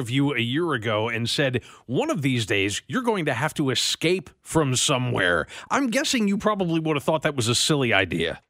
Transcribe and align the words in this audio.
of 0.00 0.10
you 0.10 0.34
a 0.34 0.40
year 0.40 0.72
ago 0.72 1.08
and 1.08 1.30
said, 1.30 1.62
one 1.86 2.10
of 2.10 2.22
these 2.22 2.46
days 2.46 2.82
you're 2.88 3.02
going 3.02 3.24
to 3.26 3.34
have 3.34 3.54
to 3.54 3.70
escape 3.70 4.28
from 4.42 4.74
somewhere. 4.74 5.46
I'm 5.70 5.88
guessing 5.88 6.26
you 6.26 6.36
probably 6.36 6.80
would 6.80 6.96
have 6.96 7.04
thought 7.04 7.22
that 7.22 7.36
was 7.36 7.48
a 7.48 7.54
silly 7.54 7.92
idea. 7.92 8.42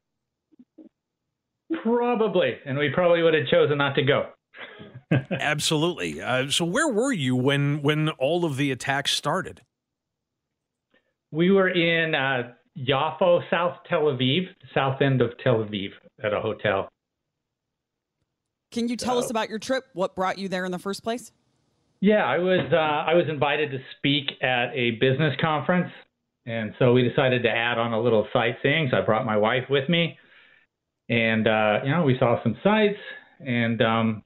Probably. 1.83 2.55
And 2.65 2.77
we 2.77 2.89
probably 2.89 3.21
would 3.21 3.35
have 3.35 3.47
chosen 3.47 3.77
not 3.77 3.95
to 3.95 4.03
go. 4.03 4.29
Absolutely. 5.31 6.19
Uh, 6.19 6.49
so 6.49 6.65
where 6.65 6.87
were 6.87 7.11
you 7.11 7.35
when 7.35 7.83
when 7.83 8.09
all 8.09 8.43
of 8.43 8.57
the 8.57 8.71
attacks 8.71 9.11
started? 9.11 9.61
We 11.31 11.51
were 11.51 11.69
in 11.69 12.15
uh, 12.15 12.53
Yaffo, 12.77 13.41
South 13.51 13.77
Tel 13.87 14.03
Aviv, 14.03 14.47
south 14.73 15.01
end 15.01 15.21
of 15.21 15.31
Tel 15.43 15.57
Aviv, 15.57 15.89
at 16.23 16.33
a 16.33 16.41
hotel. 16.41 16.89
Can 18.75 18.89
you 18.89 18.97
tell 18.97 19.15
so, 19.15 19.23
us 19.23 19.29
about 19.29 19.47
your 19.47 19.57
trip? 19.57 19.85
What 19.93 20.17
brought 20.17 20.37
you 20.37 20.49
there 20.49 20.65
in 20.65 20.71
the 20.73 20.77
first 20.77 21.01
place? 21.01 21.31
Yeah, 22.01 22.25
I 22.25 22.39
was 22.39 22.59
uh, 22.73 22.75
I 22.75 23.13
was 23.13 23.23
invited 23.29 23.71
to 23.71 23.77
speak 23.95 24.25
at 24.43 24.65
a 24.73 24.91
business 24.99 25.33
conference, 25.39 25.89
and 26.45 26.73
so 26.77 26.91
we 26.91 27.07
decided 27.07 27.41
to 27.43 27.49
add 27.49 27.77
on 27.77 27.93
a 27.93 28.01
little 28.01 28.27
sightseeing. 28.33 28.89
So 28.91 28.97
I 28.97 29.01
brought 29.01 29.25
my 29.25 29.37
wife 29.37 29.63
with 29.69 29.87
me, 29.87 30.17
and 31.07 31.47
uh, 31.47 31.79
you 31.85 31.91
know 31.91 32.03
we 32.03 32.17
saw 32.19 32.43
some 32.43 32.57
sights, 32.65 32.99
and 33.39 33.81
um, 33.81 34.23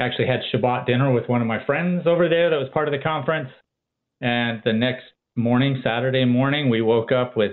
actually 0.00 0.26
had 0.26 0.40
Shabbat 0.52 0.86
dinner 0.86 1.12
with 1.12 1.28
one 1.28 1.40
of 1.40 1.46
my 1.46 1.64
friends 1.64 2.02
over 2.04 2.28
there 2.28 2.50
that 2.50 2.56
was 2.56 2.68
part 2.74 2.88
of 2.88 2.92
the 2.92 3.02
conference. 3.02 3.50
And 4.20 4.60
the 4.64 4.72
next 4.72 5.04
morning, 5.36 5.80
Saturday 5.84 6.24
morning, 6.24 6.68
we 6.68 6.82
woke 6.82 7.12
up 7.12 7.36
with 7.36 7.52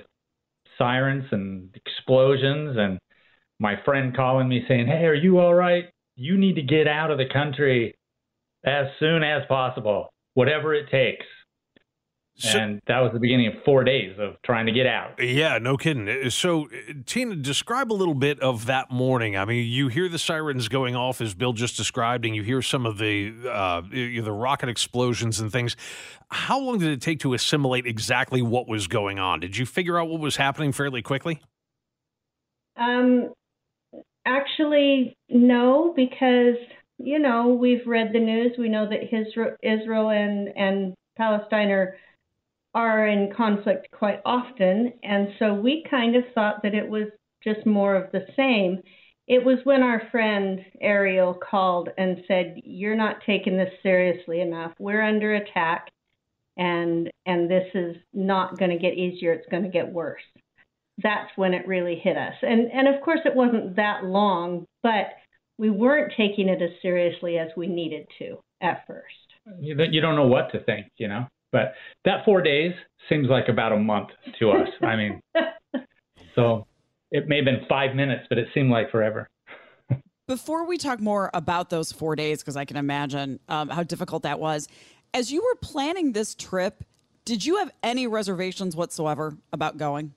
sirens 0.75 1.25
and 1.31 1.69
explosions, 1.75 2.77
and 2.79 2.97
my 3.59 3.75
friend 3.85 4.15
calling 4.15 4.49
me 4.49 4.65
saying, 4.67 4.87
"Hey, 4.87 5.05
are 5.05 5.13
you 5.13 5.37
all 5.37 5.53
right? 5.53 5.85
You 6.19 6.37
need 6.37 6.55
to 6.55 6.61
get 6.61 6.87
out 6.87 7.11
of 7.11 7.17
the 7.17 7.29
country." 7.31 7.95
as 8.65 8.87
soon 8.99 9.23
as 9.23 9.43
possible, 9.47 10.11
whatever 10.33 10.73
it 10.73 10.89
takes. 10.89 11.25
So, 12.35 12.57
and 12.57 12.81
that 12.87 12.99
was 12.99 13.11
the 13.11 13.19
beginning 13.19 13.47
of 13.47 13.53
four 13.65 13.83
days 13.83 14.15
of 14.17 14.41
trying 14.45 14.65
to 14.67 14.71
get 14.71 14.87
out. 14.87 15.21
Yeah, 15.21 15.57
no 15.57 15.75
kidding. 15.75 16.07
Uh, 16.07 16.29
so, 16.29 16.69
Tina, 17.05 17.35
describe 17.35 17.91
a 17.91 17.93
little 17.93 18.13
bit 18.13 18.39
of 18.39 18.65
that 18.67 18.89
morning. 18.89 19.35
I 19.35 19.43
mean, 19.43 19.69
you 19.69 19.89
hear 19.89 20.07
the 20.07 20.17
sirens 20.17 20.69
going 20.69 20.95
off 20.95 21.19
as 21.19 21.33
Bill 21.33 21.51
just 21.51 21.75
described, 21.75 22.23
and 22.23 22.33
you 22.33 22.43
hear 22.43 22.61
some 22.61 22.85
of 22.85 22.97
the 22.97 23.33
uh, 23.45 23.81
the 23.91 24.31
rocket 24.31 24.69
explosions 24.69 25.41
and 25.41 25.51
things. 25.51 25.75
How 26.29 26.57
long 26.57 26.79
did 26.79 26.91
it 26.91 27.01
take 27.01 27.19
to 27.21 27.33
assimilate 27.33 27.85
exactly 27.85 28.41
what 28.41 28.69
was 28.69 28.87
going 28.87 29.19
on? 29.19 29.41
Did 29.41 29.57
you 29.57 29.65
figure 29.65 29.99
out 29.99 30.07
what 30.07 30.21
was 30.21 30.37
happening 30.37 30.71
fairly 30.71 31.01
quickly? 31.01 31.41
Um, 32.77 33.33
actually, 34.25 35.15
no, 35.29 35.93
because 35.95 36.55
you 36.99 37.17
know, 37.17 37.47
we've 37.47 37.87
read 37.87 38.09
the 38.13 38.19
news. 38.19 38.51
We 38.57 38.69
know 38.69 38.87
that 38.89 39.03
Israel 39.63 40.09
and, 40.09 40.49
and 40.55 40.93
Palestine 41.17 41.71
are, 41.71 41.95
are 42.73 43.07
in 43.07 43.33
conflict 43.35 43.87
quite 43.91 44.19
often. 44.25 44.93
And 45.01 45.29
so 45.39 45.53
we 45.53 45.85
kind 45.89 46.15
of 46.15 46.23
thought 46.35 46.61
that 46.63 46.75
it 46.75 46.87
was 46.87 47.07
just 47.41 47.65
more 47.65 47.95
of 47.95 48.11
the 48.11 48.25
same. 48.35 48.81
It 49.27 49.43
was 49.45 49.59
when 49.63 49.81
our 49.81 50.01
friend 50.11 50.59
Ariel 50.81 51.33
called 51.33 51.89
and 51.97 52.17
said, 52.27 52.55
You're 52.63 52.95
not 52.95 53.21
taking 53.25 53.57
this 53.57 53.71
seriously 53.81 54.41
enough. 54.41 54.73
We're 54.77 55.03
under 55.03 55.35
attack 55.35 55.87
and 56.57 57.09
and 57.25 57.49
this 57.49 57.67
is 57.73 57.95
not 58.13 58.57
going 58.59 58.71
to 58.71 58.77
get 58.77 58.95
easier, 58.95 59.31
it's 59.31 59.49
going 59.49 59.63
to 59.63 59.69
get 59.69 59.91
worse. 59.91 60.21
That's 61.01 61.29
when 61.35 61.53
it 61.53 61.67
really 61.67 61.95
hit 61.95 62.17
us. 62.17 62.33
And 62.41 62.71
and 62.71 62.87
of 62.87 63.01
course 63.01 63.19
it 63.25 63.35
wasn't 63.35 63.75
that 63.75 64.05
long, 64.05 64.65
but 64.83 65.07
we 65.57 65.69
weren't 65.69 66.13
taking 66.15 66.47
it 66.49 66.61
as 66.61 66.71
seriously 66.81 67.37
as 67.37 67.49
we 67.55 67.67
needed 67.67 68.07
to 68.19 68.37
at 68.61 68.85
first. 68.87 69.15
You, 69.59 69.75
you 69.91 70.01
don't 70.01 70.15
know 70.15 70.27
what 70.27 70.51
to 70.51 70.63
think, 70.63 70.87
you 70.97 71.07
know. 71.07 71.27
But 71.51 71.73
that 72.05 72.23
four 72.25 72.41
days 72.41 72.73
seems 73.07 73.27
like 73.29 73.49
about 73.49 73.71
a 73.71 73.77
month 73.77 74.09
to 74.39 74.51
us. 74.51 74.67
I 74.81 74.95
mean, 74.95 75.21
so 76.35 76.67
it 77.11 77.27
may 77.27 77.37
have 77.37 77.45
been 77.45 77.65
five 77.67 77.95
minutes, 77.95 78.25
but 78.29 78.37
it 78.37 78.47
seemed 78.53 78.69
like 78.69 78.91
forever. 78.91 79.27
Before 80.27 80.65
we 80.65 80.77
talk 80.77 80.99
more 80.99 81.31
about 81.33 81.69
those 81.69 81.91
four 81.91 82.15
days, 82.15 82.41
because 82.41 82.55
I 82.55 82.65
can 82.65 82.77
imagine 82.77 83.39
um, 83.49 83.69
how 83.69 83.83
difficult 83.83 84.23
that 84.23 84.39
was, 84.39 84.67
as 85.13 85.31
you 85.31 85.41
were 85.41 85.55
planning 85.55 86.11
this 86.11 86.35
trip, 86.35 86.83
did 87.25 87.45
you 87.45 87.57
have 87.57 87.71
any 87.81 88.05
reservations 88.05 88.75
whatsoever 88.75 89.35
about 89.51 89.77
going? 89.77 90.13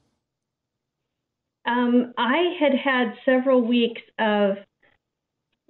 Um, 1.64 2.12
I 2.18 2.56
had 2.58 2.72
had 2.74 3.14
several 3.24 3.62
weeks 3.62 4.02
of 4.18 4.56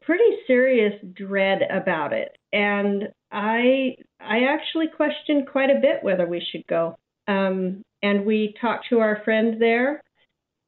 pretty 0.03 0.37
serious 0.47 0.95
dread 1.13 1.61
about 1.71 2.13
it, 2.13 2.37
and 2.53 3.09
I 3.31 3.97
I 4.21 4.45
actually 4.45 4.89
questioned 4.89 5.49
quite 5.49 5.71
a 5.71 5.81
bit 5.81 6.03
whether 6.03 6.27
we 6.27 6.41
should 6.51 6.67
go. 6.67 6.97
Um, 7.29 7.83
and 8.03 8.27
we 8.27 8.55
talked 8.61 8.87
to 8.89 8.99
our 9.01 9.23
friend 9.25 9.61
there, 9.61 10.03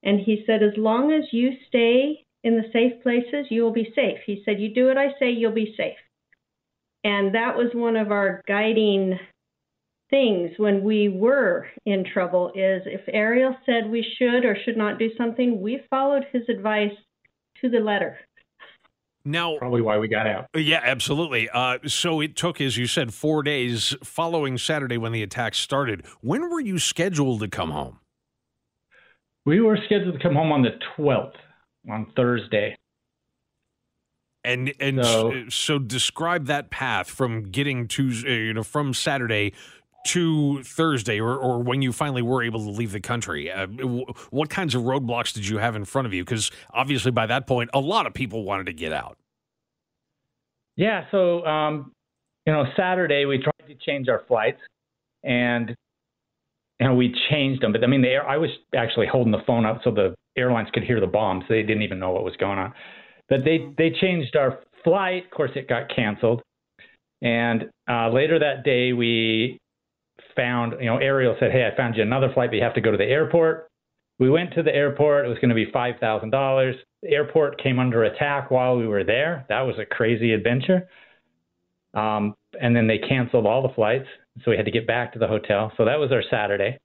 and 0.02 0.20
he 0.20 0.44
said, 0.46 0.62
as 0.62 0.76
long 0.76 1.12
as 1.12 1.24
you 1.32 1.52
stay 1.68 2.24
in 2.44 2.56
the 2.56 2.70
safe 2.72 3.02
places, 3.02 3.46
you 3.50 3.62
will 3.62 3.72
be 3.72 3.92
safe. 3.94 4.18
He 4.26 4.42
said, 4.44 4.60
you 4.60 4.72
do 4.72 4.86
what 4.86 4.98
I 4.98 5.08
say, 5.18 5.30
you'll 5.30 5.52
be 5.52 5.74
safe. 5.76 5.96
And 7.02 7.34
that 7.34 7.56
was 7.56 7.70
one 7.74 7.96
of 7.96 8.12
our 8.12 8.40
guiding 8.46 9.18
things 10.10 10.50
when 10.58 10.82
we 10.82 11.08
were 11.08 11.66
in 11.86 12.04
trouble 12.04 12.48
is 12.54 12.82
if 12.86 13.02
Ariel 13.08 13.56
said 13.66 13.90
we 13.90 14.06
should 14.18 14.44
or 14.44 14.56
should 14.64 14.76
not 14.76 14.98
do 14.98 15.10
something, 15.16 15.60
we 15.60 15.80
followed 15.90 16.24
his 16.32 16.42
advice 16.48 16.92
to 17.60 17.68
the 17.68 17.78
letter. 17.78 18.18
Now, 19.26 19.56
probably 19.56 19.80
why 19.80 19.96
we 19.96 20.06
got 20.08 20.26
out. 20.26 20.48
Yeah, 20.54 20.82
absolutely. 20.84 21.48
Uh, 21.48 21.78
so 21.86 22.20
it 22.20 22.36
took, 22.36 22.60
as 22.60 22.76
you 22.76 22.86
said, 22.86 23.14
four 23.14 23.42
days 23.42 23.96
following 24.04 24.58
Saturday 24.58 24.98
when 24.98 25.12
the 25.12 25.22
attack 25.22 25.54
started. 25.54 26.04
When 26.20 26.50
were 26.50 26.60
you 26.60 26.78
scheduled 26.78 27.40
to 27.40 27.48
come 27.48 27.70
home? 27.70 28.00
We 29.46 29.60
were 29.60 29.78
scheduled 29.86 30.14
to 30.14 30.20
come 30.20 30.34
home 30.34 30.52
on 30.52 30.62
the 30.62 30.78
12th, 30.98 31.36
on 31.90 32.06
Thursday. 32.14 32.76
And 34.44 34.74
and 34.78 35.02
so, 35.02 35.48
so 35.48 35.78
describe 35.78 36.46
that 36.46 36.68
path 36.68 37.08
from 37.08 37.44
getting 37.44 37.88
to 37.88 38.10
uh, 38.26 38.28
you 38.28 38.52
know 38.52 38.62
from 38.62 38.92
Saturday 38.92 39.54
to 40.04 40.62
Thursday, 40.62 41.20
or, 41.20 41.36
or 41.36 41.62
when 41.62 41.82
you 41.82 41.92
finally 41.92 42.22
were 42.22 42.42
able 42.42 42.62
to 42.64 42.70
leave 42.70 42.92
the 42.92 43.00
country? 43.00 43.50
Uh, 43.50 43.66
what 44.30 44.50
kinds 44.50 44.74
of 44.74 44.82
roadblocks 44.82 45.32
did 45.32 45.46
you 45.46 45.58
have 45.58 45.76
in 45.76 45.84
front 45.84 46.06
of 46.06 46.14
you? 46.14 46.24
Because 46.24 46.50
obviously, 46.72 47.10
by 47.10 47.26
that 47.26 47.46
point, 47.46 47.70
a 47.72 47.80
lot 47.80 48.06
of 48.06 48.14
people 48.14 48.44
wanted 48.44 48.66
to 48.66 48.72
get 48.72 48.92
out. 48.92 49.18
Yeah. 50.76 51.04
So, 51.10 51.44
um, 51.46 51.92
you 52.46 52.52
know, 52.52 52.64
Saturday 52.76 53.24
we 53.24 53.38
tried 53.38 53.68
to 53.68 53.74
change 53.86 54.08
our 54.08 54.22
flights, 54.28 54.60
and 55.22 55.74
you 56.80 56.86
know 56.86 56.94
we 56.94 57.14
changed 57.30 57.62
them. 57.62 57.72
But 57.72 57.82
I 57.82 57.86
mean, 57.86 58.02
the 58.02 58.08
air, 58.08 58.28
I 58.28 58.36
was 58.36 58.50
actually 58.74 59.06
holding 59.06 59.32
the 59.32 59.42
phone 59.46 59.64
up 59.64 59.80
so 59.84 59.90
the 59.90 60.14
airlines 60.36 60.68
could 60.72 60.84
hear 60.84 61.00
the 61.00 61.06
bombs. 61.06 61.44
They 61.48 61.62
didn't 61.62 61.82
even 61.82 61.98
know 61.98 62.10
what 62.10 62.24
was 62.24 62.36
going 62.36 62.58
on. 62.58 62.74
But 63.28 63.44
they 63.44 63.72
they 63.78 63.90
changed 64.00 64.36
our 64.36 64.60
flight. 64.82 65.24
Of 65.24 65.30
course, 65.30 65.52
it 65.54 65.68
got 65.68 65.94
canceled. 65.94 66.42
And 67.22 67.70
uh, 67.88 68.10
later 68.10 68.38
that 68.38 68.64
day, 68.64 68.92
we 68.92 69.58
found, 70.36 70.74
you 70.80 70.86
know, 70.86 70.98
Ariel 70.98 71.36
said, 71.38 71.52
Hey, 71.52 71.68
I 71.70 71.76
found 71.76 71.96
you 71.96 72.02
another 72.02 72.30
flight, 72.32 72.50
but 72.50 72.56
you 72.56 72.62
have 72.62 72.74
to 72.74 72.80
go 72.80 72.90
to 72.90 72.96
the 72.96 73.04
airport. 73.04 73.68
We 74.18 74.30
went 74.30 74.54
to 74.54 74.62
the 74.62 74.74
airport. 74.74 75.26
It 75.26 75.28
was 75.28 75.38
going 75.38 75.48
to 75.48 75.54
be 75.54 75.66
$5,000. 75.66 76.74
The 77.02 77.08
airport 77.08 77.62
came 77.62 77.78
under 77.78 78.04
attack 78.04 78.50
while 78.50 78.76
we 78.76 78.86
were 78.86 79.04
there. 79.04 79.44
That 79.48 79.62
was 79.62 79.76
a 79.78 79.84
crazy 79.84 80.32
adventure. 80.32 80.88
Um, 81.94 82.34
and 82.60 82.74
then 82.74 82.86
they 82.86 82.98
canceled 82.98 83.46
all 83.46 83.62
the 83.62 83.74
flights. 83.74 84.06
So 84.44 84.50
we 84.50 84.56
had 84.56 84.66
to 84.66 84.72
get 84.72 84.86
back 84.86 85.12
to 85.12 85.18
the 85.18 85.26
hotel. 85.26 85.72
So 85.76 85.84
that 85.84 85.98
was 85.98 86.12
our 86.12 86.22
Saturday. 86.30 86.78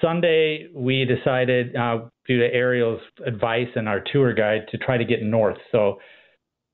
Sunday, 0.00 0.68
we 0.74 1.04
decided, 1.04 1.74
uh, 1.76 2.00
due 2.26 2.38
to 2.38 2.52
Ariel's 2.52 3.00
advice 3.26 3.68
and 3.74 3.88
our 3.88 4.02
tour 4.12 4.34
guide, 4.34 4.66
to 4.70 4.78
try 4.78 4.98
to 4.98 5.04
get 5.04 5.22
north. 5.22 5.56
So, 5.72 5.98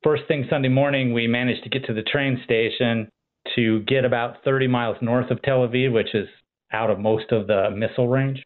first 0.03 0.22
thing 0.27 0.47
Sunday 0.50 0.69
morning, 0.69 1.12
we 1.12 1.27
managed 1.27 1.62
to 1.65 1.69
get 1.69 1.84
to 1.87 1.94
the 1.94 2.03
train 2.03 2.41
station 2.44 3.09
to 3.57 3.81
get 3.81 4.05
about 4.05 4.37
30 4.45 4.69
miles 4.69 4.97
north 5.01 5.31
of 5.31 5.43
Tel 5.43 5.67
Aviv, 5.67 5.93
which 5.93 6.15
is 6.15 6.29
out 6.73 6.91
of 6.91 6.99
most 6.99 7.33
of 7.33 7.47
the 7.47 7.71
missile 7.75 8.09
range. 8.09 8.45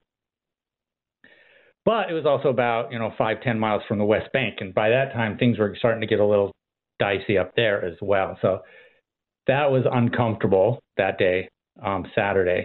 But 1.85 2.11
it 2.11 2.15
was 2.15 2.25
also 2.25 2.49
about, 2.49 2.93
you 2.93 2.99
know, 2.99 3.13
five, 3.19 3.43
10 3.43 3.59
miles 3.59 3.83
from 3.87 3.99
the 3.99 4.05
West 4.05 4.33
Bank. 4.33 4.57
And 4.61 4.75
by 4.75 4.89
that 4.89 5.13
time, 5.13 5.37
things 5.37 5.59
were 5.59 5.75
starting 5.79 6.01
to 6.01 6.07
get 6.07 6.21
a 6.21 6.27
little 6.27 6.53
dicey 6.99 7.37
up 7.37 7.55
there 7.57 7.85
as 7.85 7.97
well. 8.01 8.39
So 8.41 8.61
that 9.47 9.71
was 9.71 9.85
uncomfortable 9.91 10.81
that 10.97 11.19
day, 11.19 11.49
um, 11.85 12.07
Saturday. 12.15 12.65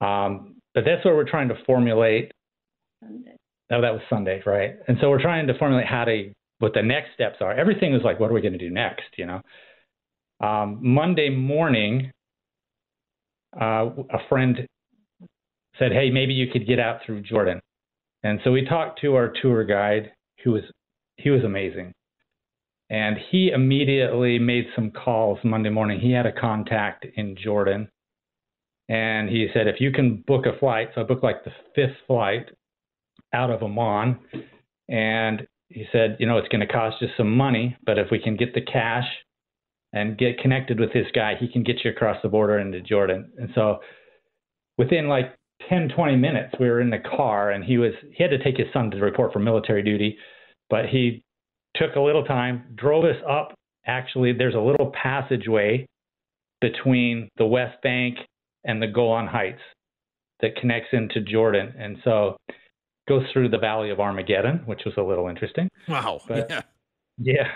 Um, 0.00 0.56
but 0.74 0.84
that's 0.84 1.04
where 1.04 1.14
we're 1.14 1.28
trying 1.28 1.48
to 1.48 1.54
formulate. 1.64 2.32
Sunday. 3.02 3.36
Oh, 3.70 3.80
that 3.80 3.92
was 3.92 4.02
Sunday, 4.10 4.42
right? 4.44 4.76
And 4.88 4.98
so 5.00 5.08
we're 5.08 5.22
trying 5.22 5.46
to 5.46 5.58
formulate 5.58 5.86
how 5.86 6.04
to, 6.04 6.30
what 6.58 6.74
the 6.74 6.82
next 6.82 7.14
steps 7.14 7.36
are. 7.40 7.54
Everything 7.54 7.92
was 7.92 8.02
like, 8.04 8.20
what 8.20 8.30
are 8.30 8.34
we 8.34 8.42
going 8.42 8.52
to 8.52 8.58
do 8.58 8.70
next, 8.70 9.06
you 9.16 9.24
know? 9.24 9.40
Um, 10.40 10.78
Monday 10.82 11.30
morning, 11.30 12.10
uh, 13.60 13.90
a 14.10 14.28
friend 14.28 14.66
said, 15.78 15.92
"Hey, 15.92 16.10
maybe 16.10 16.32
you 16.32 16.48
could 16.48 16.66
get 16.66 16.78
out 16.78 17.00
through 17.04 17.22
Jordan." 17.22 17.60
And 18.22 18.40
so 18.42 18.52
we 18.52 18.64
talked 18.64 19.00
to 19.00 19.14
our 19.14 19.32
tour 19.40 19.64
guide, 19.64 20.12
who 20.42 20.52
was 20.52 20.64
he 21.16 21.30
was 21.30 21.44
amazing. 21.44 21.92
And 22.90 23.16
he 23.30 23.50
immediately 23.50 24.38
made 24.38 24.66
some 24.74 24.90
calls 24.90 25.38
Monday 25.42 25.70
morning. 25.70 26.00
He 26.00 26.12
had 26.12 26.26
a 26.26 26.32
contact 26.32 27.06
in 27.16 27.36
Jordan. 27.36 27.88
And 28.88 29.28
he 29.30 29.48
said, 29.54 29.66
if 29.66 29.80
you 29.80 29.90
can 29.90 30.22
book 30.26 30.44
a 30.46 30.58
flight, 30.58 30.90
so 30.94 31.00
I 31.00 31.04
booked 31.04 31.24
like 31.24 31.44
the 31.44 31.52
fifth 31.74 31.96
flight 32.06 32.50
out 33.32 33.50
of 33.50 33.62
Amman. 33.62 34.18
And 34.88 35.46
he 35.68 35.86
said, 35.92 36.16
you 36.20 36.26
know, 36.26 36.36
it's 36.36 36.48
going 36.48 36.66
to 36.66 36.72
cost 36.72 37.00
you 37.00 37.08
some 37.16 37.34
money, 37.34 37.76
but 37.86 37.98
if 37.98 38.08
we 38.10 38.18
can 38.18 38.36
get 38.36 38.52
the 38.52 38.60
cash 38.60 39.06
and 39.94 40.18
get 40.18 40.38
connected 40.38 40.80
with 40.80 40.92
this 40.92 41.06
guy, 41.14 41.34
he 41.38 41.48
can 41.48 41.62
get 41.62 41.76
you 41.84 41.90
across 41.90 42.18
the 42.22 42.28
border 42.28 42.58
into 42.58 42.80
Jordan. 42.80 43.30
And 43.38 43.48
so 43.54 43.78
within 44.76 45.08
like 45.08 45.36
10, 45.68 45.90
20 45.94 46.16
minutes, 46.16 46.52
we 46.58 46.68
were 46.68 46.80
in 46.80 46.90
the 46.90 46.98
car 46.98 47.52
and 47.52 47.64
he 47.64 47.78
was, 47.78 47.92
he 48.12 48.22
had 48.22 48.30
to 48.30 48.42
take 48.42 48.56
his 48.56 48.66
son 48.72 48.90
to 48.90 48.96
report 48.98 49.32
for 49.32 49.38
military 49.38 49.84
duty, 49.84 50.18
but 50.68 50.86
he 50.86 51.22
took 51.76 51.94
a 51.94 52.00
little 52.00 52.24
time, 52.24 52.64
drove 52.74 53.04
us 53.04 53.22
up. 53.28 53.54
Actually, 53.86 54.32
there's 54.32 54.56
a 54.56 54.58
little 54.58 54.92
passageway 55.00 55.86
between 56.60 57.28
the 57.36 57.46
West 57.46 57.80
Bank 57.82 58.18
and 58.64 58.82
the 58.82 58.88
Golan 58.88 59.28
Heights 59.28 59.60
that 60.40 60.56
connects 60.56 60.88
into 60.92 61.20
Jordan. 61.20 61.72
And 61.78 61.98
so 62.02 62.36
goes 63.06 63.22
through 63.32 63.50
the 63.50 63.58
Valley 63.58 63.90
of 63.90 64.00
Armageddon, 64.00 64.62
which 64.66 64.82
was 64.84 64.94
a 64.96 65.02
little 65.02 65.28
interesting. 65.28 65.68
Wow. 65.88 66.20
But, 66.26 66.50
yeah. 66.50 66.62
Yeah. 67.18 67.48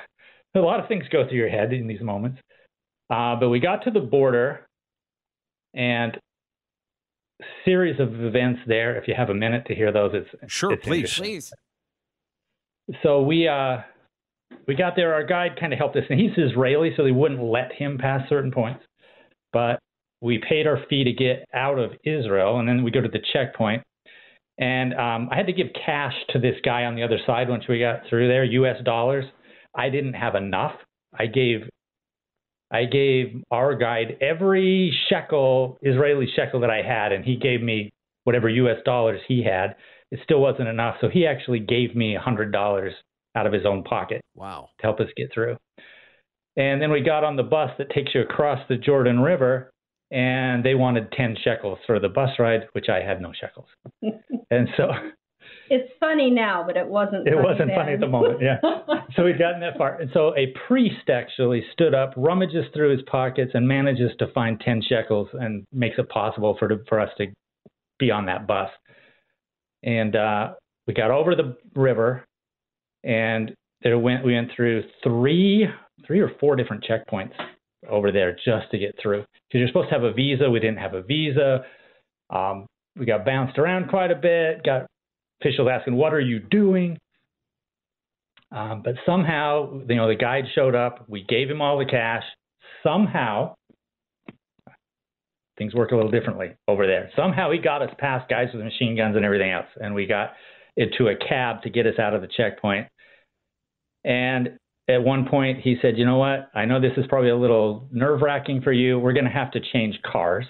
A 0.55 0.61
lot 0.61 0.81
of 0.81 0.89
things 0.89 1.05
go 1.11 1.27
through 1.29 1.39
your 1.39 1.49
head 1.49 1.73
in 1.73 1.87
these 1.87 2.01
moments. 2.01 2.41
Uh, 3.11 3.37
but 3.37 3.49
we 3.49 3.61
got 3.61 3.85
to 3.85 3.91
the 3.91 4.01
border 4.01 4.67
and 5.75 6.19
series 7.65 7.99
of 8.01 8.23
events 8.23 8.61
there. 8.67 8.97
If 8.97 9.09
you 9.09 9.15
have 9.15 9.31
a 9.31 9.35
minute 9.35 9.67
to 9.67 9.75
hear 9.75 9.93
those, 9.93 10.13
it's 10.15 10.53
sure, 10.53 10.73
it's 10.73 10.85
please, 10.85 11.15
please. 11.15 11.53
So 13.03 13.23
we 13.23 13.49
uh, 13.49 13.79
we 14.67 14.75
got 14.75 14.97
there. 14.97 15.15
Our 15.15 15.25
guide 15.25 15.59
kind 15.59 15.73
of 15.73 15.79
helped 15.79 15.97
us, 15.97 16.05
and 16.11 16.19
he's 16.19 16.33
Israeli, 16.37 16.93
so 16.97 17.05
they 17.05 17.13
wouldn't 17.13 17.43
let 17.43 17.73
him 17.73 17.99
pass 17.99 18.29
certain 18.29 18.51
points. 18.51 18.83
But 19.53 19.79
we 20.21 20.39
paid 20.47 20.67
our 20.67 20.85
fee 20.91 21.05
to 21.05 21.13
get 21.13 21.47
out 21.55 21.79
of 21.79 21.93
Israel, 22.05 22.59
and 22.59 22.69
then 22.69 22.83
we 22.83 22.91
go 22.91 23.01
to 23.01 23.09
the 23.09 23.23
checkpoint. 23.33 23.83
And 24.59 24.93
um, 24.95 25.29
I 25.31 25.37
had 25.37 25.47
to 25.47 25.53
give 25.53 25.69
cash 25.87 26.15
to 26.31 26.39
this 26.39 26.57
guy 26.65 26.85
on 26.85 26.97
the 26.97 27.03
other 27.05 27.19
side 27.27 27.49
once 27.49 27.65
we 27.69 27.79
got 27.79 28.01
through 28.09 28.27
there, 28.27 28.45
U.S. 28.45 28.77
dollars. 28.85 29.25
I 29.75 29.91
didn't 29.91 30.15
have 30.15 30.35
enough. 30.35 30.73
I 31.19 31.27
gave 31.27 31.69
I 32.71 32.85
gave 32.85 33.43
our 33.51 33.75
guide 33.75 34.19
every 34.21 34.95
shekel, 35.09 35.79
Israeli 35.81 36.29
shekel 36.37 36.61
that 36.61 36.71
I 36.71 36.83
had, 36.83 37.13
and 37.13 37.25
he 37.25 37.37
gave 37.37 37.63
me 37.63 37.91
whatever 38.25 38.49
U.S. 38.49 38.77
dollars 38.85 39.21
he 39.27 39.43
had. 39.43 39.75
It 40.11 40.21
still 40.23 40.41
wasn't 40.41 40.69
enough, 40.69 40.97
so 41.01 41.09
he 41.09 41.27
actually 41.27 41.61
gave 41.61 41.97
me 41.97 42.15
a 42.15 42.21
hundred 42.21 42.53
dollars 42.53 42.93
out 43.35 43.47
of 43.47 43.53
his 43.53 43.65
own 43.65 43.85
pocket. 43.85 44.21
Wow! 44.35 44.69
To 44.81 44.83
help 44.83 45.01
us 45.01 45.09
get 45.17 45.33
through. 45.33 45.57
And 46.57 46.83
then 46.83 46.91
we 46.91 47.01
got 47.01 47.25
on 47.25 47.37
the 47.37 47.43
bus 47.43 47.71
that 47.79 47.91
takes 47.91 48.15
you 48.15 48.21
across 48.21 48.59
the 48.69 48.77
Jordan 48.77 49.21
River, 49.21 49.71
and 50.11 50.65
they 50.65 50.75
wanted 50.75 51.13
10 51.13 51.37
shekels 51.45 51.79
for 51.87 52.01
the 52.01 52.09
bus 52.09 52.31
ride, 52.39 52.63
which 52.73 52.89
I 52.89 53.01
had 53.01 53.21
no 53.21 53.33
shekels. 53.39 53.69
and 54.51 54.69
so 54.77 54.91
it's 55.71 55.93
funny 56.01 56.31
now, 56.31 56.65
but 56.67 56.77
it 56.77 56.87
wasn't. 56.87 57.27
It 57.27 57.35
funny 57.35 57.47
wasn't 57.47 57.69
then. 57.69 57.77
funny 57.77 57.93
at 57.95 58.01
the 58.01 58.09
moment. 58.09 58.41
Yeah. 58.41 58.57
so 59.17 59.25
we'd 59.25 59.39
gotten 59.39 59.61
that 59.61 59.77
far, 59.77 60.01
and 60.01 60.11
so 60.13 60.35
a 60.37 60.55
priest 60.67 61.09
actually 61.11 61.65
stood 61.73 61.95
up, 61.95 62.15
rummages 62.17 62.65
through 62.75 62.93
his 62.93 63.03
pockets, 63.11 63.53
and 63.55 63.67
manages 63.67 64.11
to 64.19 64.33
find 64.33 64.61
10 64.61 64.83
shekels, 64.89 65.29
and 65.33 65.65
makes 65.73 65.99
it 65.99 66.09
possible 66.09 66.57
for 66.59 66.69
to, 66.69 66.79
for 66.89 67.01
us 67.01 67.11
to 67.19 67.27
be 67.99 68.11
on 68.11 68.27
that 68.27 68.47
bus. 68.47 68.71
And 69.83 70.17
uh, 70.17 70.55
we 70.87 70.95
got 70.95 71.11
over 71.11 71.35
the 71.35 71.57
river, 71.75 72.25
and 73.05 73.55
there 73.83 73.99
went 73.99 74.25
we 74.25 74.35
went 74.35 74.51
through 74.55 74.85
three 75.03 75.67
three 76.07 76.21
or 76.21 76.33
four 76.41 76.57
different 76.57 76.85
checkpoints 76.85 77.35
over 77.89 78.11
there 78.11 78.33
just 78.33 78.71
to 78.71 78.79
get 78.79 78.95
through. 79.01 79.25
Because 79.49 79.61
you're 79.61 79.69
supposed 79.69 79.89
to 79.91 79.95
have 79.95 80.05
a 80.05 80.13
visa. 80.13 80.51
We 80.51 80.61
didn't 80.61 80.79
have 80.79 80.95
a 80.95 81.03
visa. 81.03 81.65
Um, 82.31 82.67
we 82.99 83.07
got 83.07 83.25
bounced 83.25 83.59
around 83.59 83.89
quite 83.89 84.11
a 84.11 84.17
bit, 84.17 84.65
got 84.65 84.87
officials 85.41 85.69
asking, 85.71 85.97
What 85.97 86.13
are 86.13 86.21
you 86.21 86.41
doing? 86.41 86.99
Um, 88.51 88.83
but 88.83 88.95
somehow, 89.05 89.81
you 89.89 89.97
know, 89.97 90.09
the 90.09 90.17
guide 90.17 90.45
showed 90.55 90.75
up. 90.75 91.05
We 91.09 91.25
gave 91.25 91.51
him 91.51 91.61
all 91.61 91.79
the 91.79 91.85
cash. 91.85 92.23
Somehow, 92.83 93.55
things 95.59 95.75
work 95.75 95.91
a 95.93 95.97
little 95.97 96.11
differently 96.11 96.55
over 96.67 96.87
there. 96.87 97.11
Somehow, 97.15 97.51
he 97.51 97.59
got 97.59 97.83
us 97.83 97.91
past 97.99 98.29
guys 98.31 98.49
with 98.55 98.65
machine 98.65 98.97
guns 98.97 99.17
and 99.17 99.25
everything 99.25 99.51
else, 99.51 99.67
and 99.77 99.95
we 99.95 100.07
got 100.07 100.33
into 100.77 101.09
a 101.09 101.17
cab 101.17 101.63
to 101.63 101.71
get 101.71 101.87
us 101.87 101.99
out 101.99 102.15
of 102.15 102.23
the 102.23 102.29
checkpoint. 102.29 102.87
And 104.05 104.59
at 104.89 105.03
one 105.03 105.29
point, 105.29 105.61
he 105.61 105.77
said, 105.83 105.99
You 105.99 106.07
know 106.07 106.17
what? 106.17 106.49
I 106.55 106.65
know 106.65 106.81
this 106.81 106.97
is 106.97 107.05
probably 107.09 107.31
a 107.31 107.37
little 107.37 107.89
nerve 107.93 108.23
wracking 108.23 108.63
for 108.63 108.73
you. 108.73 108.99
We're 108.99 109.13
going 109.13 109.25
to 109.25 109.31
have 109.31 109.51
to 109.53 109.61
change 109.73 109.99
cars. 110.11 110.47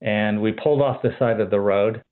And 0.00 0.42
we 0.42 0.52
pulled 0.52 0.80
off 0.80 1.02
the 1.02 1.10
side 1.18 1.40
of 1.40 1.50
the 1.50 1.60
road 1.60 2.02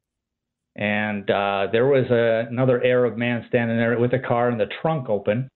and 0.76 1.28
uh, 1.30 1.68
there 1.72 1.86
was 1.86 2.04
a, 2.10 2.46
another 2.50 2.84
Arab 2.84 3.16
man 3.16 3.44
standing 3.48 3.78
there 3.78 3.98
with 3.98 4.12
a 4.12 4.18
car 4.18 4.50
and 4.50 4.60
the 4.60 4.66
trunk 4.82 5.08
open. 5.08 5.48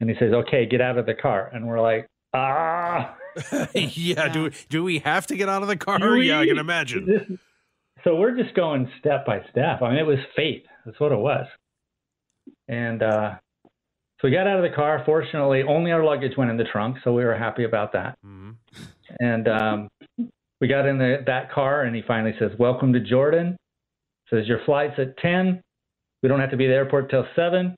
And 0.00 0.10
he 0.10 0.16
says, 0.18 0.32
"Okay, 0.32 0.66
get 0.66 0.82
out 0.82 0.98
of 0.98 1.06
the 1.06 1.14
car." 1.14 1.50
And 1.52 1.66
we're 1.66 1.80
like, 1.80 2.06
"Ah." 2.34 3.16
yeah, 3.52 3.66
yeah, 3.74 4.28
Do 4.28 4.50
do 4.68 4.84
we 4.84 4.98
have 4.98 5.26
to 5.28 5.36
get 5.36 5.48
out 5.48 5.62
of 5.62 5.68
the 5.68 5.76
car? 5.76 5.98
yeah, 6.18 6.40
I 6.40 6.46
can 6.46 6.58
imagine. 6.58 7.06
This, 7.06 7.38
so 8.04 8.16
we're 8.16 8.36
just 8.36 8.54
going 8.54 8.90
step 9.00 9.24
by 9.24 9.40
step. 9.50 9.80
I 9.80 9.90
mean, 9.90 9.98
it 9.98 10.06
was 10.06 10.18
fate. 10.36 10.66
That's 10.84 11.00
what 11.00 11.12
it 11.12 11.18
was. 11.18 11.46
And 12.68 13.02
uh, 13.02 13.36
so 14.20 14.28
we 14.28 14.30
got 14.30 14.46
out 14.46 14.62
of 14.62 14.70
the 14.70 14.76
car. 14.76 15.02
Fortunately, 15.06 15.62
only 15.62 15.92
our 15.92 16.04
luggage 16.04 16.36
went 16.36 16.50
in 16.50 16.58
the 16.58 16.64
trunk, 16.64 16.98
so 17.02 17.14
we 17.14 17.24
were 17.24 17.36
happy 17.36 17.64
about 17.64 17.94
that. 17.94 18.16
Mm-hmm. 18.24 18.50
And 19.20 19.48
um, 19.48 19.88
we 20.60 20.68
got 20.68 20.86
in 20.86 20.98
the, 20.98 21.22
that 21.26 21.50
car, 21.52 21.82
and 21.82 21.96
he 21.96 22.02
finally 22.06 22.34
says, 22.38 22.50
"Welcome 22.58 22.92
to 22.92 23.00
Jordan." 23.00 23.56
Says 24.30 24.46
your 24.46 24.60
flight's 24.64 24.98
at 24.98 25.16
10. 25.18 25.62
We 26.22 26.28
don't 26.28 26.40
have 26.40 26.50
to 26.50 26.56
be 26.56 26.64
at 26.66 26.68
the 26.68 26.74
airport 26.74 27.10
till 27.10 27.26
7. 27.36 27.74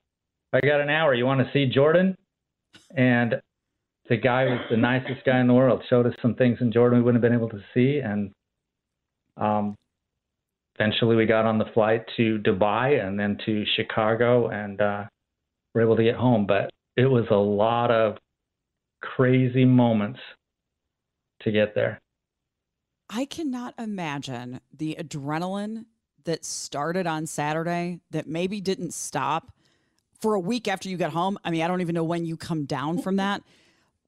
I 0.53 0.61
got 0.61 0.81
an 0.81 0.89
hour. 0.89 1.15
You 1.15 1.27
want 1.27 1.41
to 1.41 1.53
see 1.53 1.67
Jordan? 1.67 2.17
And 2.97 3.35
the 4.09 4.17
guy 4.17 4.45
was 4.45 4.61
the 4.71 4.77
nicest 4.77 5.25
guy 5.27 5.41
in 5.41 5.47
the 5.47 5.55
world. 5.55 5.83
Showed 5.91 6.07
us 6.07 6.15
some 6.23 6.35
things 6.35 6.59
in 6.61 6.73
Jordan 6.73 6.99
we 6.99 7.05
wouldn't 7.05 7.23
have 7.23 7.31
been 7.31 7.39
able 7.39 7.51
to 7.51 7.63
see. 7.75 8.01
And 8.03 8.31
um, 9.37 9.75
eventually 10.79 11.17
we 11.17 11.27
got 11.27 11.45
on 11.45 11.59
the 11.59 11.67
flight 11.75 12.05
to 12.17 12.39
Dubai 12.39 13.05
and 13.05 13.19
then 13.19 13.37
to 13.45 13.65
Chicago 13.77 14.49
and 14.49 14.81
uh, 14.81 15.05
were 15.75 15.83
able 15.83 15.97
to 15.97 16.05
get 16.05 16.15
home. 16.15 16.47
But 16.47 16.71
it 16.97 17.07
was 17.07 17.27
a 17.31 17.35
lot 17.35 17.91
of 17.91 18.17
crazy 19.03 19.65
moments 19.65 20.21
to 21.43 21.53
get 21.53 21.75
there. 21.75 22.01
I 23.11 23.25
cannot 23.25 23.75
imagine 23.79 24.61
the 24.77 24.97
adrenaline 25.01 25.85
that 26.25 26.45
started 26.45 27.07
on 27.07 27.27
Saturday 27.27 28.01
that 28.11 28.27
maybe 28.27 28.61
didn't 28.61 28.95
stop 28.95 29.53
for 30.21 30.35
a 30.35 30.41
week 30.41 30.69
after 30.69 30.89
you 30.89 30.97
got 30.97 31.13
home. 31.13 31.39
I 31.45 31.51
mean, 31.51 31.63
I 31.63 31.69
don't 31.69 31.81
even 31.81 31.95
know 31.95 32.05
when 32.05 32.25
you 32.25 32.37
come 32.37 32.65
down 32.65 32.99
from 32.99 33.17
that. 33.25 33.43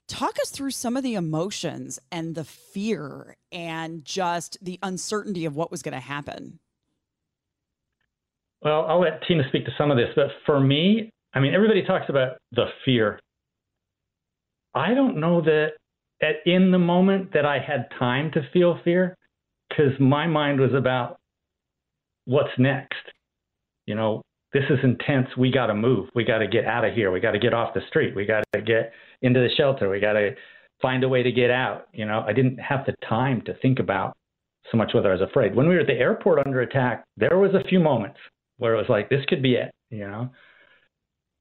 Talk 0.09 0.37
us 0.43 0.51
through 0.51 0.73
some 0.73 0.97
of 0.97 1.05
the 1.05 1.15
emotions 1.15 2.01
and 2.11 2.35
the 2.35 2.45
fear 2.45 3.37
and 3.53 4.05
just 4.05 4.59
the 4.61 4.79
uncertainty 4.83 5.45
of 5.45 5.55
what 5.55 5.71
was 5.71 5.83
going 5.83 5.95
to 5.95 6.01
happen. 6.01 6.59
Well, 8.63 8.87
I'll 8.87 9.01
let 9.01 9.23
Tina 9.27 9.45
speak 9.49 9.65
to 9.67 9.73
some 9.79 9.91
of 9.91 9.97
this, 9.97 10.09
but 10.17 10.27
for 10.45 10.61
me, 10.61 11.11
I 11.33 11.41
mean, 11.41 11.55
everybody 11.55 11.83
talks 11.83 12.07
about 12.09 12.39
the 12.53 12.67
fear. 12.85 13.21
I 14.75 14.95
don't 14.95 15.19
know 15.19 15.41
that 15.43 15.71
at 16.21 16.37
in 16.45 16.71
the 16.71 16.79
moment 16.79 17.33
that 17.33 17.47
I 17.47 17.59
had 17.59 17.89
time 17.99 18.31
to 18.33 18.43
feel 18.53 18.79
fear 18.85 19.17
because 19.69 19.93
my 19.99 20.27
mind 20.27 20.61
was 20.61 20.75
about 20.75 21.20
what's 22.31 22.57
next? 22.59 22.95
You 23.87 23.97
know, 23.97 24.23
this 24.53 24.63
is 24.71 24.79
intense. 24.85 25.27
We 25.37 25.51
got 25.51 25.67
to 25.67 25.75
move. 25.75 26.09
We 26.15 26.25
got 26.25 26.39
to 26.39 26.47
get 26.47 26.65
out 26.65 26.85
of 26.85 26.95
here. 26.95 27.11
We 27.11 27.19
got 27.19 27.33
to 27.33 27.41
get 27.41 27.53
off 27.53 27.75
the 27.75 27.81
street. 27.89 28.15
We 28.15 28.25
got 28.25 28.45
to 28.55 28.63
get 28.63 28.93
into 29.23 29.41
the 29.41 29.49
shelter. 29.57 29.91
We 29.91 29.99
got 29.99 30.13
to 30.13 30.31
find 30.81 31.03
a 31.03 31.09
way 31.09 31.25
to 31.25 31.33
get 31.33 31.51
out. 31.51 31.89
You 31.93 32.07
know, 32.07 32.25
I 32.27 32.33
didn't 32.33 32.59
have 32.59 32.87
the 32.87 32.95
time 33.09 33.43
to 33.47 33.55
think 33.55 33.81
about 33.81 34.17
so 34.71 34.79
much 34.79 34.95
whether 34.95 35.11
I 35.11 35.15
was 35.15 35.29
afraid. 35.29 35.57
When 35.57 35.69
we 35.69 35.75
were 35.75 35.81
at 35.81 35.89
the 35.89 35.95
airport 35.95 36.47
under 36.47 36.61
attack, 36.61 37.05
there 37.17 37.39
was 37.39 37.53
a 37.55 37.69
few 37.69 37.81
moments 37.81 38.19
where 38.59 38.75
it 38.75 38.79
was 38.79 38.89
like, 38.89 39.09
this 39.09 39.25
could 39.27 39.43
be 39.43 39.55
it, 39.55 39.73
you 39.91 40.07
know. 40.07 40.31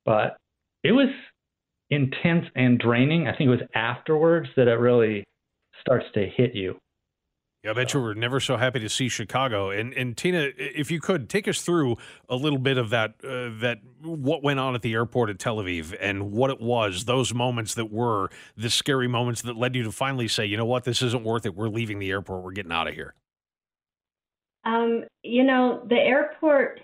But 0.06 0.38
it 0.84 0.92
was 0.92 1.10
intense 1.92 2.46
and 2.56 2.80
draining. 2.80 3.28
I 3.28 3.36
think 3.36 3.48
it 3.48 3.52
was 3.52 3.70
afterwards 3.76 4.50
that 4.56 4.68
it 4.68 4.80
really 4.80 5.24
starts 5.82 6.06
to 6.16 6.26
hit 6.26 6.56
you. 6.56 6.80
Yeah, 7.64 7.72
I 7.72 7.74
bet 7.74 7.94
you 7.94 8.00
were 8.00 8.16
never 8.16 8.40
so 8.40 8.56
happy 8.56 8.80
to 8.80 8.88
see 8.88 9.10
Chicago. 9.10 9.70
And 9.70 9.94
and 9.94 10.16
Tina, 10.16 10.50
if 10.58 10.90
you 10.90 11.02
could 11.02 11.30
take 11.30 11.48
us 11.48 11.62
through 11.62 11.98
a 12.30 12.36
little 12.36 12.58
bit 12.58 12.78
of 12.78 12.90
that 12.92 13.16
uh, 13.24 13.60
that 13.60 13.80
what 14.02 14.42
went 14.42 14.60
on 14.60 14.76
at 14.76 14.82
the 14.82 14.94
airport 14.94 15.30
at 15.30 15.40
Tel 15.40 15.58
Aviv 15.58 15.94
and 16.00 16.32
what 16.32 16.52
it 16.52 16.62
was, 16.62 17.04
those 17.04 17.34
moments 17.34 17.74
that 17.76 17.92
were 17.92 18.30
the 18.56 18.70
scary 18.70 19.10
moments 19.10 19.42
that 19.42 19.58
led 19.58 19.76
you 19.76 19.84
to 19.84 19.92
finally 19.92 20.30
say, 20.30 20.46
you 20.46 20.56
know 20.56 20.66
what, 20.66 20.86
this 20.86 21.02
isn't 21.02 21.24
worth 21.24 21.46
it. 21.46 21.54
We're 21.54 21.68
leaving 21.68 22.00
the 22.00 22.12
airport. 22.12 22.44
We're 22.44 22.52
getting 22.52 22.72
out 22.72 22.88
of 22.88 22.94
here. 22.94 23.14
Um, 24.64 25.04
you 25.24 25.44
know, 25.44 25.86
the 25.90 25.98
airport 25.98 26.80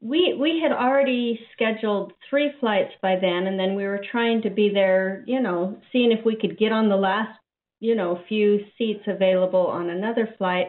we 0.00 0.36
we 0.38 0.60
had 0.60 0.72
already 0.72 1.40
scheduled 1.52 2.12
three 2.28 2.52
flights 2.60 2.92
by 3.00 3.16
then, 3.20 3.46
and 3.46 3.58
then 3.58 3.74
we 3.74 3.84
were 3.84 4.02
trying 4.10 4.42
to 4.42 4.50
be 4.50 4.70
there, 4.72 5.24
you 5.26 5.40
know, 5.40 5.80
seeing 5.92 6.12
if 6.12 6.24
we 6.24 6.36
could 6.36 6.58
get 6.58 6.72
on 6.72 6.88
the 6.88 6.96
last, 6.96 7.38
you 7.86 7.94
know, 7.94 8.16
a 8.16 8.26
few 8.26 8.60
seats 8.76 9.04
available 9.06 9.66
on 9.66 9.90
another 9.90 10.28
flight. 10.38 10.66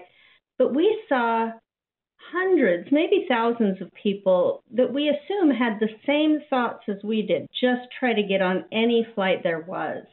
But 0.60 0.76
we 0.76 1.04
saw 1.10 1.50
hundreds, 2.32 2.90
maybe 2.92 3.26
thousands 3.28 3.82
of 3.82 3.90
people 4.02 4.64
that 4.76 4.94
we 4.94 5.10
assume 5.10 5.50
had 5.50 5.80
the 5.80 5.90
same 6.06 6.40
thoughts 6.50 6.84
as 6.88 6.98
we 7.04 7.24
did, 7.24 7.48
just 7.60 7.88
try 8.00 8.14
to 8.14 8.24
get 8.24 8.42
on 8.42 8.66
any 8.72 9.08
flight 9.16 9.42
there 9.44 9.62
was. 9.62 10.04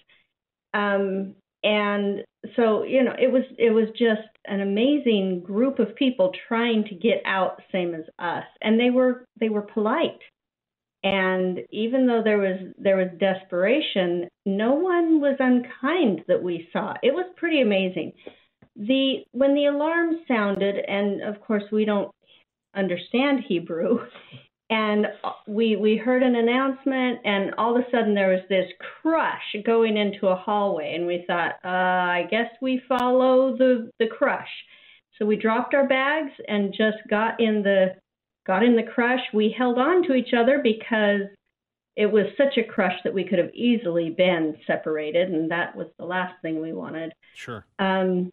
Um, 0.72 1.34
and 1.62 2.22
so 2.56 2.82
you 2.82 3.02
know 3.02 3.14
it 3.18 3.32
was 3.32 3.42
it 3.58 3.70
was 3.70 3.88
just 3.98 4.28
an 4.44 4.60
amazing 4.60 5.40
group 5.40 5.78
of 5.78 5.96
people 5.96 6.30
trying 6.46 6.84
to 6.84 6.94
get 6.94 7.22
out 7.24 7.62
same 7.72 7.94
as 7.94 8.04
us 8.18 8.44
and 8.60 8.78
they 8.78 8.90
were 8.90 9.24
they 9.40 9.48
were 9.48 9.62
polite 9.62 10.20
and 11.04 11.60
even 11.70 12.06
though 12.06 12.22
there 12.24 12.38
was 12.38 12.58
there 12.78 12.96
was 12.96 13.08
desperation 13.20 14.26
no 14.46 14.72
one 14.74 15.20
was 15.20 15.36
unkind 15.38 16.22
that 16.26 16.42
we 16.42 16.68
saw. 16.72 16.94
It 17.02 17.14
was 17.14 17.26
pretty 17.36 17.60
amazing. 17.60 18.12
The 18.74 19.18
when 19.32 19.54
the 19.54 19.66
alarm 19.66 20.20
sounded 20.26 20.76
and 20.88 21.22
of 21.22 21.40
course 21.40 21.64
we 21.70 21.84
don't 21.84 22.10
understand 22.74 23.44
hebrew 23.46 23.98
and 24.70 25.06
we 25.46 25.76
we 25.76 25.96
heard 25.96 26.22
an 26.22 26.34
announcement 26.34 27.20
and 27.24 27.54
all 27.58 27.76
of 27.76 27.82
a 27.82 27.90
sudden 27.90 28.14
there 28.14 28.30
was 28.30 28.42
this 28.48 28.66
crush 29.02 29.54
going 29.64 29.96
into 29.96 30.26
a 30.26 30.34
hallway 30.34 30.94
and 30.96 31.06
we 31.06 31.22
thought 31.26 31.52
uh, 31.64 31.68
i 31.68 32.26
guess 32.30 32.50
we 32.60 32.82
follow 32.88 33.56
the 33.56 33.90
the 34.00 34.06
crush. 34.06 34.48
So 35.18 35.24
we 35.24 35.36
dropped 35.36 35.74
our 35.74 35.86
bags 35.86 36.32
and 36.48 36.74
just 36.76 36.96
got 37.08 37.38
in 37.40 37.62
the 37.62 37.94
got 38.46 38.62
in 38.62 38.76
the 38.76 38.82
crush 38.82 39.20
we 39.32 39.54
held 39.56 39.78
on 39.78 40.02
to 40.04 40.14
each 40.14 40.34
other 40.36 40.60
because 40.62 41.22
it 41.96 42.06
was 42.06 42.26
such 42.36 42.56
a 42.58 42.64
crush 42.64 42.94
that 43.04 43.14
we 43.14 43.24
could 43.24 43.38
have 43.38 43.54
easily 43.54 44.10
been 44.10 44.56
separated 44.66 45.30
and 45.30 45.50
that 45.50 45.74
was 45.76 45.86
the 45.98 46.04
last 46.04 46.34
thing 46.42 46.60
we 46.60 46.72
wanted. 46.72 47.12
Sure. 47.34 47.64
Um 47.78 48.30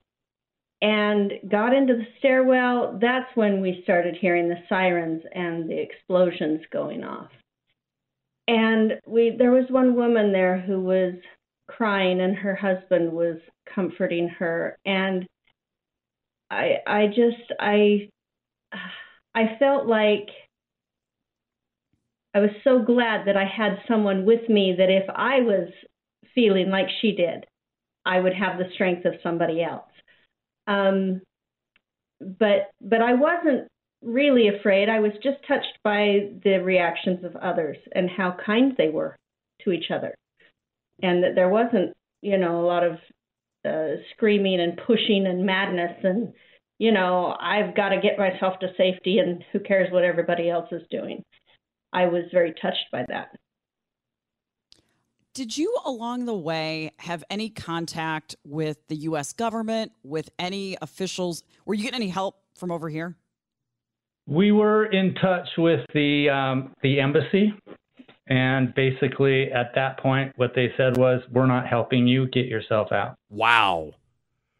and 0.83 1.33
got 1.47 1.75
into 1.75 1.93
the 1.93 2.07
stairwell, 2.17 2.97
that's 2.99 3.29
when 3.35 3.61
we 3.61 3.81
started 3.83 4.15
hearing 4.19 4.49
the 4.49 4.63
sirens 4.67 5.21
and 5.35 5.69
the 5.69 5.79
explosions 5.79 6.61
going 6.71 7.03
off. 7.03 7.29
And 8.47 8.93
we 9.05 9.35
there 9.37 9.51
was 9.51 9.69
one 9.69 9.95
woman 9.95 10.31
there 10.31 10.59
who 10.59 10.79
was 10.81 11.13
crying 11.67 12.21
and 12.21 12.35
her 12.35 12.55
husband 12.55 13.11
was 13.11 13.37
comforting 13.73 14.27
her. 14.27 14.77
And 14.85 15.27
I 16.49 16.77
I 16.87 17.07
just 17.07 17.53
I 17.59 18.09
I 19.33 19.55
felt 19.59 19.87
like 19.87 20.27
I 22.33 22.39
was 22.39 22.51
so 22.63 22.81
glad 22.81 23.27
that 23.27 23.37
I 23.37 23.45
had 23.45 23.79
someone 23.87 24.25
with 24.25 24.47
me 24.49 24.75
that 24.77 24.89
if 24.89 25.03
I 25.09 25.41
was 25.41 25.69
feeling 26.33 26.69
like 26.69 26.87
she 27.01 27.11
did, 27.11 27.45
I 28.05 28.19
would 28.19 28.33
have 28.33 28.57
the 28.57 28.69
strength 28.73 29.05
of 29.05 29.15
somebody 29.21 29.63
else. 29.63 29.89
Um, 30.67 31.21
but 32.19 32.71
but 32.81 33.01
I 33.01 33.13
wasn't 33.13 33.67
really 34.01 34.47
afraid. 34.47 34.89
I 34.89 34.99
was 34.99 35.11
just 35.23 35.37
touched 35.47 35.77
by 35.83 36.29
the 36.43 36.57
reactions 36.57 37.23
of 37.23 37.35
others 37.35 37.77
and 37.93 38.09
how 38.09 38.35
kind 38.45 38.73
they 38.77 38.89
were 38.89 39.15
to 39.63 39.71
each 39.71 39.91
other, 39.91 40.15
and 41.01 41.23
that 41.23 41.35
there 41.35 41.49
wasn't 41.49 41.93
you 42.21 42.37
know 42.37 42.61
a 42.61 42.67
lot 42.67 42.83
of 42.83 42.93
uh, 43.65 44.01
screaming 44.13 44.59
and 44.59 44.79
pushing 44.85 45.25
and 45.27 45.45
madness 45.45 45.97
and 46.03 46.33
you 46.81 46.91
know 46.91 47.35
I've 47.39 47.75
got 47.75 47.89
to 47.89 48.01
get 48.01 48.17
myself 48.17 48.57
to 48.61 48.67
safety 48.75 49.19
and 49.19 49.43
who 49.51 49.59
cares 49.59 49.91
what 49.91 50.03
everybody 50.03 50.49
else 50.49 50.67
is 50.71 50.81
doing. 50.89 51.23
I 51.93 52.07
was 52.07 52.23
very 52.31 52.55
touched 52.59 52.87
by 52.91 53.05
that. 53.07 53.37
Did 55.35 55.55
you 55.55 55.77
along 55.85 56.25
the 56.25 56.33
way 56.33 56.89
have 56.97 57.23
any 57.29 57.49
contact 57.49 58.35
with 58.43 58.79
the 58.87 58.95
US 58.95 59.31
government, 59.31 59.91
with 60.03 60.31
any 60.39 60.75
officials? 60.81 61.43
Were 61.65 61.75
you 61.75 61.83
getting 61.83 62.01
any 62.01 62.09
help 62.09 62.37
from 62.57 62.71
over 62.71 62.89
here? 62.89 63.15
We 64.25 64.51
were 64.51 64.85
in 64.85 65.13
touch 65.21 65.49
with 65.59 65.81
the 65.93 66.29
um, 66.31 66.73
the 66.81 66.99
embassy, 66.99 67.53
and 68.25 68.73
basically 68.73 69.51
at 69.51 69.75
that 69.75 69.99
point, 69.99 70.33
what 70.35 70.53
they 70.55 70.73
said 70.77 70.97
was, 70.97 71.21
"We're 71.31 71.45
not 71.45 71.67
helping 71.67 72.07
you. 72.07 72.27
Get 72.29 72.47
yourself 72.47 72.91
out." 72.91 73.17
Wow. 73.29 73.91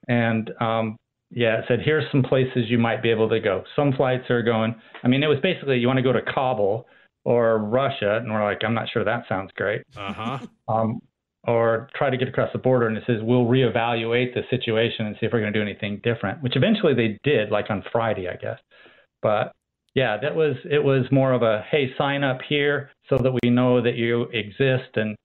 And 0.07 0.51
um, 0.59 0.97
yeah, 1.31 1.59
it 1.59 1.65
said, 1.67 1.79
"Here's 1.83 2.09
some 2.11 2.23
places 2.23 2.69
you 2.69 2.77
might 2.77 3.01
be 3.01 3.09
able 3.09 3.29
to 3.29 3.39
go." 3.39 3.63
Some 3.75 3.93
flights 3.93 4.29
are 4.29 4.43
going. 4.43 4.75
I 5.03 5.07
mean, 5.07 5.23
it 5.23 5.27
was 5.27 5.39
basically 5.41 5.77
you 5.77 5.87
want 5.87 5.97
to 5.97 6.03
go 6.03 6.11
to 6.11 6.21
Kabul 6.21 6.85
or 7.23 7.57
Russia, 7.57 8.17
and 8.17 8.31
we're 8.31 8.43
like, 8.43 8.63
I'm 8.63 8.73
not 8.73 8.89
sure 8.91 9.03
that 9.03 9.23
sounds 9.29 9.51
great. 9.55 9.83
Uh-huh. 9.95 10.39
Um, 10.67 10.99
or 11.47 11.89
try 11.95 12.09
to 12.09 12.17
get 12.17 12.27
across 12.27 12.51
the 12.53 12.59
border, 12.59 12.87
and 12.87 12.97
it 12.97 13.03
says 13.07 13.17
we'll 13.21 13.45
reevaluate 13.45 14.33
the 14.33 14.41
situation 14.49 15.07
and 15.07 15.15
see 15.19 15.25
if 15.25 15.33
we're 15.33 15.39
going 15.39 15.51
to 15.51 15.57
do 15.57 15.63
anything 15.63 15.99
different. 16.03 16.43
Which 16.43 16.55
eventually 16.55 16.93
they 16.93 17.17
did, 17.23 17.49
like 17.49 17.69
on 17.69 17.83
Friday, 17.91 18.27
I 18.27 18.35
guess. 18.35 18.59
But 19.21 19.53
yeah, 19.95 20.17
that 20.21 20.35
was 20.35 20.55
it 20.69 20.83
was 20.83 21.05
more 21.11 21.31
of 21.33 21.41
a 21.41 21.63
hey, 21.71 21.93
sign 21.97 22.23
up 22.23 22.39
here 22.47 22.91
so 23.09 23.17
that 23.17 23.31
we 23.41 23.49
know 23.49 23.81
that 23.81 23.95
you 23.95 24.23
exist, 24.33 24.95
and 24.95 25.15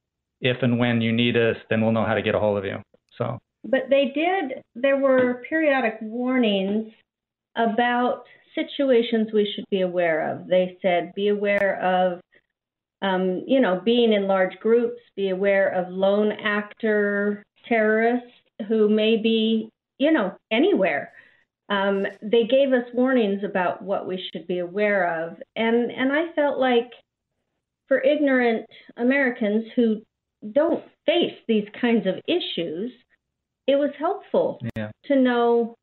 if 0.40 0.62
and 0.62 0.78
when 0.78 1.00
you 1.00 1.12
need 1.12 1.36
us, 1.36 1.56
then 1.68 1.82
we'll 1.82 1.92
know 1.92 2.06
how 2.06 2.14
to 2.14 2.22
get 2.22 2.34
a 2.34 2.38
hold 2.38 2.58
of 2.58 2.64
you. 2.64 2.78
So. 3.18 3.38
But 3.64 3.90
they 3.90 4.12
did. 4.14 4.62
There 4.74 4.98
were 4.98 5.42
periodic 5.48 5.98
warnings 6.00 6.92
about 7.56 8.24
situations 8.54 9.28
we 9.32 9.52
should 9.54 9.64
be 9.70 9.82
aware 9.82 10.30
of. 10.32 10.46
They 10.46 10.78
said 10.82 11.12
be 11.14 11.28
aware 11.28 11.80
of, 11.82 12.20
um, 13.02 13.44
you 13.46 13.60
know, 13.60 13.80
being 13.84 14.12
in 14.12 14.26
large 14.26 14.56
groups, 14.60 15.00
be 15.16 15.30
aware 15.30 15.68
of 15.68 15.92
lone 15.92 16.32
actor 16.32 17.42
terrorists 17.68 18.30
who 18.68 18.88
may 18.88 19.16
be, 19.16 19.68
you 19.98 20.12
know, 20.12 20.34
anywhere. 20.50 21.12
Um, 21.68 22.06
they 22.22 22.44
gave 22.44 22.72
us 22.72 22.84
warnings 22.94 23.42
about 23.44 23.82
what 23.82 24.06
we 24.06 24.22
should 24.32 24.46
be 24.46 24.60
aware 24.60 25.24
of, 25.24 25.36
and 25.56 25.90
and 25.90 26.12
I 26.12 26.32
felt 26.34 26.58
like 26.58 26.90
for 27.88 28.00
ignorant 28.00 28.66
Americans 28.96 29.64
who 29.74 30.02
don't 30.52 30.84
face 31.06 31.34
these 31.48 31.66
kinds 31.80 32.06
of 32.06 32.14
issues, 32.28 32.92
it 33.66 33.76
was 33.76 33.90
helpful 33.98 34.60
yeah. 34.76 34.90
to 35.06 35.16
know, 35.16 35.74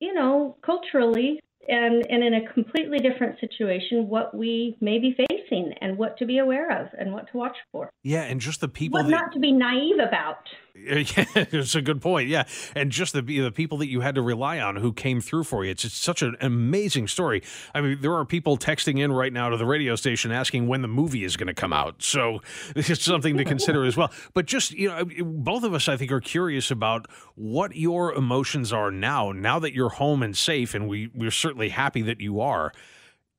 you 0.00 0.14
know, 0.14 0.56
culturally 0.64 1.40
and, 1.68 2.04
and 2.08 2.24
in 2.24 2.34
a 2.34 2.52
completely 2.52 2.98
different 2.98 3.38
situation 3.40 4.08
what 4.08 4.34
we 4.34 4.76
may 4.80 4.98
be 4.98 5.14
facing 5.28 5.74
and 5.80 5.98
what 5.98 6.16
to 6.18 6.24
be 6.24 6.38
aware 6.38 6.70
of 6.80 6.88
and 6.98 7.12
what 7.12 7.30
to 7.30 7.36
watch 7.36 7.56
for. 7.70 7.90
Yeah, 8.02 8.22
and 8.22 8.40
just 8.40 8.60
the 8.60 8.68
people 8.68 8.98
what 8.98 9.10
that, 9.10 9.10
not 9.10 9.32
to 9.32 9.38
be 9.38 9.52
naive 9.52 9.98
about. 9.98 10.48
It's 11.58 11.74
a 11.74 11.82
good 11.82 12.00
point. 12.00 12.28
Yeah, 12.28 12.44
and 12.74 12.90
just 12.90 13.12
the 13.12 13.22
the 13.22 13.50
people 13.50 13.78
that 13.78 13.88
you 13.88 14.00
had 14.00 14.14
to 14.14 14.22
rely 14.22 14.60
on 14.60 14.76
who 14.76 14.92
came 14.92 15.20
through 15.20 15.44
for 15.44 15.64
you. 15.64 15.70
It's, 15.70 15.84
it's 15.84 15.96
such 15.96 16.22
an 16.22 16.36
amazing 16.40 17.08
story. 17.08 17.42
I 17.74 17.80
mean, 17.80 17.98
there 18.00 18.14
are 18.14 18.24
people 18.24 18.56
texting 18.56 18.98
in 18.98 19.12
right 19.12 19.32
now 19.32 19.48
to 19.48 19.56
the 19.56 19.66
radio 19.66 19.96
station 19.96 20.32
asking 20.32 20.68
when 20.68 20.82
the 20.82 20.88
movie 20.88 21.24
is 21.24 21.36
going 21.36 21.46
to 21.48 21.54
come 21.54 21.72
out. 21.72 22.02
So 22.02 22.42
it's 22.76 23.02
something 23.02 23.36
to 23.36 23.44
consider 23.44 23.84
as 23.84 23.96
well. 23.96 24.12
But 24.34 24.46
just 24.46 24.72
you 24.72 24.88
know, 24.88 25.04
both 25.24 25.64
of 25.64 25.74
us, 25.74 25.88
I 25.88 25.96
think, 25.96 26.12
are 26.12 26.20
curious 26.20 26.70
about 26.70 27.06
what 27.34 27.76
your 27.76 28.14
emotions 28.14 28.72
are 28.72 28.90
now. 28.90 29.32
Now 29.32 29.58
that 29.58 29.74
you're 29.74 29.90
home 29.90 30.22
and 30.22 30.36
safe, 30.36 30.74
and 30.74 30.88
we 30.88 31.10
we're 31.14 31.30
certainly 31.30 31.70
happy 31.70 32.02
that 32.02 32.20
you 32.20 32.40
are 32.40 32.72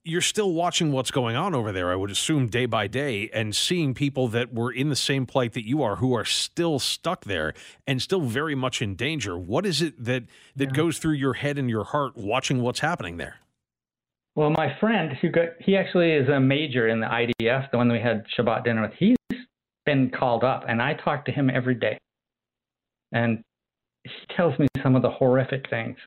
you're 0.09 0.21
still 0.21 0.53
watching 0.53 0.91
what's 0.91 1.11
going 1.11 1.35
on 1.35 1.53
over 1.53 1.71
there, 1.71 1.91
I 1.91 1.95
would 1.95 2.11
assume, 2.11 2.47
day 2.47 2.65
by 2.65 2.87
day, 2.87 3.29
and 3.33 3.55
seeing 3.55 3.93
people 3.93 4.27
that 4.29 4.53
were 4.53 4.71
in 4.71 4.89
the 4.89 4.95
same 4.95 5.25
plight 5.25 5.53
that 5.53 5.67
you 5.67 5.83
are, 5.83 5.97
who 5.97 6.13
are 6.13 6.25
still 6.25 6.79
stuck 6.79 7.25
there 7.25 7.53
and 7.87 8.01
still 8.01 8.21
very 8.21 8.55
much 8.55 8.81
in 8.81 8.95
danger. 8.95 9.37
What 9.37 9.65
is 9.65 9.81
it 9.81 10.03
that 10.03 10.23
that 10.55 10.69
yeah. 10.69 10.75
goes 10.75 10.97
through 10.97 11.13
your 11.13 11.33
head 11.33 11.57
and 11.57 11.69
your 11.69 11.83
heart 11.83 12.17
watching 12.17 12.61
what's 12.61 12.79
happening 12.79 13.17
there? 13.17 13.37
Well, 14.35 14.49
my 14.51 14.75
friend 14.79 15.11
who 15.21 15.29
got 15.29 15.49
he 15.59 15.75
actually 15.75 16.11
is 16.11 16.29
a 16.29 16.39
major 16.39 16.87
in 16.87 16.99
the 16.99 17.07
IDF, 17.07 17.71
the 17.71 17.77
one 17.77 17.91
we 17.91 17.99
had 17.99 18.25
Shabbat 18.37 18.63
dinner 18.63 18.81
with. 18.81 18.93
He's 18.97 19.17
been 19.85 20.09
called 20.09 20.43
up, 20.43 20.65
and 20.67 20.81
I 20.81 20.93
talk 20.93 21.25
to 21.25 21.31
him 21.31 21.49
every 21.49 21.75
day, 21.75 21.97
and 23.11 23.43
he 24.03 24.35
tells 24.35 24.57
me 24.59 24.67
some 24.81 24.95
of 24.95 25.01
the 25.01 25.09
horrific 25.09 25.69
things 25.69 25.97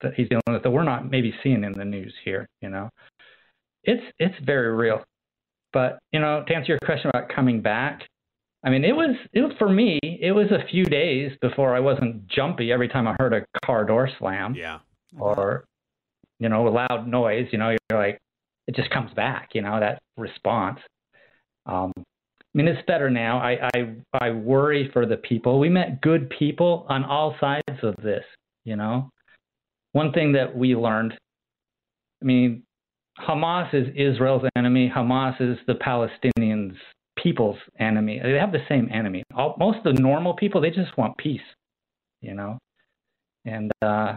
that 0.00 0.14
he's 0.14 0.28
dealing 0.28 0.42
with 0.48 0.62
that 0.62 0.70
we're 0.70 0.82
not 0.82 1.10
maybe 1.10 1.34
seeing 1.42 1.64
in 1.64 1.72
the 1.72 1.84
news 1.84 2.14
here. 2.24 2.48
You 2.60 2.70
know, 2.70 2.88
it's 3.84 4.02
it's 4.18 4.34
very 4.44 4.74
real. 4.74 5.02
But 5.72 5.98
you 6.12 6.20
know, 6.20 6.44
to 6.46 6.54
answer 6.54 6.72
your 6.72 6.78
question 6.84 7.10
about 7.12 7.28
coming 7.28 7.60
back, 7.60 8.02
I 8.64 8.70
mean, 8.70 8.84
it 8.84 8.94
was 8.94 9.16
it 9.32 9.40
was 9.40 9.52
for 9.58 9.68
me. 9.68 9.98
It 10.02 10.32
was 10.32 10.50
a 10.50 10.66
few 10.68 10.84
days 10.84 11.32
before 11.40 11.74
I 11.74 11.80
wasn't 11.80 12.28
jumpy 12.28 12.72
every 12.72 12.88
time 12.88 13.08
I 13.08 13.16
heard 13.18 13.32
a 13.32 13.44
car 13.64 13.84
door 13.84 14.08
slam. 14.18 14.54
Yeah. 14.54 14.78
Or, 15.18 15.64
you 16.38 16.48
know, 16.48 16.66
a 16.66 16.70
loud 16.70 17.06
noise. 17.06 17.48
You 17.52 17.58
know, 17.58 17.70
you're 17.70 17.98
like, 17.98 18.18
it 18.66 18.76
just 18.76 18.90
comes 18.90 19.12
back. 19.14 19.50
You 19.54 19.62
know, 19.62 19.80
that 19.80 20.00
response. 20.16 20.78
Um, 21.66 21.92
I 21.96 22.58
mean, 22.58 22.68
it's 22.68 22.84
better 22.86 23.10
now. 23.10 23.38
I, 23.38 23.68
I 23.74 23.94
I 24.12 24.30
worry 24.30 24.90
for 24.92 25.06
the 25.06 25.16
people. 25.16 25.58
We 25.58 25.68
met 25.68 26.00
good 26.00 26.30
people 26.30 26.86
on 26.88 27.04
all 27.04 27.34
sides 27.40 27.82
of 27.82 27.94
this. 28.02 28.24
You 28.64 28.76
know, 28.76 29.10
one 29.92 30.12
thing 30.12 30.32
that 30.32 30.54
we 30.54 30.76
learned. 30.76 31.14
I 32.20 32.24
mean, 32.24 32.62
Hamas 33.18 33.72
is 33.74 33.88
Israel's 33.94 34.44
enemy. 34.56 34.90
Hamas 34.94 35.40
is 35.40 35.58
the 35.66 35.74
Palestinians' 35.74 36.76
people's 37.16 37.58
enemy. 37.78 38.20
They 38.22 38.32
have 38.32 38.52
the 38.52 38.64
same 38.68 38.88
enemy. 38.92 39.22
All, 39.34 39.54
most 39.58 39.84
of 39.84 39.96
the 39.96 40.02
normal 40.02 40.34
people, 40.34 40.60
they 40.60 40.70
just 40.70 40.96
want 40.96 41.16
peace, 41.18 41.40
you 42.20 42.34
know. 42.34 42.58
And 43.44 43.70
uh, 43.82 44.16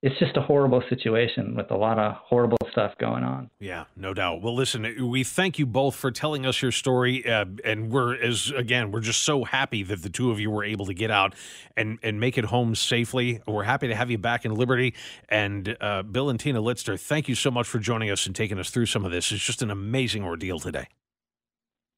it's 0.00 0.16
just 0.20 0.36
a 0.36 0.40
horrible 0.40 0.80
situation 0.88 1.56
with 1.56 1.72
a 1.72 1.76
lot 1.76 1.98
of 1.98 2.14
horrible 2.14 2.58
stuff 2.70 2.92
going 2.98 3.24
on. 3.24 3.50
Yeah, 3.58 3.84
no 3.96 4.14
doubt. 4.14 4.42
Well, 4.42 4.54
listen, 4.54 5.08
we 5.08 5.24
thank 5.24 5.58
you 5.58 5.66
both 5.66 5.96
for 5.96 6.12
telling 6.12 6.46
us 6.46 6.62
your 6.62 6.70
story, 6.70 7.28
uh, 7.28 7.46
and 7.64 7.90
we're 7.90 8.14
as 8.14 8.52
again, 8.52 8.92
we're 8.92 9.00
just 9.00 9.24
so 9.24 9.42
happy 9.42 9.82
that 9.82 10.02
the 10.02 10.08
two 10.08 10.30
of 10.30 10.38
you 10.38 10.50
were 10.50 10.62
able 10.62 10.86
to 10.86 10.94
get 10.94 11.10
out 11.10 11.34
and 11.76 11.98
and 12.04 12.20
make 12.20 12.38
it 12.38 12.44
home 12.44 12.76
safely. 12.76 13.40
We're 13.48 13.64
happy 13.64 13.88
to 13.88 13.94
have 13.96 14.08
you 14.08 14.18
back 14.18 14.44
in 14.44 14.54
Liberty. 14.54 14.94
And 15.28 15.76
uh, 15.80 16.04
Bill 16.04 16.30
and 16.30 16.38
Tina 16.38 16.62
Litster, 16.62 17.00
thank 17.00 17.28
you 17.28 17.34
so 17.34 17.50
much 17.50 17.66
for 17.66 17.80
joining 17.80 18.10
us 18.10 18.24
and 18.26 18.36
taking 18.36 18.58
us 18.60 18.70
through 18.70 18.86
some 18.86 19.04
of 19.04 19.10
this. 19.10 19.32
It's 19.32 19.44
just 19.44 19.62
an 19.62 19.70
amazing 19.70 20.22
ordeal 20.22 20.60
today. 20.60 20.86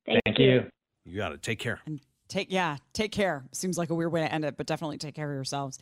Thank, 0.07 0.23
thank 0.25 0.39
you. 0.39 0.51
you. 0.51 0.65
You 1.05 1.17
got 1.19 1.33
it. 1.33 1.43
Take 1.43 1.59
care. 1.59 1.81
And 1.85 2.01
take 2.29 2.51
yeah, 2.51 2.79
take 2.95 3.13
care. 3.13 3.45
Seems 3.53 3.77
like 3.77 3.91
a 3.91 3.95
weird 3.95 4.11
way 4.11 4.23
to 4.23 4.33
end 4.33 4.47
it, 4.47 4.57
but 4.57 4.67
definitely 4.67 4.97
take 4.97 5.15
care 5.15 5.31
of 5.31 5.35
yourselves. 5.35 5.79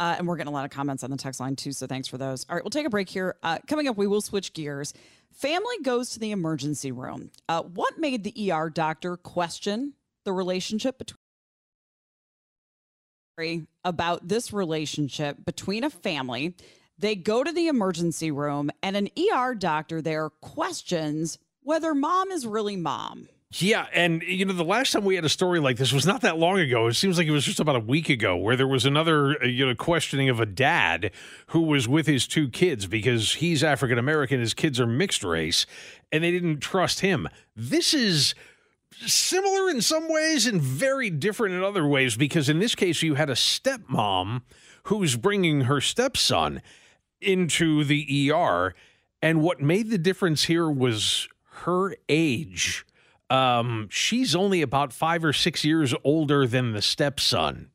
Uh, 0.00 0.14
and 0.18 0.28
we're 0.28 0.36
getting 0.36 0.52
a 0.52 0.54
lot 0.54 0.64
of 0.64 0.70
comments 0.70 1.02
on 1.02 1.10
the 1.10 1.16
text 1.16 1.40
line 1.40 1.56
too. 1.56 1.72
So 1.72 1.86
thanks 1.86 2.06
for 2.06 2.18
those. 2.18 2.46
All 2.48 2.54
right, 2.54 2.64
we'll 2.64 2.70
take 2.70 2.86
a 2.86 2.90
break 2.90 3.08
here. 3.08 3.36
Uh, 3.42 3.58
coming 3.66 3.88
up, 3.88 3.96
we 3.96 4.06
will 4.06 4.20
switch 4.20 4.52
gears. 4.52 4.94
Family 5.32 5.76
goes 5.82 6.10
to 6.10 6.18
the 6.18 6.30
emergency 6.30 6.92
room. 6.92 7.30
Uh, 7.48 7.62
what 7.62 7.98
made 7.98 8.24
the 8.24 8.52
ER 8.52 8.70
doctor 8.70 9.16
question 9.16 9.94
the 10.24 10.32
relationship 10.32 10.98
between? 10.98 11.18
About 13.84 14.26
this 14.26 14.52
relationship 14.52 15.44
between 15.44 15.84
a 15.84 15.90
family. 15.90 16.56
They 16.98 17.14
go 17.14 17.44
to 17.44 17.52
the 17.52 17.68
emergency 17.68 18.32
room, 18.32 18.72
and 18.82 18.96
an 18.96 19.08
ER 19.16 19.54
doctor 19.54 20.02
there 20.02 20.28
questions 20.30 21.38
whether 21.62 21.94
mom 21.94 22.32
is 22.32 22.46
really 22.46 22.76
mom. 22.76 23.28
Yeah, 23.50 23.86
and 23.94 24.22
you 24.22 24.44
know 24.44 24.52
the 24.52 24.62
last 24.62 24.92
time 24.92 25.04
we 25.04 25.14
had 25.14 25.24
a 25.24 25.30
story 25.30 25.58
like 25.58 25.78
this 25.78 25.90
was 25.90 26.04
not 26.04 26.20
that 26.20 26.36
long 26.36 26.58
ago. 26.58 26.86
It 26.86 26.94
seems 26.94 27.16
like 27.16 27.26
it 27.26 27.30
was 27.30 27.46
just 27.46 27.60
about 27.60 27.76
a 27.76 27.80
week 27.80 28.10
ago, 28.10 28.36
where 28.36 28.56
there 28.56 28.66
was 28.66 28.84
another 28.84 29.42
uh, 29.42 29.46
you 29.46 29.66
know 29.66 29.74
questioning 29.74 30.28
of 30.28 30.38
a 30.38 30.44
dad 30.44 31.10
who 31.48 31.62
was 31.62 31.88
with 31.88 32.06
his 32.06 32.26
two 32.26 32.50
kids 32.50 32.86
because 32.86 33.34
he's 33.34 33.64
African 33.64 33.98
American, 33.98 34.38
his 34.38 34.52
kids 34.52 34.78
are 34.78 34.86
mixed 34.86 35.24
race, 35.24 35.64
and 36.12 36.22
they 36.22 36.30
didn't 36.30 36.60
trust 36.60 37.00
him. 37.00 37.26
This 37.56 37.94
is 37.94 38.34
similar 39.06 39.70
in 39.70 39.80
some 39.80 40.12
ways 40.12 40.46
and 40.46 40.60
very 40.60 41.08
different 41.08 41.54
in 41.54 41.62
other 41.62 41.86
ways 41.86 42.16
because 42.16 42.50
in 42.50 42.58
this 42.58 42.74
case 42.74 43.02
you 43.02 43.14
had 43.14 43.30
a 43.30 43.34
stepmom 43.34 44.42
who's 44.84 45.16
bringing 45.16 45.62
her 45.62 45.80
stepson 45.80 46.60
into 47.22 47.82
the 47.82 48.30
ER, 48.30 48.74
and 49.22 49.40
what 49.40 49.62
made 49.62 49.88
the 49.88 49.96
difference 49.96 50.44
here 50.44 50.68
was 50.68 51.28
her 51.62 51.94
age 52.10 52.84
um, 53.30 53.88
she's 53.90 54.34
only 54.34 54.62
about 54.62 54.92
five 54.92 55.24
or 55.24 55.32
six 55.32 55.64
years 55.64 55.94
older 56.04 56.46
than 56.46 56.72
the 56.72 56.82
stepson. 56.82 57.70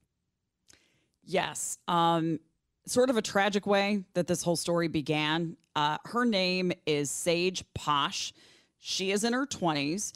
Yes. 1.23 1.77
Um, 1.87 2.39
sort 2.85 3.09
of 3.09 3.17
a 3.17 3.21
tragic 3.21 3.65
way 3.65 4.03
that 4.13 4.27
this 4.27 4.43
whole 4.43 4.55
story 4.55 4.87
began. 4.87 5.57
Uh, 5.75 5.97
her 6.05 6.25
name 6.25 6.71
is 6.85 7.09
Sage 7.09 7.63
Posh. 7.73 8.33
She 8.79 9.11
is 9.11 9.23
in 9.23 9.33
her 9.33 9.45
20s, 9.45 10.11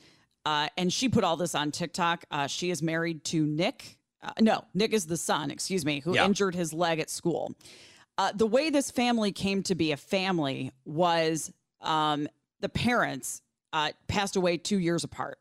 uh, 0.46 0.68
and 0.78 0.92
she 0.92 1.08
put 1.08 1.24
all 1.24 1.38
this 1.38 1.56
on 1.56 1.72
TikTok. 1.72 2.26
Uh, 2.30 2.48
she 2.48 2.70
is 2.70 2.82
married 2.84 3.24
to 3.26 3.46
Nick. 3.46 3.98
Uh, 4.22 4.32
no, 4.42 4.66
Nick 4.74 4.94
is 4.94 5.06
the 5.06 5.18
son, 5.18 5.52
excuse 5.52 5.86
me, 5.86 6.02
who 6.02 6.16
yeah. 6.16 6.26
injured 6.26 6.56
his 6.56 6.74
leg 6.74 7.00
at 7.00 7.10
school. 7.10 7.56
Uh, 8.18 8.32
the 8.34 8.48
way 8.48 8.70
this 8.70 8.92
family 8.92 9.32
came 9.32 9.64
to 9.64 9.76
be 9.76 9.92
a 9.92 9.98
family 9.98 10.72
was 10.86 11.52
um, 11.82 12.28
the 12.60 12.70
parents 12.70 13.42
uh, 13.78 13.92
passed 14.08 14.36
away 14.36 14.58
two 14.58 14.80
years 14.80 15.04
apart. 15.04 15.38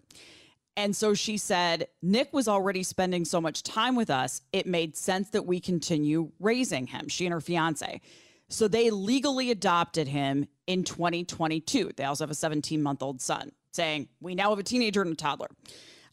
And 0.76 0.94
so 0.94 1.14
she 1.14 1.38
said, 1.38 1.88
Nick 2.02 2.32
was 2.34 2.48
already 2.48 2.82
spending 2.82 3.24
so 3.24 3.40
much 3.40 3.62
time 3.62 3.96
with 3.96 4.10
us, 4.10 4.42
it 4.52 4.66
made 4.66 4.94
sense 4.94 5.30
that 5.30 5.46
we 5.46 5.58
continue 5.58 6.30
raising 6.38 6.86
him, 6.86 7.08
she 7.08 7.24
and 7.24 7.32
her 7.32 7.40
fiance. 7.40 8.00
So 8.48 8.68
they 8.68 8.90
legally 8.90 9.50
adopted 9.50 10.06
him 10.06 10.46
in 10.66 10.84
2022. 10.84 11.92
They 11.96 12.04
also 12.04 12.24
have 12.24 12.30
a 12.30 12.34
17 12.34 12.82
month 12.82 13.02
old 13.02 13.22
son, 13.22 13.52
saying, 13.72 14.08
We 14.20 14.34
now 14.34 14.50
have 14.50 14.58
a 14.58 14.62
teenager 14.62 15.00
and 15.00 15.12
a 15.12 15.16
toddler. 15.16 15.48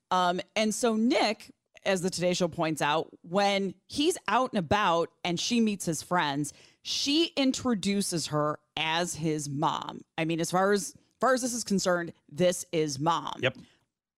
Um, 0.10 0.39
and 0.56 0.74
so 0.74 0.95
Nick, 0.95 1.52
as 1.86 2.02
the 2.02 2.10
Today 2.10 2.34
Show 2.34 2.47
points 2.47 2.82
out, 2.82 3.10
when 3.21 3.74
he's 3.88 4.17
out 4.30 4.54
and 4.54 4.60
about 4.60 5.10
and 5.26 5.38
she 5.38 5.60
meets 5.60 5.86
his 5.86 6.02
friends, 6.02 6.54
she 6.84 7.34
introduces 7.36 8.28
her 8.28 8.60
as 8.78 9.15
his 9.15 9.50
mom. 9.50 10.02
I 10.17 10.24
mean, 10.24 10.39
as 10.39 10.52
far 10.52 10.71
as 10.71 10.95
far 11.23 11.33
as 11.33 11.41
this 11.41 11.53
is 11.53 11.63
concerned, 11.63 12.12
this 12.29 12.65
is 12.73 12.99
mom. 12.99 13.39
Yep. 13.39 13.57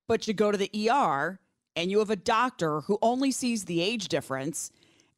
But 0.08 0.28
you 0.28 0.34
go 0.34 0.52
to 0.52 0.58
the 0.58 0.90
ER 0.90 1.40
and 1.76 1.92
you 1.92 2.00
have 2.00 2.10
a 2.10 2.16
doctor 2.16 2.82
who 2.82 2.98
only 3.00 3.30
sees 3.30 3.66
the 3.66 3.80
age 3.80 4.08
difference 4.08 4.72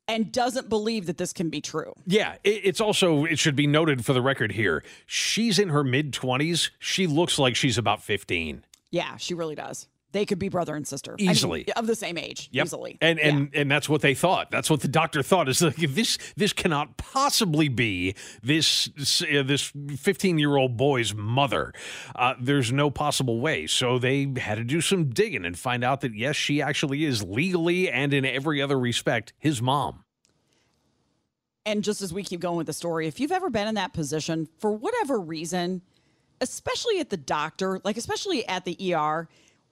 and 0.06 0.30
doesn't 0.30 0.68
believe 0.68 1.06
that 1.06 1.18
this 1.18 1.32
can 1.32 1.50
be 1.50 1.62
true. 1.62 1.94
Yeah, 2.06 2.36
it's 2.44 2.82
also 2.82 3.24
it 3.24 3.40
should 3.40 3.56
be 3.56 3.68
noted 3.68 4.04
for 4.04 4.12
the 4.12 4.22
record 4.22 4.52
here. 4.52 4.84
She's 5.06 5.58
in 5.58 5.70
her 5.70 5.82
mid 5.82 6.12
20s. 6.12 6.72
She 6.78 7.08
looks 7.08 7.40
like 7.40 7.56
she's 7.56 7.78
about 7.78 8.04
15. 8.04 8.66
Yeah, 8.92 9.16
she 9.16 9.34
really 9.34 9.56
does 9.56 9.88
they 10.18 10.26
could 10.26 10.40
be 10.40 10.50
brother 10.50 10.76
and 10.76 10.88
sister. 10.88 11.16
Easily 11.20 11.60
I 11.60 11.80
mean, 11.80 11.84
of 11.84 11.88
the 11.88 11.96
same 11.96 12.18
age 12.18 12.50
yep. 12.52 12.66
easily. 12.66 12.98
And 13.02 13.20
and 13.20 13.50
yeah. 13.54 13.62
and 13.62 13.72
that's 13.72 13.88
what 13.88 14.02
they 14.02 14.16
thought. 14.16 14.50
That's 14.50 14.68
what 14.68 14.82
the 14.82 14.88
doctor 14.88 15.22
thought 15.22 15.48
is 15.48 15.62
like 15.62 15.76
this 15.76 16.18
this 16.36 16.54
cannot 16.54 16.98
possibly 16.98 17.70
be 17.70 18.16
this 18.42 18.90
uh, 19.22 19.44
this 19.44 19.72
15 19.96 20.40
year 20.40 20.58
old 20.58 20.76
boy's 20.76 21.14
mother 21.14 21.72
uh, 22.16 22.34
there's 22.40 22.72
no 22.72 22.90
possible 22.90 23.40
way. 23.40 23.68
So 23.68 24.00
they 24.00 24.34
had 24.38 24.56
to 24.56 24.64
do 24.64 24.82
some 24.82 25.10
digging 25.10 25.46
and 25.46 25.58
find 25.58 25.84
out 25.84 26.02
that 26.02 26.16
yes 26.16 26.36
she 26.36 26.64
actually 26.64 27.06
is 27.06 27.24
legally 27.24 27.90
and 27.90 28.12
in 28.12 28.26
every 28.26 28.60
other 28.60 28.80
respect 28.80 29.34
his 29.38 29.62
mom. 29.62 30.04
And 31.64 31.84
just 31.84 32.02
as 32.02 32.12
we 32.12 32.24
keep 32.24 32.40
going 32.40 32.58
with 32.58 32.68
the 32.68 32.74
story 32.74 33.06
if 33.06 33.20
you've 33.20 33.32
ever 33.32 33.52
been 33.52 33.68
in 33.68 33.76
that 33.76 33.94
position 33.94 34.48
for 34.58 34.72
whatever 34.72 35.20
reason 35.20 35.84
especially 36.42 37.00
at 37.00 37.10
the 37.10 37.18
doctor 37.18 37.82
like 37.84 37.98
especially 37.98 38.48
at 38.48 38.66
the 38.66 38.96
ER 38.96 39.28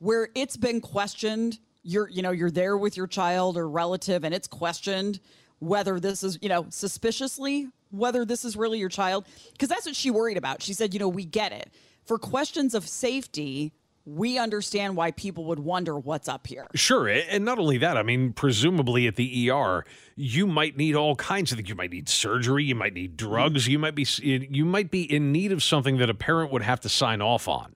where 0.06 0.30
it's 0.36 0.56
been 0.56 0.80
questioned 0.80 1.58
you're 1.82 2.08
you 2.10 2.22
know 2.22 2.30
you're 2.30 2.52
there 2.52 2.78
with 2.78 2.96
your 2.96 3.08
child 3.08 3.58
or 3.58 3.68
relative 3.68 4.24
and 4.24 4.36
it's 4.36 4.48
questioned 4.48 5.20
whether 5.58 6.00
this 6.00 6.22
is 6.22 6.38
you 6.44 6.50
know 6.50 6.68
suspiciously 6.70 7.68
whether 7.90 8.24
this 8.24 8.46
is 8.46 8.56
really 8.56 8.78
your 8.78 8.90
child 8.90 9.26
because 9.54 9.68
that's 9.68 9.86
what 9.86 9.96
she 9.96 10.12
worried 10.12 10.38
about 10.38 10.62
she 10.62 10.74
said 10.74 10.94
you 10.94 11.00
know 11.00 11.08
we 11.08 11.26
get 11.26 11.52
it 11.52 11.72
for 12.06 12.20
questions 12.20 12.76
of 12.76 12.88
safety 12.88 13.74
we 14.08 14.38
understand 14.38 14.96
why 14.96 15.10
people 15.10 15.46
would 15.46 15.58
wonder 15.58 15.98
what's 15.98 16.30
up 16.30 16.46
here. 16.46 16.68
Sure. 16.76 17.08
And 17.08 17.44
not 17.44 17.58
only 17.58 17.80
that, 17.80 17.98
I 17.98 18.04
mean, 18.04 18.34
presumably 18.34 19.08
at 19.08 19.16
the 19.16 19.50
ER, 19.50 19.84
you 20.16 20.46
might 20.46 20.78
need 20.78 20.96
all 20.96 21.16
kinds 21.16 21.52
of 21.52 21.58
things. 21.58 21.70
You 21.70 21.74
might 21.74 21.90
need 21.90 22.08
surgery, 22.08 22.66
you 22.66 22.76
might 22.76 22.94
need 22.94 23.18
drugs, 23.18 23.64
mm-hmm. 23.64 23.72
you 23.72 23.80
might 23.80 23.96
be 23.96 24.06
you 24.22 24.64
might 24.64 24.92
be 24.92 25.12
in 25.12 25.32
need 25.32 25.52
of 25.52 25.64
something 25.64 25.98
that 25.98 26.12
a 26.12 26.14
parent 26.14 26.52
would 26.52 26.62
have 26.62 26.82
to 26.82 26.90
sign 26.90 27.20
off 27.20 27.48
on 27.48 27.76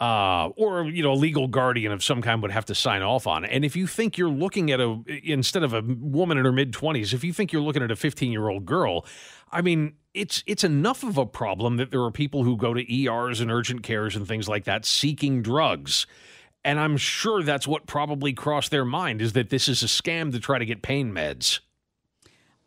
uh, 0.00 0.48
or 0.56 0.84
you 0.84 1.02
know, 1.02 1.12
a 1.12 1.14
legal 1.14 1.46
guardian 1.46 1.92
of 1.92 2.02
some 2.02 2.20
kind 2.20 2.42
would 2.42 2.50
have 2.50 2.64
to 2.66 2.74
sign 2.74 3.02
off 3.02 3.26
on. 3.26 3.44
And 3.44 3.64
if 3.64 3.76
you 3.76 3.86
think 3.86 4.18
you're 4.18 4.28
looking 4.28 4.70
at 4.70 4.80
a 4.80 5.02
instead 5.22 5.62
of 5.62 5.72
a 5.72 5.82
woman 5.82 6.38
in 6.38 6.44
her 6.44 6.52
mid 6.52 6.72
twenties, 6.72 7.14
if 7.14 7.22
you 7.22 7.32
think 7.32 7.52
you're 7.52 7.62
looking 7.62 7.82
at 7.82 7.90
a 7.90 7.96
15 7.96 8.32
year 8.32 8.48
old 8.48 8.66
girl, 8.66 9.06
I 9.52 9.62
mean, 9.62 9.94
it's 10.12 10.42
it's 10.46 10.64
enough 10.64 11.02
of 11.04 11.16
a 11.16 11.26
problem 11.26 11.76
that 11.76 11.90
there 11.90 12.02
are 12.02 12.10
people 12.10 12.44
who 12.44 12.56
go 12.56 12.74
to 12.74 12.94
ERs 12.94 13.40
and 13.40 13.50
urgent 13.50 13.82
cares 13.82 14.16
and 14.16 14.26
things 14.26 14.48
like 14.48 14.64
that 14.64 14.84
seeking 14.84 15.42
drugs. 15.42 16.06
And 16.64 16.80
I'm 16.80 16.96
sure 16.96 17.42
that's 17.42 17.68
what 17.68 17.86
probably 17.86 18.32
crossed 18.32 18.70
their 18.70 18.86
mind 18.86 19.20
is 19.20 19.34
that 19.34 19.50
this 19.50 19.68
is 19.68 19.82
a 19.82 19.86
scam 19.86 20.32
to 20.32 20.40
try 20.40 20.58
to 20.58 20.64
get 20.64 20.80
pain 20.80 21.12
meds. 21.12 21.60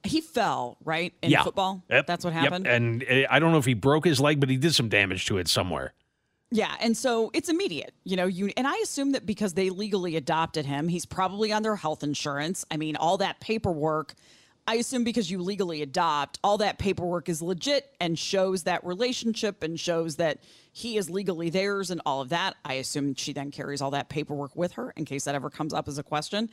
He 0.03 0.21
fell, 0.21 0.77
right? 0.85 1.13
In 1.21 1.31
yeah. 1.31 1.43
football? 1.43 1.83
Yep. 1.89 2.05
That's 2.05 2.23
what 2.23 2.33
happened. 2.33 2.65
Yep. 2.65 2.75
And 2.75 3.03
uh, 3.03 3.27
I 3.29 3.39
don't 3.39 3.51
know 3.51 3.57
if 3.57 3.65
he 3.65 3.73
broke 3.73 4.05
his 4.05 4.19
leg, 4.19 4.39
but 4.39 4.49
he 4.49 4.57
did 4.57 4.75
some 4.75 4.87
damage 4.87 5.25
to 5.25 5.39
it 5.39 5.47
somewhere. 5.47 5.93
Yeah, 6.49 6.73
and 6.79 6.95
so 6.95 7.29
it's 7.33 7.49
immediate. 7.49 7.93
You 8.05 8.15
know, 8.15 8.25
you 8.25 8.51
and 8.55 8.65
I 8.65 8.77
assume 8.77 9.11
that 9.11 9.25
because 9.25 9.53
they 9.53 9.69
legally 9.69 10.15
adopted 10.15 10.65
him, 10.65 10.87
he's 10.87 11.05
probably 11.05 11.51
on 11.51 11.61
their 11.61 11.75
health 11.75 12.03
insurance. 12.03 12.63
I 12.71 12.77
mean, 12.77 12.95
all 12.95 13.17
that 13.17 13.41
paperwork, 13.41 14.15
I 14.65 14.75
assume 14.75 15.03
because 15.03 15.29
you 15.29 15.41
legally 15.41 15.81
adopt, 15.81 16.39
all 16.43 16.57
that 16.59 16.77
paperwork 16.77 17.27
is 17.27 17.41
legit 17.41 17.93
and 17.99 18.17
shows 18.17 18.63
that 18.63 18.85
relationship 18.85 19.61
and 19.61 19.77
shows 19.77 20.15
that 20.17 20.39
he 20.71 20.97
is 20.97 21.09
legally 21.09 21.49
theirs 21.49 21.91
and 21.91 22.01
all 22.05 22.21
of 22.21 22.29
that. 22.29 22.55
I 22.63 22.75
assume 22.75 23.15
she 23.15 23.33
then 23.33 23.51
carries 23.51 23.81
all 23.81 23.91
that 23.91 24.07
paperwork 24.07 24.55
with 24.55 24.73
her 24.73 24.93
in 24.95 25.03
case 25.03 25.25
that 25.25 25.35
ever 25.35 25.49
comes 25.49 25.73
up 25.73 25.89
as 25.89 25.97
a 25.97 26.03
question. 26.03 26.49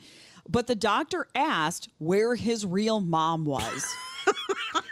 But 0.49 0.67
the 0.67 0.75
doctor 0.75 1.27
asked 1.35 1.87
where 1.99 2.35
his 2.35 2.65
real 2.65 2.99
mom 2.99 3.45
was. 3.45 3.85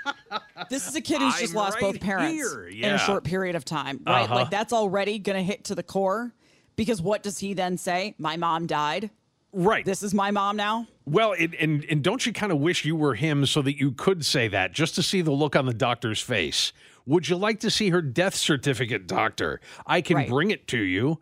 this 0.69 0.87
is 0.87 0.95
a 0.95 1.01
kid 1.01 1.21
who's 1.21 1.37
just 1.37 1.53
I'm 1.53 1.57
lost 1.57 1.75
right 1.75 1.81
both 1.81 1.99
parents 1.99 2.55
yeah. 2.71 2.87
in 2.87 2.93
a 2.95 2.99
short 2.99 3.23
period 3.23 3.55
of 3.55 3.65
time, 3.65 4.01
right? 4.05 4.23
Uh-huh. 4.23 4.35
Like 4.35 4.49
that's 4.49 4.73
already 4.73 5.19
going 5.19 5.37
to 5.37 5.43
hit 5.43 5.65
to 5.65 5.75
the 5.75 5.83
core 5.83 6.33
because 6.75 7.01
what 7.01 7.23
does 7.23 7.39
he 7.39 7.53
then 7.53 7.77
say? 7.77 8.15
My 8.17 8.37
mom 8.37 8.67
died. 8.67 9.09
Right. 9.51 9.85
This 9.85 10.01
is 10.01 10.13
my 10.13 10.31
mom 10.31 10.57
now. 10.57 10.87
Well, 11.05 11.35
and, 11.37 11.53
and, 11.55 11.85
and 11.89 12.03
don't 12.03 12.25
you 12.25 12.33
kind 12.33 12.51
of 12.51 12.57
wish 12.57 12.85
you 12.85 12.95
were 12.95 13.13
him 13.13 13.45
so 13.45 13.61
that 13.61 13.79
you 13.79 13.91
could 13.91 14.25
say 14.25 14.47
that 14.47 14.71
just 14.71 14.95
to 14.95 15.03
see 15.03 15.21
the 15.21 15.31
look 15.31 15.55
on 15.55 15.65
the 15.65 15.73
doctor's 15.73 16.21
face? 16.21 16.73
Would 17.05 17.29
you 17.29 17.35
like 17.35 17.59
to 17.59 17.69
see 17.69 17.89
her 17.89 18.01
death 18.01 18.33
certificate, 18.33 19.07
doctor? 19.07 19.59
I 19.85 20.01
can 20.01 20.17
right. 20.17 20.29
bring 20.29 20.49
it 20.49 20.67
to 20.69 20.79
you. 20.79 21.19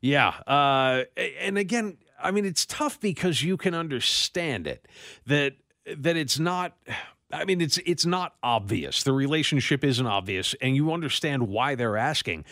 Yeah. 0.00 0.28
Uh, 0.46 1.04
and 1.40 1.58
again, 1.58 1.96
I 2.22 2.30
mean, 2.30 2.44
it's 2.44 2.66
tough 2.66 3.00
because 3.00 3.42
you 3.42 3.56
can 3.56 3.74
understand 3.74 4.66
it 4.66 4.86
that 5.26 5.54
that 5.96 6.16
it's 6.16 6.38
not. 6.38 6.76
I 7.32 7.44
mean, 7.44 7.60
it's 7.60 7.78
it's 7.78 8.04
not 8.04 8.34
obvious. 8.42 9.02
The 9.02 9.12
relationship 9.12 9.84
isn't 9.84 10.06
obvious, 10.06 10.54
and 10.60 10.76
you 10.76 10.92
understand 10.92 11.48
why 11.48 11.74
they're 11.74 11.96
asking. 11.96 12.44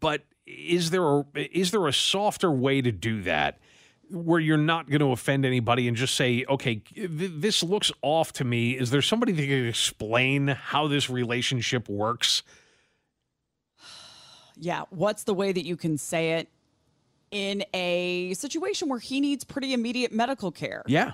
But 0.00 0.22
is 0.46 0.90
there 0.90 1.04
a, 1.04 1.24
is 1.34 1.72
there 1.72 1.86
a 1.86 1.92
softer 1.92 2.50
way 2.50 2.80
to 2.80 2.92
do 2.92 3.22
that? 3.22 3.58
where 4.12 4.40
you're 4.40 4.56
not 4.56 4.88
going 4.88 5.00
to 5.00 5.12
offend 5.12 5.46
anybody 5.46 5.86
and 5.86 5.96
just 5.96 6.14
say, 6.14 6.44
okay, 6.48 6.76
th- 6.94 7.10
this 7.36 7.62
looks 7.62 7.92
off 8.02 8.32
to 8.34 8.44
me. 8.44 8.72
Is 8.72 8.90
there 8.90 9.02
somebody 9.02 9.32
that 9.32 9.42
can 9.42 9.66
explain 9.66 10.48
how 10.48 10.88
this 10.88 11.08
relationship 11.08 11.88
works? 11.88 12.42
Yeah. 14.56 14.82
What's 14.90 15.24
the 15.24 15.34
way 15.34 15.52
that 15.52 15.64
you 15.64 15.76
can 15.76 15.96
say 15.96 16.32
it 16.32 16.48
in 17.30 17.64
a 17.72 18.34
situation 18.34 18.88
where 18.88 18.98
he 18.98 19.20
needs 19.20 19.44
pretty 19.44 19.72
immediate 19.72 20.12
medical 20.12 20.50
care? 20.50 20.82
Yeah. 20.86 21.12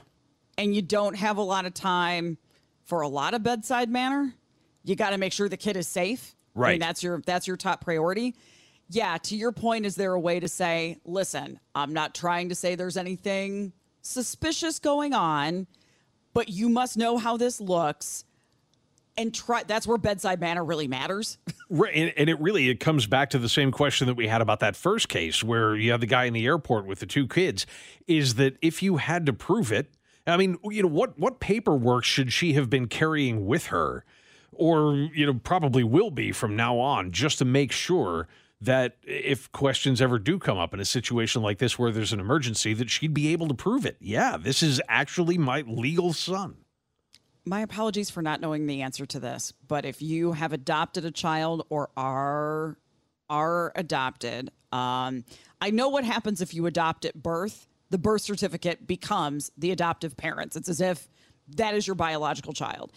And 0.59 0.75
you 0.75 0.83
don't 0.83 1.17
have 1.17 1.37
a 1.37 1.43
lot 1.43 1.67
of 1.67 1.75
time 1.75 2.39
for 2.87 3.03
a 3.03 3.09
lot 3.09 3.35
of 3.35 3.43
bedside 3.43 3.91
manner. 3.91 4.35
You 4.83 4.97
got 4.97 5.11
to 5.11 5.19
make 5.19 5.33
sure 5.33 5.49
the 5.49 5.57
kid 5.57 5.77
is 5.77 5.87
safe. 5.87 6.35
Right. 6.55 6.69
I 6.69 6.73
mean, 6.73 6.81
that's 6.81 7.03
your 7.03 7.21
that's 7.27 7.47
your 7.47 7.57
top 7.57 7.85
priority 7.85 8.35
yeah, 8.89 9.19
to 9.19 9.37
your 9.37 9.53
point, 9.53 9.85
is 9.85 9.97
there 9.97 10.13
a 10.13 10.21
way 10.21 10.41
to 10.41 10.49
say, 10.49 10.99
listen, 11.05 11.59
I'm 11.75 11.93
not 11.93 12.15
trying 12.15 12.51
to 12.51 12.55
say 12.55 12.75
there's 12.75 12.97
anything 12.97 13.73
suspicious 14.03 14.79
going 14.79 15.13
on, 15.13 15.67
but 16.35 16.49
you 16.49 16.69
must 16.69 16.97
know 16.97 17.19
how 17.19 17.37
this 17.37 17.61
looks 17.61 18.25
and 19.19 19.35
try 19.35 19.63
that's 19.63 19.87
where 19.87 19.97
bedside 19.97 20.41
manner 20.41 20.63
really 20.63 20.87
matters 20.87 21.39
right 21.71 21.95
and, 21.95 22.13
and, 22.19 22.29
it 22.29 22.39
really 22.39 22.69
it 22.69 22.79
comes 22.81 23.07
back 23.07 23.31
to 23.31 23.39
the 23.39 23.49
same 23.49 23.73
question 23.73 24.07
that 24.07 24.15
we 24.15 24.29
had 24.29 24.43
about 24.43 24.61
that 24.61 24.77
first 24.77 25.09
case 25.09 25.43
where 25.43 25.75
you 25.75 25.91
have 25.91 26.03
the 26.03 26.07
guy 26.07 26.25
in 26.25 26.35
the 26.35 26.45
airport 26.45 26.85
with 26.85 26.99
the 26.99 27.07
two 27.07 27.27
kids 27.27 27.65
is 28.07 28.35
that 28.35 28.59
if 28.61 28.83
you 28.83 28.99
had 28.99 29.25
to 29.25 29.33
prove 29.33 29.73
it 29.73 29.91
i 30.27 30.37
mean 30.37 30.57
you 30.65 30.83
know 30.83 30.89
what 30.89 31.19
what 31.19 31.41
paperwork 31.41 32.05
should 32.05 32.33
she 32.33 32.55
have 32.55 32.71
been 32.71 32.87
carrying 32.87 33.47
with 33.47 33.67
her 33.67 34.05
or 34.53 34.95
you 35.15 35.27
know 35.27 35.35
probably 35.43 35.85
will 35.85 36.11
be 36.11 36.33
from 36.33 36.57
now 36.57 36.79
on 36.79 37.11
just 37.11 37.39
to 37.39 37.45
make 37.45 37.73
sure 37.73 38.27
that 38.61 38.97
if 39.03 39.51
questions 39.53 40.01
ever 40.01 40.19
do 40.19 40.39
come 40.39 40.59
up 40.59 40.73
in 40.73 40.81
a 40.81 40.85
situation 40.85 41.43
like 41.43 41.59
this 41.59 41.79
where 41.79 41.93
there's 41.93 42.13
an 42.13 42.21
emergency, 42.21 42.73
that 42.75 42.91
she'd 42.91 43.13
be 43.13 43.29
able 43.29 43.49
to 43.49 43.55
prove 43.55 43.85
it. 43.85 43.97
Yeah, 44.01 44.37
this 44.37 44.63
is 44.63 44.81
actually 44.89 45.37
my 45.37 45.63
legal 45.67 46.13
son. 46.13 46.57
My 47.45 47.61
apologies 47.61 48.11
for 48.11 48.23
not 48.23 48.41
knowing 48.41 48.67
the 48.67 48.83
answer 48.83 49.07
to 49.07 49.21
this, 49.21 49.53
but 49.69 49.85
if 49.85 50.03
you 50.03 50.33
have 50.33 50.53
adopted 50.53 51.05
a 51.05 51.11
child 51.11 51.67
or 51.69 51.91
are 51.97 52.79
are 53.29 53.73
adopted, 53.75 54.51
um, 54.73 55.25
I 55.61 55.71
know 55.71 55.89
what 55.89 56.05
happens 56.05 56.41
if 56.41 56.55
you 56.55 56.67
adopt 56.67 57.05
at 57.05 57.23
birth. 57.23 57.67
The 57.91 57.99
birth 57.99 58.23
certificate 58.23 58.87
becomes 58.87 59.51
the 59.57 59.71
adoptive 59.71 60.17
parents. 60.17 60.57
It's 60.57 60.69
as 60.69 60.81
if 60.81 61.09
that 61.57 61.75
is 61.75 61.87
your 61.87 61.95
biological 61.95 62.53
child 62.53 62.93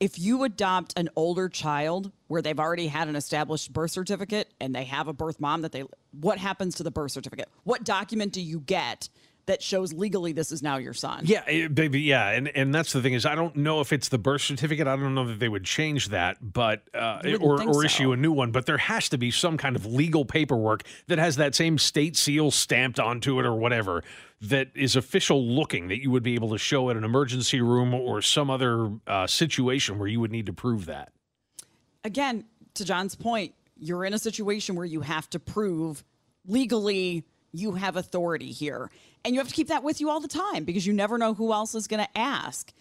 if 0.00 0.18
you 0.18 0.44
adopt 0.44 0.96
an 0.96 1.08
older 1.16 1.48
child 1.48 2.12
where 2.28 2.40
they've 2.40 2.58
already 2.60 2.86
had 2.86 3.08
an 3.08 3.16
established 3.16 3.72
birth 3.72 3.90
certificate 3.90 4.52
and 4.60 4.74
they 4.74 4.84
have 4.84 5.08
a 5.08 5.12
birth 5.12 5.40
mom 5.40 5.62
that 5.62 5.72
they 5.72 5.84
what 6.12 6.38
happens 6.38 6.76
to 6.76 6.82
the 6.82 6.90
birth 6.90 7.12
certificate 7.12 7.48
what 7.64 7.84
document 7.84 8.32
do 8.32 8.40
you 8.40 8.60
get 8.60 9.08
that 9.48 9.62
shows 9.62 9.94
legally 9.94 10.32
this 10.32 10.52
is 10.52 10.62
now 10.62 10.76
your 10.76 10.92
son. 10.92 11.22
Yeah, 11.24 11.42
eh, 11.46 11.68
baby. 11.68 12.02
Yeah, 12.02 12.28
and 12.28 12.48
and 12.48 12.74
that's 12.74 12.92
the 12.92 13.00
thing 13.00 13.14
is 13.14 13.24
I 13.24 13.34
don't 13.34 13.56
know 13.56 13.80
if 13.80 13.94
it's 13.94 14.08
the 14.08 14.18
birth 14.18 14.42
certificate. 14.42 14.86
I 14.86 14.94
don't 14.94 15.14
know 15.14 15.26
that 15.26 15.40
they 15.40 15.48
would 15.48 15.64
change 15.64 16.08
that, 16.08 16.36
but 16.40 16.82
uh, 16.94 17.22
or 17.40 17.62
or 17.62 17.84
issue 17.84 18.12
a 18.12 18.16
new 18.16 18.30
one. 18.30 18.52
But 18.52 18.66
there 18.66 18.78
has 18.78 19.08
to 19.08 19.18
be 19.18 19.30
some 19.30 19.56
kind 19.56 19.74
of 19.74 19.86
legal 19.86 20.26
paperwork 20.26 20.82
that 21.06 21.18
has 21.18 21.36
that 21.36 21.54
same 21.54 21.78
state 21.78 22.14
seal 22.16 22.50
stamped 22.50 23.00
onto 23.00 23.40
it 23.40 23.46
or 23.46 23.54
whatever 23.54 24.04
that 24.42 24.68
is 24.74 24.96
official 24.96 25.42
looking 25.42 25.88
that 25.88 26.00
you 26.00 26.10
would 26.10 26.22
be 26.22 26.34
able 26.34 26.50
to 26.50 26.58
show 26.58 26.90
at 26.90 26.96
an 26.96 27.02
emergency 27.02 27.60
room 27.60 27.94
or 27.94 28.20
some 28.20 28.50
other 28.50 28.92
uh, 29.06 29.26
situation 29.26 29.98
where 29.98 30.08
you 30.08 30.20
would 30.20 30.30
need 30.30 30.46
to 30.46 30.52
prove 30.52 30.86
that. 30.86 31.10
Again, 32.04 32.44
to 32.74 32.84
John's 32.84 33.14
point, 33.14 33.54
you're 33.76 34.04
in 34.04 34.12
a 34.12 34.18
situation 34.18 34.76
where 34.76 34.86
you 34.86 35.00
have 35.00 35.28
to 35.30 35.40
prove 35.40 36.04
legally 36.46 37.24
you 37.52 37.72
have 37.72 37.96
authority 37.96 38.52
here. 38.52 38.90
And 39.24 39.34
you 39.34 39.40
have 39.40 39.48
to 39.48 39.54
keep 39.54 39.68
that 39.68 39.82
with 39.82 40.00
you 40.00 40.10
all 40.10 40.20
the 40.20 40.28
time 40.28 40.64
because 40.64 40.86
you 40.86 40.92
never 40.92 41.18
know 41.18 41.34
who 41.34 41.52
else 41.52 41.74
is 41.74 41.86
going 41.86 42.04
to 42.04 42.18
ask. 42.18 42.72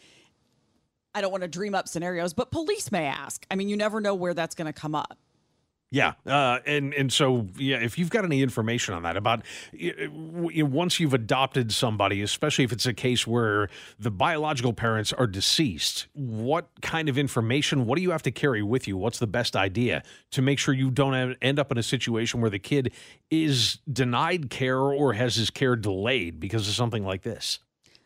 I 1.14 1.22
don't 1.22 1.32
want 1.32 1.42
to 1.42 1.48
dream 1.48 1.74
up 1.74 1.88
scenarios, 1.88 2.34
but 2.34 2.52
police 2.52 2.92
may 2.92 3.06
ask. 3.06 3.46
I 3.50 3.56
mean, 3.56 3.70
you 3.70 3.78
never 3.78 4.00
know 4.00 4.14
where 4.14 4.34
that's 4.34 4.56
going 4.56 4.68
to 4.68 4.74
come 4.74 4.94
up. 4.94 5.18
Yeah, 5.90 6.14
uh, 6.26 6.60
and 6.66 6.94
and 6.94 7.14
so 7.14 7.48
yeah, 7.58 7.78
if 7.78 7.98
you've 7.98 8.10
got 8.10 8.26
any 8.26 8.42
information 8.42 8.94
on 8.94 9.04
that 9.04 9.16
about 9.16 9.44
once 10.12 11.00
you've 11.00 11.14
adopted 11.14 11.72
somebody, 11.72 12.22
especially 12.22 12.66
if 12.66 12.74
it's 12.74 12.86
a 12.86 12.94
case 12.94 13.26
where 13.26 13.70
the 13.98 14.12
biological 14.12 14.74
parents 14.74 15.14
are 15.14 15.28
deceased, 15.28 16.08
what 16.12 16.68
kind 16.82 17.08
of 17.08 17.18
information? 17.18 17.86
What 17.86 17.96
do 17.96 18.02
you 18.02 18.12
have 18.12 18.24
to 18.24 18.32
carry 18.32 18.62
with 18.62 18.86
you? 18.86 18.98
What's 18.98 19.20
the 19.20 19.28
best 19.28 19.56
idea 19.56 20.04
to 20.32 20.42
make 20.42 20.60
sure 20.60 20.74
you 20.74 20.92
don't 20.92 21.38
end 21.42 21.58
up 21.58 21.72
in 21.72 21.78
a 21.78 21.84
situation 21.84 22.42
where 22.42 22.50
the 22.50 22.60
kid 22.60 22.92
is 23.32 23.80
denied 23.92 24.50
care 24.50 24.80
or 24.82 25.14
has 25.14 25.36
his 25.36 25.50
care 25.50 25.78
delayed 25.78 26.38
because 26.38 26.68
of 26.68 26.74
something 26.74 27.06
like 27.06 27.22
this? 27.22 27.60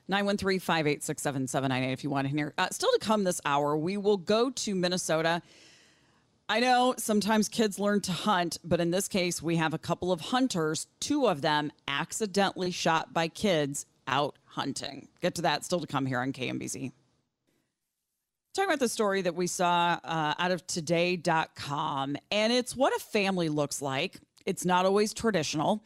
913 0.07 0.59
586 0.59 1.19
7798 1.19 1.93
if 1.93 2.03
you 2.03 2.11
want 2.11 2.27
to 2.27 2.31
hear. 2.31 2.53
Uh, 2.59 2.67
still 2.69 2.91
to 2.91 2.99
come 2.99 3.23
this 3.23 3.41
hour, 3.43 3.75
we 3.75 3.97
will 3.97 4.17
go 4.17 4.51
to 4.51 4.75
Minnesota 4.75 5.41
I 6.51 6.59
know 6.59 6.95
sometimes 6.97 7.47
kids 7.47 7.79
learn 7.79 8.01
to 8.01 8.11
hunt, 8.11 8.57
but 8.61 8.81
in 8.81 8.91
this 8.91 9.07
case, 9.07 9.41
we 9.41 9.55
have 9.55 9.73
a 9.73 9.77
couple 9.77 10.11
of 10.11 10.19
hunters, 10.19 10.85
two 10.99 11.29
of 11.29 11.41
them 11.41 11.71
accidentally 11.87 12.71
shot 12.71 13.13
by 13.13 13.29
kids 13.29 13.85
out 14.05 14.37
hunting. 14.43 15.07
Get 15.21 15.35
to 15.35 15.43
that 15.43 15.63
still 15.63 15.79
to 15.79 15.87
come 15.87 16.05
here 16.05 16.19
on 16.19 16.33
KMBZ. 16.33 16.91
Talking 18.53 18.69
about 18.69 18.81
the 18.81 18.89
story 18.89 19.21
that 19.21 19.33
we 19.33 19.47
saw 19.47 19.97
uh, 20.03 20.33
out 20.37 20.51
of 20.51 20.67
today.com, 20.67 22.17
and 22.33 22.51
it's 22.51 22.75
what 22.75 22.93
a 22.97 22.99
family 22.99 23.47
looks 23.47 23.81
like. 23.81 24.19
It's 24.45 24.65
not 24.65 24.85
always 24.85 25.13
traditional. 25.13 25.85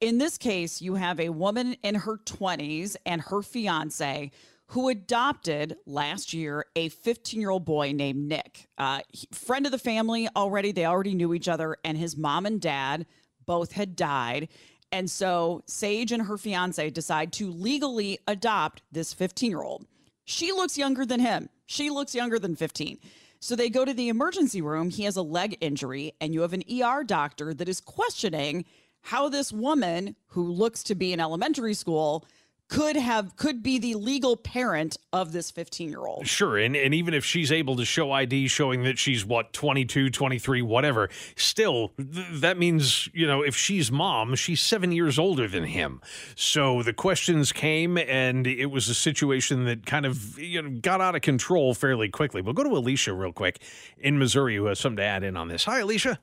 In 0.00 0.16
this 0.16 0.38
case, 0.38 0.80
you 0.80 0.94
have 0.94 1.20
a 1.20 1.28
woman 1.28 1.76
in 1.82 1.94
her 1.94 2.16
20s 2.16 2.96
and 3.04 3.20
her 3.20 3.42
fiance 3.42 4.30
who 4.68 4.88
adopted 4.88 5.76
last 5.86 6.32
year 6.32 6.66
a 6.74 6.88
15 6.88 7.40
year 7.40 7.50
old 7.50 7.64
boy 7.64 7.92
named 7.92 8.28
Nick. 8.28 8.68
Uh, 8.76 9.00
he, 9.12 9.28
friend 9.32 9.66
of 9.66 9.72
the 9.72 9.78
family 9.78 10.28
already, 10.34 10.72
they 10.72 10.86
already 10.86 11.14
knew 11.14 11.34
each 11.34 11.48
other, 11.48 11.76
and 11.84 11.96
his 11.96 12.16
mom 12.16 12.46
and 12.46 12.60
dad 12.60 13.06
both 13.46 13.72
had 13.72 13.94
died. 13.94 14.48
And 14.92 15.10
so 15.10 15.62
Sage 15.66 16.12
and 16.12 16.26
her 16.26 16.38
fiance 16.38 16.90
decide 16.90 17.32
to 17.34 17.50
legally 17.50 18.18
adopt 18.26 18.82
this 18.90 19.12
15 19.12 19.50
year 19.50 19.62
old. 19.62 19.86
She 20.24 20.52
looks 20.52 20.76
younger 20.78 21.06
than 21.06 21.20
him, 21.20 21.48
she 21.66 21.90
looks 21.90 22.14
younger 22.14 22.38
than 22.38 22.56
15. 22.56 22.98
So 23.38 23.54
they 23.54 23.68
go 23.68 23.84
to 23.84 23.94
the 23.94 24.08
emergency 24.08 24.62
room. 24.62 24.90
He 24.90 25.04
has 25.04 25.16
a 25.16 25.22
leg 25.22 25.58
injury, 25.60 26.14
and 26.20 26.34
you 26.34 26.40
have 26.40 26.54
an 26.54 26.64
ER 26.68 27.04
doctor 27.04 27.54
that 27.54 27.68
is 27.68 27.80
questioning 27.80 28.64
how 29.02 29.28
this 29.28 29.52
woman, 29.52 30.16
who 30.28 30.50
looks 30.50 30.82
to 30.84 30.94
be 30.94 31.12
in 31.12 31.20
elementary 31.20 31.74
school, 31.74 32.26
could 32.68 32.96
have 32.96 33.36
could 33.36 33.62
be 33.62 33.78
the 33.78 33.94
legal 33.94 34.36
parent 34.36 34.96
of 35.12 35.32
this 35.32 35.50
15 35.50 35.88
year 35.88 36.06
old 36.06 36.26
sure 36.26 36.56
and, 36.58 36.76
and 36.76 36.94
even 36.94 37.14
if 37.14 37.24
she's 37.24 37.50
able 37.50 37.76
to 37.76 37.84
show 37.84 38.12
id 38.12 38.48
showing 38.48 38.82
that 38.84 38.98
she's 38.98 39.24
what 39.24 39.52
22 39.52 40.10
23 40.10 40.62
whatever 40.62 41.08
still 41.36 41.92
th- 41.96 42.26
that 42.32 42.58
means 42.58 43.08
you 43.12 43.26
know 43.26 43.42
if 43.42 43.56
she's 43.56 43.90
mom 43.90 44.34
she's 44.34 44.60
seven 44.60 44.92
years 44.92 45.18
older 45.18 45.48
than 45.48 45.64
him. 45.64 46.00
So 46.34 46.82
the 46.82 46.92
questions 46.92 47.52
came 47.52 47.96
and 47.96 48.46
it 48.46 48.66
was 48.66 48.88
a 48.88 48.94
situation 48.94 49.64
that 49.64 49.86
kind 49.86 50.06
of 50.06 50.38
you 50.38 50.62
know 50.62 50.70
got 50.80 51.00
out 51.00 51.14
of 51.14 51.22
control 51.22 51.74
fairly 51.74 52.08
quickly. 52.08 52.42
We'll 52.42 52.54
go 52.54 52.64
to 52.64 52.70
alicia 52.70 53.12
real 53.12 53.32
quick 53.32 53.62
in 53.98 54.18
missouri 54.18 54.56
who 54.56 54.66
has 54.66 54.78
something 54.78 54.98
to 54.98 55.02
add 55.02 55.22
in 55.22 55.36
on 55.36 55.48
this. 55.48 55.64
Hi 55.64 55.80
alicia 55.80 56.20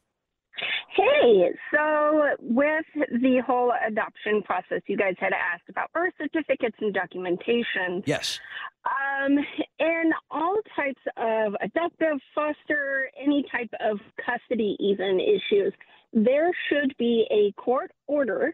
Hey, 0.95 1.49
so 1.73 2.23
with 2.39 2.85
the 3.11 3.41
whole 3.45 3.73
adoption 3.87 4.41
process, 4.43 4.81
you 4.87 4.97
guys 4.97 5.15
had 5.19 5.33
asked 5.33 5.69
about 5.69 5.91
birth 5.93 6.13
certificates 6.17 6.75
and 6.79 6.93
documentation. 6.93 8.03
Yes. 8.05 8.39
Um, 8.85 9.37
in 9.79 10.11
all 10.29 10.57
types 10.75 11.01
of 11.17 11.55
adoptive, 11.61 12.19
foster, 12.35 13.09
any 13.21 13.45
type 13.51 13.69
of 13.79 13.99
custody, 14.23 14.75
even 14.79 15.19
issues, 15.19 15.73
there 16.13 16.51
should 16.69 16.93
be 16.97 17.25
a 17.31 17.51
court 17.59 17.91
order 18.07 18.53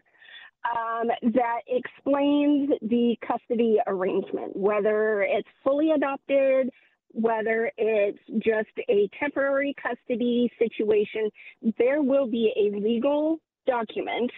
um, 0.64 1.08
that 1.32 1.60
explains 1.68 2.70
the 2.82 3.16
custody 3.26 3.78
arrangement, 3.86 4.56
whether 4.56 5.22
it's 5.22 5.48
fully 5.64 5.90
adopted 5.90 6.70
whether 7.12 7.70
it's 7.76 8.18
just 8.38 8.70
a 8.88 9.08
temporary 9.18 9.74
custody 9.80 10.50
situation, 10.58 11.30
there 11.78 12.02
will 12.02 12.26
be 12.26 12.52
a 12.56 12.76
legal 12.76 13.38
document 13.66 14.30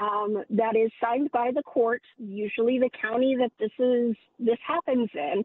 um, 0.00 0.42
that 0.50 0.76
is 0.76 0.90
signed 1.00 1.30
by 1.32 1.50
the 1.54 1.62
court, 1.62 2.02
usually 2.18 2.78
the 2.78 2.90
county 3.00 3.36
that 3.36 3.52
this 3.60 3.70
is 3.78 4.16
this 4.38 4.58
happens 4.66 5.08
in, 5.14 5.44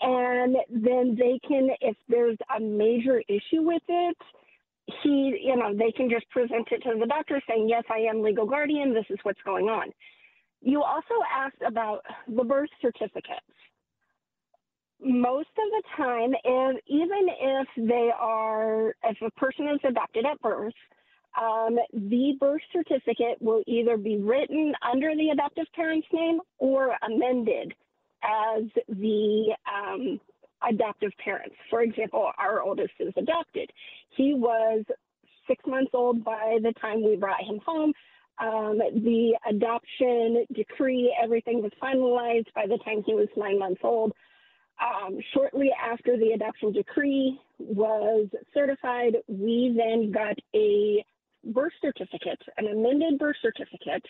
and 0.00 0.56
then 0.70 1.16
they 1.18 1.40
can, 1.46 1.70
if 1.80 1.96
there's 2.08 2.38
a 2.56 2.60
major 2.60 3.20
issue 3.28 3.62
with 3.62 3.82
it, 3.88 4.16
he, 5.02 5.40
you 5.42 5.56
know, 5.56 5.74
they 5.74 5.90
can 5.90 6.08
just 6.08 6.30
present 6.30 6.68
it 6.70 6.82
to 6.82 6.98
the 6.98 7.06
doctor 7.06 7.42
saying, 7.48 7.68
yes, 7.68 7.82
I 7.90 7.98
am 8.08 8.22
legal 8.22 8.46
guardian. 8.46 8.94
This 8.94 9.04
is 9.10 9.18
what's 9.22 9.42
going 9.44 9.66
on. 9.66 9.90
You 10.60 10.82
also 10.82 11.14
asked 11.36 11.62
about 11.66 12.00
the 12.26 12.44
birth 12.44 12.70
certificates. 12.80 13.42
Most 15.00 15.48
of 15.50 15.70
the 15.70 15.82
time, 15.96 16.34
if, 16.44 16.82
even 16.86 17.28
if 17.40 17.68
they 17.76 18.10
are, 18.18 18.94
if 19.04 19.16
a 19.22 19.30
person 19.32 19.68
is 19.68 19.80
adopted 19.84 20.26
at 20.26 20.40
birth, 20.40 20.74
um, 21.40 21.76
the 21.92 22.36
birth 22.40 22.62
certificate 22.72 23.40
will 23.40 23.62
either 23.66 23.96
be 23.96 24.18
written 24.18 24.74
under 24.90 25.14
the 25.14 25.30
adoptive 25.30 25.66
parent's 25.74 26.08
name 26.12 26.40
or 26.58 26.96
amended 27.02 27.74
as 28.24 28.64
the 28.88 29.54
um, 29.72 30.20
adoptive 30.68 31.12
parents. 31.22 31.54
For 31.70 31.82
example, 31.82 32.32
our 32.36 32.62
oldest 32.62 32.94
is 32.98 33.12
adopted. 33.16 33.70
He 34.16 34.34
was 34.34 34.84
six 35.46 35.62
months 35.66 35.90
old 35.94 36.24
by 36.24 36.58
the 36.62 36.72
time 36.80 37.04
we 37.04 37.16
brought 37.16 37.42
him 37.42 37.60
home. 37.64 37.92
Um, 38.40 38.78
the 38.78 39.36
adoption 39.48 40.44
decree, 40.54 41.14
everything 41.22 41.62
was 41.62 41.72
finalized 41.82 42.52
by 42.54 42.66
the 42.66 42.78
time 42.84 43.02
he 43.04 43.14
was 43.14 43.28
nine 43.36 43.58
months 43.58 43.80
old. 43.82 44.12
Um, 44.80 45.18
shortly 45.34 45.70
after 45.72 46.16
the 46.16 46.32
adoption 46.32 46.72
decree 46.72 47.38
was 47.58 48.28
certified, 48.54 49.16
we 49.26 49.74
then 49.76 50.12
got 50.12 50.36
a 50.54 51.04
birth 51.52 51.72
certificate, 51.80 52.40
an 52.58 52.68
amended 52.68 53.18
birth 53.18 53.36
certificate 53.42 54.04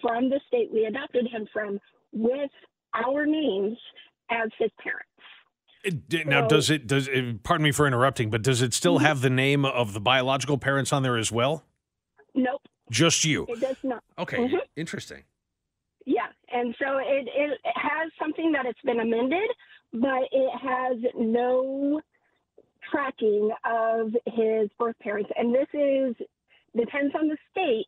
from 0.00 0.30
the 0.30 0.40
state 0.46 0.70
we 0.72 0.86
adopted 0.86 1.26
him 1.28 1.46
from 1.52 1.78
with 2.12 2.50
our 2.94 3.26
names 3.26 3.76
as 4.30 4.48
his 4.58 4.70
parents. 4.82 5.10
Now, 6.26 6.42
so, 6.42 6.48
does 6.48 6.70
it 6.70 6.86
does? 6.86 7.06
It, 7.06 7.42
pardon 7.42 7.62
me 7.62 7.70
for 7.70 7.86
interrupting, 7.86 8.30
but 8.30 8.42
does 8.42 8.60
it 8.60 8.74
still 8.74 8.96
mm-hmm. 8.96 9.04
have 9.04 9.20
the 9.20 9.30
name 9.30 9.64
of 9.64 9.92
the 9.92 10.00
biological 10.00 10.58
parents 10.58 10.92
on 10.92 11.02
there 11.02 11.16
as 11.16 11.30
well? 11.30 11.64
Nope. 12.34 12.62
Just 12.90 13.24
you. 13.24 13.46
It 13.48 13.60
does 13.60 13.76
not. 13.82 14.02
Okay, 14.18 14.38
mm-hmm. 14.38 14.56
interesting. 14.76 15.22
Yeah, 16.04 16.26
and 16.52 16.74
so 16.78 16.98
it, 16.98 17.28
it 17.34 17.60
has 17.74 18.10
something 18.18 18.52
that 18.52 18.64
it's 18.66 18.80
been 18.82 19.00
amended, 19.00 19.48
but 19.92 20.22
it 20.32 20.50
has 20.60 20.98
no 21.16 22.00
tracking 22.90 23.50
of 23.64 24.14
his 24.26 24.68
birth 24.78 24.96
parents, 25.00 25.30
and 25.36 25.54
this 25.54 25.68
is 25.72 26.14
depends 26.76 27.14
on 27.14 27.28
the 27.28 27.36
state. 27.50 27.86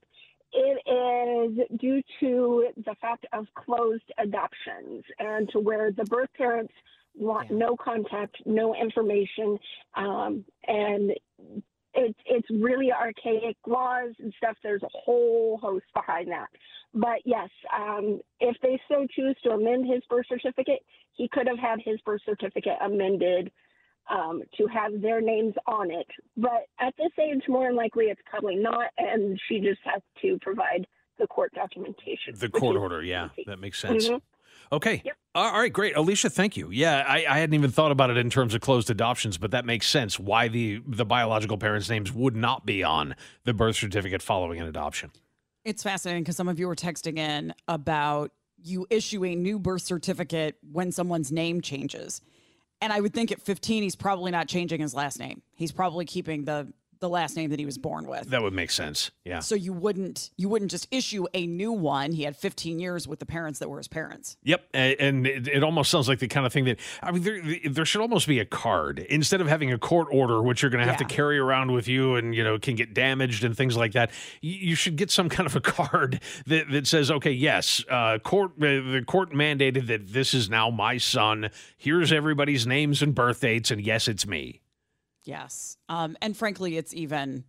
It 0.50 1.58
is 1.60 1.78
due 1.78 2.02
to 2.20 2.68
the 2.78 2.94
fact 3.00 3.26
of 3.34 3.46
closed 3.54 4.10
adoptions 4.16 5.04
and 5.18 5.48
to 5.50 5.60
where 5.60 5.92
the 5.92 6.04
birth 6.04 6.30
parents 6.38 6.72
want 7.14 7.50
yeah. 7.50 7.58
no 7.58 7.76
contact, 7.76 8.36
no 8.46 8.74
information, 8.74 9.58
um, 9.94 10.44
and 10.66 11.12
it's 11.94 12.18
it's 12.26 12.48
really 12.50 12.92
archaic 12.92 13.56
laws 13.66 14.14
and 14.18 14.32
stuff. 14.36 14.56
There's 14.62 14.82
a 14.82 14.88
whole 14.92 15.58
host 15.60 15.86
behind 15.94 16.28
that. 16.28 16.48
But 16.94 17.20
yes, 17.24 17.50
um, 17.76 18.20
if 18.40 18.56
they 18.62 18.80
so 18.88 19.06
choose 19.14 19.36
to 19.44 19.50
amend 19.50 19.86
his 19.86 20.02
birth 20.08 20.26
certificate, 20.28 20.80
he 21.12 21.28
could 21.28 21.46
have 21.46 21.58
had 21.58 21.80
his 21.84 22.00
birth 22.00 22.22
certificate 22.24 22.76
amended 22.82 23.50
um, 24.10 24.42
to 24.56 24.66
have 24.66 25.00
their 25.00 25.20
names 25.20 25.54
on 25.66 25.90
it. 25.90 26.06
But 26.36 26.66
at 26.80 26.94
this 26.96 27.12
age, 27.20 27.42
more 27.48 27.66
than 27.66 27.76
likely, 27.76 28.06
it's 28.06 28.22
probably 28.24 28.56
not, 28.56 28.86
and 28.96 29.38
she 29.48 29.60
just 29.60 29.80
has 29.84 30.02
to 30.22 30.38
provide 30.40 30.86
the 31.18 31.26
court 31.26 31.52
documentation. 31.54 32.34
The 32.34 32.48
court 32.48 32.76
order, 32.76 33.02
yeah, 33.02 33.28
that 33.46 33.58
makes 33.58 33.80
sense. 33.80 34.08
Mm-hmm. 34.08 34.16
Okay. 34.72 35.02
Yep. 35.04 35.16
All 35.34 35.60
right, 35.60 35.72
great. 35.72 35.96
Alicia, 35.96 36.30
thank 36.30 36.56
you. 36.56 36.68
Yeah, 36.70 37.04
I, 37.06 37.24
I, 37.28 37.38
hadn't 37.38 37.54
even 37.54 37.70
thought 37.70 37.92
about 37.92 38.10
it 38.10 38.16
in 38.16 38.28
terms 38.28 38.54
of 38.54 38.60
closed 38.60 38.90
adoptions, 38.90 39.38
but 39.38 39.52
that 39.52 39.64
makes 39.64 39.86
sense 39.86 40.18
why 40.18 40.48
the, 40.48 40.82
the 40.86 41.04
biological 41.04 41.56
parents' 41.56 41.88
names 41.88 42.12
would 42.12 42.34
not 42.34 42.66
be 42.66 42.82
on 42.82 43.14
the 43.44 43.54
birth 43.54 43.76
certificate 43.76 44.20
following 44.20 44.60
an 44.60 44.66
adoption. 44.66 45.12
It's 45.64 45.82
fascinating 45.82 46.24
because 46.24 46.36
some 46.36 46.48
of 46.48 46.58
you 46.58 46.66
were 46.66 46.74
texting 46.74 47.18
in 47.18 47.54
about 47.68 48.32
you 48.60 48.86
issue 48.90 49.24
a 49.24 49.34
new 49.34 49.58
birth 49.58 49.82
certificate 49.82 50.56
when 50.72 50.90
someone's 50.90 51.30
name 51.30 51.60
changes. 51.60 52.20
And 52.80 52.92
I 52.92 53.00
would 53.00 53.12
think 53.12 53.32
at 53.32 53.40
15, 53.40 53.82
he's 53.82 53.96
probably 53.96 54.30
not 54.30 54.48
changing 54.48 54.80
his 54.80 54.94
last 54.94 55.18
name. 55.18 55.42
He's 55.54 55.72
probably 55.72 56.04
keeping 56.04 56.44
the 56.44 56.72
the 57.00 57.08
last 57.08 57.36
name 57.36 57.50
that 57.50 57.58
he 57.58 57.66
was 57.66 57.78
born 57.78 58.06
with. 58.06 58.30
That 58.30 58.42
would 58.42 58.52
make 58.52 58.70
sense. 58.70 59.10
Yeah. 59.24 59.40
So 59.40 59.54
you 59.54 59.72
wouldn't 59.72 60.30
you 60.36 60.48
wouldn't 60.48 60.70
just 60.70 60.88
issue 60.90 61.26
a 61.34 61.46
new 61.46 61.72
one. 61.72 62.12
He 62.12 62.22
had 62.22 62.36
15 62.36 62.78
years 62.78 63.06
with 63.06 63.18
the 63.18 63.26
parents 63.26 63.58
that 63.58 63.68
were 63.68 63.78
his 63.78 63.88
parents. 63.88 64.36
Yep, 64.42 64.64
and 64.74 65.26
it, 65.26 65.48
it 65.48 65.62
almost 65.62 65.90
sounds 65.90 66.08
like 66.08 66.18
the 66.18 66.28
kind 66.28 66.46
of 66.46 66.52
thing 66.52 66.64
that 66.64 66.78
I 67.02 67.10
mean 67.10 67.22
there 67.22 67.40
there 67.70 67.84
should 67.84 68.00
almost 68.00 68.26
be 68.26 68.40
a 68.40 68.44
card 68.44 68.98
instead 68.98 69.40
of 69.40 69.48
having 69.48 69.72
a 69.72 69.78
court 69.78 70.08
order 70.10 70.42
which 70.42 70.62
you're 70.62 70.70
going 70.70 70.84
to 70.84 70.90
have 70.90 71.00
yeah. 71.00 71.06
to 71.06 71.14
carry 71.14 71.38
around 71.38 71.72
with 71.72 71.88
you 71.88 72.16
and 72.16 72.34
you 72.34 72.44
know 72.44 72.58
can 72.58 72.74
get 72.74 72.94
damaged 72.94 73.44
and 73.44 73.56
things 73.56 73.76
like 73.76 73.92
that. 73.92 74.10
You 74.40 74.74
should 74.74 74.96
get 74.96 75.10
some 75.10 75.28
kind 75.28 75.46
of 75.46 75.56
a 75.56 75.60
card 75.68 76.20
that 76.46 76.70
that 76.70 76.86
says 76.86 77.10
okay, 77.10 77.32
yes, 77.32 77.84
uh, 77.90 78.18
court 78.18 78.52
uh, 78.58 78.66
the 78.92 79.04
court 79.06 79.32
mandated 79.32 79.86
that 79.88 80.12
this 80.12 80.34
is 80.34 80.48
now 80.50 80.70
my 80.70 80.98
son. 80.98 81.50
Here's 81.76 82.12
everybody's 82.12 82.66
names 82.66 83.02
and 83.02 83.14
birth 83.14 83.40
dates 83.40 83.70
and 83.70 83.80
yes, 83.80 84.08
it's 84.08 84.26
me. 84.26 84.62
Yes. 85.28 85.76
Um, 85.90 86.16
and 86.22 86.34
frankly, 86.34 86.78
it's 86.78 86.94
even, 86.94 87.44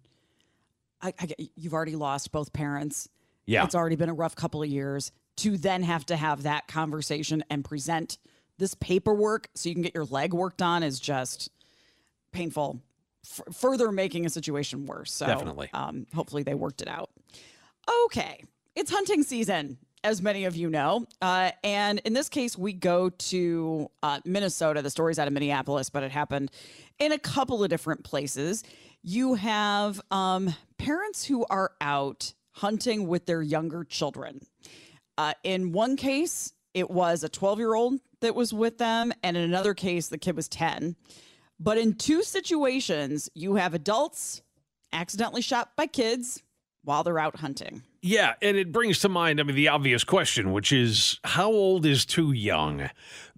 I, 1.01 1.13
I, 1.17 1.29
you've 1.55 1.73
already 1.73 1.95
lost 1.95 2.33
both 2.33 2.51
parents. 2.51 3.07
Yeah. 3.45 3.63
It's 3.63 3.73
already 3.73 3.95
been 3.95 4.09
a 4.09 4.13
rough 4.13 4.35
couple 4.35 4.61
of 4.61 4.67
years 4.67 5.13
to 5.37 5.57
then 5.57 5.83
have 5.83 6.05
to 6.07 6.17
have 6.17 6.43
that 6.43 6.67
conversation 6.67 7.41
and 7.49 7.63
present 7.63 8.17
this 8.57 8.75
paperwork 8.75 9.47
so 9.55 9.69
you 9.69 9.75
can 9.75 9.81
get 9.81 9.95
your 9.95 10.03
leg 10.03 10.33
worked 10.33 10.61
on 10.61 10.83
is 10.83 10.99
just 10.99 11.51
painful, 12.33 12.81
F- 13.23 13.55
further 13.55 13.93
making 13.93 14.25
a 14.25 14.29
situation 14.29 14.85
worse. 14.85 15.13
So, 15.13 15.25
definitely. 15.25 15.69
Um, 15.73 16.05
hopefully, 16.13 16.43
they 16.43 16.55
worked 16.55 16.81
it 16.81 16.89
out. 16.89 17.11
Okay. 18.05 18.43
It's 18.75 18.91
hunting 18.91 19.23
season 19.23 19.77
as 20.03 20.21
many 20.21 20.45
of 20.45 20.55
you 20.55 20.69
know. 20.69 21.05
Uh, 21.21 21.51
and 21.63 21.99
in 21.99 22.13
this 22.13 22.29
case, 22.29 22.57
we 22.57 22.73
go 22.73 23.09
to 23.09 23.89
uh, 24.01 24.19
Minnesota. 24.25 24.81
The 24.81 24.89
story's 24.89 25.19
out 25.19 25.27
of 25.27 25.33
Minneapolis, 25.33 25.89
but 25.89 26.03
it 26.03 26.11
happened 26.11 26.51
in 26.99 27.11
a 27.11 27.19
couple 27.19 27.63
of 27.63 27.69
different 27.69 28.03
places. 28.03 28.63
You 29.01 29.35
have 29.35 30.01
um, 30.11 30.53
parents 30.77 31.25
who 31.25 31.45
are 31.49 31.71
out 31.81 32.33
hunting 32.51 33.07
with 33.07 33.25
their 33.25 33.41
younger 33.41 33.83
children. 33.83 34.41
Uh, 35.17 35.33
in 35.43 35.71
one 35.71 35.97
case, 35.97 36.53
it 36.73 36.89
was 36.89 37.23
a 37.23 37.29
12 37.29 37.59
year 37.59 37.73
old 37.73 37.99
that 38.21 38.35
was 38.35 38.53
with 38.53 38.77
them, 38.77 39.11
and 39.23 39.35
in 39.37 39.43
another 39.43 39.73
case, 39.73 40.07
the 40.07 40.17
kid 40.17 40.35
was 40.35 40.47
10. 40.47 40.95
But 41.59 41.77
in 41.77 41.95
two 41.95 42.23
situations, 42.23 43.29
you 43.33 43.55
have 43.55 43.73
adults 43.73 44.41
accidentally 44.93 45.41
shot 45.41 45.75
by 45.75 45.87
kids 45.87 46.41
while 46.83 47.03
they're 47.03 47.19
out 47.19 47.37
hunting. 47.37 47.83
Yeah, 48.01 48.35
and 48.41 48.55
it 48.55 48.71
brings 48.71 48.99
to 48.99 49.09
mind, 49.09 49.39
I 49.39 49.43
mean, 49.43 49.57
the 49.57 49.67
obvious 49.67 50.05
question, 50.05 50.53
which 50.53 50.71
is 50.71 51.19
how 51.25 51.51
old 51.51 51.85
is 51.85 52.05
too 52.05 52.31
young? 52.31 52.89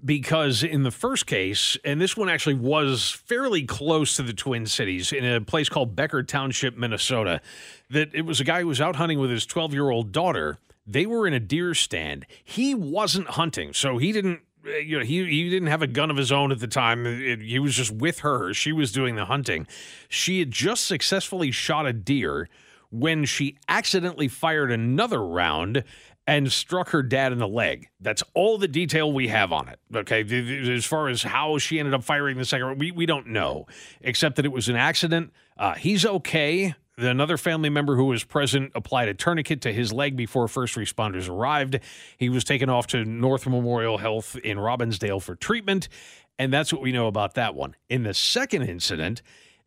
Because 0.04 0.62
in 0.62 0.84
the 0.84 0.92
first 0.92 1.26
case, 1.26 1.78
and 1.84 2.00
this 2.00 2.16
one 2.16 2.30
actually 2.30 2.56
was 2.56 3.10
fairly 3.10 3.64
close 3.64 4.16
to 4.18 4.24
the 4.24 4.34
Twin 4.34 4.68
Cities 4.68 5.12
in 5.12 5.26
a 5.26 5.42
place 5.42 5.68
called 5.68 5.96
Becker 5.96 6.22
Township, 6.22 6.78
Minnesota, 6.78 7.42
that 7.90 8.14
it 8.14 8.24
was 8.24 8.40
a 8.40 8.44
guy 8.44 8.62
who 8.62 8.68
was 8.68 8.82
out 8.82 8.98
hunting 8.98 9.20
with 9.20 9.32
his 9.32 9.48
12 9.48 9.74
year 9.74 9.90
old 9.90 10.12
daughter. 10.12 10.60
They 10.86 11.08
were 11.08 11.26
in 11.26 11.34
a 11.34 11.40
deer 11.40 11.74
stand. 11.74 12.28
He 12.44 12.76
wasn't 12.76 13.30
hunting, 13.30 13.74
so 13.74 13.98
he 13.98 14.12
didn't 14.12 14.42
eh, 14.68 14.78
you 14.80 15.00
know 15.00 15.06
he 15.06 15.26
he 15.26 15.50
didn't 15.50 15.70
have 15.70 15.82
a 15.82 15.88
gun 15.88 16.12
of 16.12 16.18
his 16.18 16.32
own 16.32 16.52
at 16.52 16.60
the 16.60 16.68
time 16.68 17.08
it, 17.08 17.42
he 17.42 17.58
was 17.58 17.76
just 17.76 17.92
with 17.92 18.20
her 18.20 18.54
she 18.54 18.72
was 18.72 18.92
doing 18.92 19.16
the 19.16 19.26
hunting 19.26 19.66
she 20.08 20.40
had 20.40 20.52
just 20.52 20.86
successfully 20.86 21.50
shot 21.50 21.88
a 21.88 21.94
deer 21.94 22.48
when 22.92 23.26
she 23.26 23.58
accidentally 23.68 24.28
fired 24.28 24.72
another 24.72 25.26
round 25.26 25.84
and 26.28 26.52
struck 26.52 26.90
her 26.90 27.02
dad 27.02 27.32
in 27.32 27.40
the 27.40 27.48
leg. 27.48 27.90
That's 28.00 28.24
all 28.34 28.58
the 28.58 28.68
detail 28.68 29.12
we 29.12 29.30
have 29.30 29.52
on 29.52 29.68
it. 29.68 29.80
Okay. 29.94 30.22
As 30.74 30.86
far 30.86 31.08
as 31.08 31.24
how 31.24 31.58
she 31.58 31.80
ended 31.80 31.94
up 31.94 32.04
firing 32.04 32.38
the 32.38 32.46
second, 32.46 32.78
we, 32.78 32.92
we 32.92 33.06
don't 33.06 33.28
know, 33.28 33.66
except 34.02 34.36
that 34.36 34.46
it 34.46 34.52
was 34.52 34.70
an 34.70 34.76
accident. 34.76 35.34
Uh, 35.58 35.74
he's 35.74 36.06
okay. 36.06 36.76
Another 36.98 37.38
family 37.38 37.70
member 37.70 37.96
who 37.96 38.06
was 38.06 38.24
present 38.24 38.72
applied 38.76 39.08
a 39.08 39.14
tourniquet 39.14 39.62
to 39.62 39.74
his 39.74 39.92
leg 39.92 40.16
before 40.16 40.48
first 40.48 40.76
responders 40.76 41.28
arrived. 41.28 41.80
He 42.18 42.30
was 42.30 42.44
taken 42.44 42.70
off 42.70 42.86
to 42.88 43.04
North 43.04 43.48
Memorial 43.48 43.98
Health 43.98 44.36
in 44.36 44.58
Robbinsdale 44.58 45.22
for 45.22 45.36
treatment. 45.36 45.90
And 46.38 46.54
that's 46.54 46.72
what 46.72 46.82
we 46.82 46.92
know 46.92 47.08
about 47.08 47.36
that 47.36 47.56
one. 47.56 47.76
In 47.90 48.04
the 48.04 48.14
second 48.14 48.64
incident, 48.64 49.22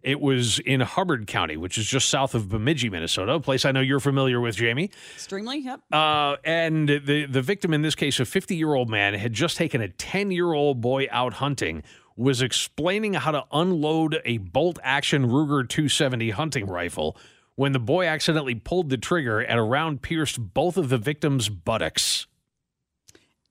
it 0.05 0.21
was 0.21 0.59
in 0.61 0.81
Hubbard 0.81 1.27
County, 1.27 1.57
which 1.57 1.79
is 1.79 1.87
just 1.87 2.09
south 2.09 2.35
of 2.35 2.49
Bemidji, 2.51 2.91
Minnesota, 2.91 3.33
a 3.33 3.41
place 3.41 3.65
I 3.65 3.73
know 3.73 3.81
you're 3.81 4.01
familiar 4.01 4.41
with, 4.41 4.57
Jamie. 4.57 4.91
Extremely, 5.15 5.59
yep. 5.59 5.81
Uh, 5.91 6.37
and 6.45 6.89
the 6.89 7.27
the 7.27 7.43
victim 7.43 7.73
in 7.73 7.83
this 7.83 7.95
case, 7.95 8.21
a 8.21 8.25
50 8.25 8.55
year 8.55 8.75
old 8.75 8.91
man, 8.91 9.15
had 9.15 9.33
just 9.33 9.57
taken 9.57 9.81
a 9.81 9.89
10 9.89 10.31
year 10.31 10.53
old 10.53 10.81
boy 10.81 11.09
out 11.11 11.35
hunting. 11.35 11.83
Was 12.17 12.43
explaining 12.43 13.15
how 13.15 13.33
to 13.33 13.45
unload 13.51 14.21
a 14.25 14.39
bolt 14.39 14.79
action 14.85 15.27
Ruger 15.27 15.69
270 15.69 16.31
hunting 16.31 16.67
rifle 16.67 17.17
when 17.57 17.73
the 17.73 17.81
boy 17.81 18.07
accidentally 18.07 18.55
pulled 18.55 18.89
the 18.89 18.97
trigger 18.97 19.41
and 19.41 19.59
a 19.59 19.63
round 19.63 20.01
pierced 20.01 20.55
both 20.55 20.77
of 20.77 20.91
the 20.91 20.99
victims' 20.99 21.49
buttocks. 21.49 22.29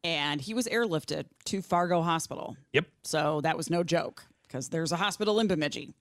And 0.01 0.39
he 0.39 0.53
was 0.53 0.65
airlifted 0.67 1.25
to 1.45 1.61
Fargo 1.61 2.01
Hospital. 2.01 2.55
Yep. 2.71 2.85
So 3.03 3.41
that 3.41 3.57
was 3.57 3.69
no 3.69 3.83
joke 3.83 4.23
because 4.43 4.69
there's 4.69 4.93
a 4.93 4.97
hospital 4.97 5.41
in 5.41 5.47
Bemidji. 5.47 5.93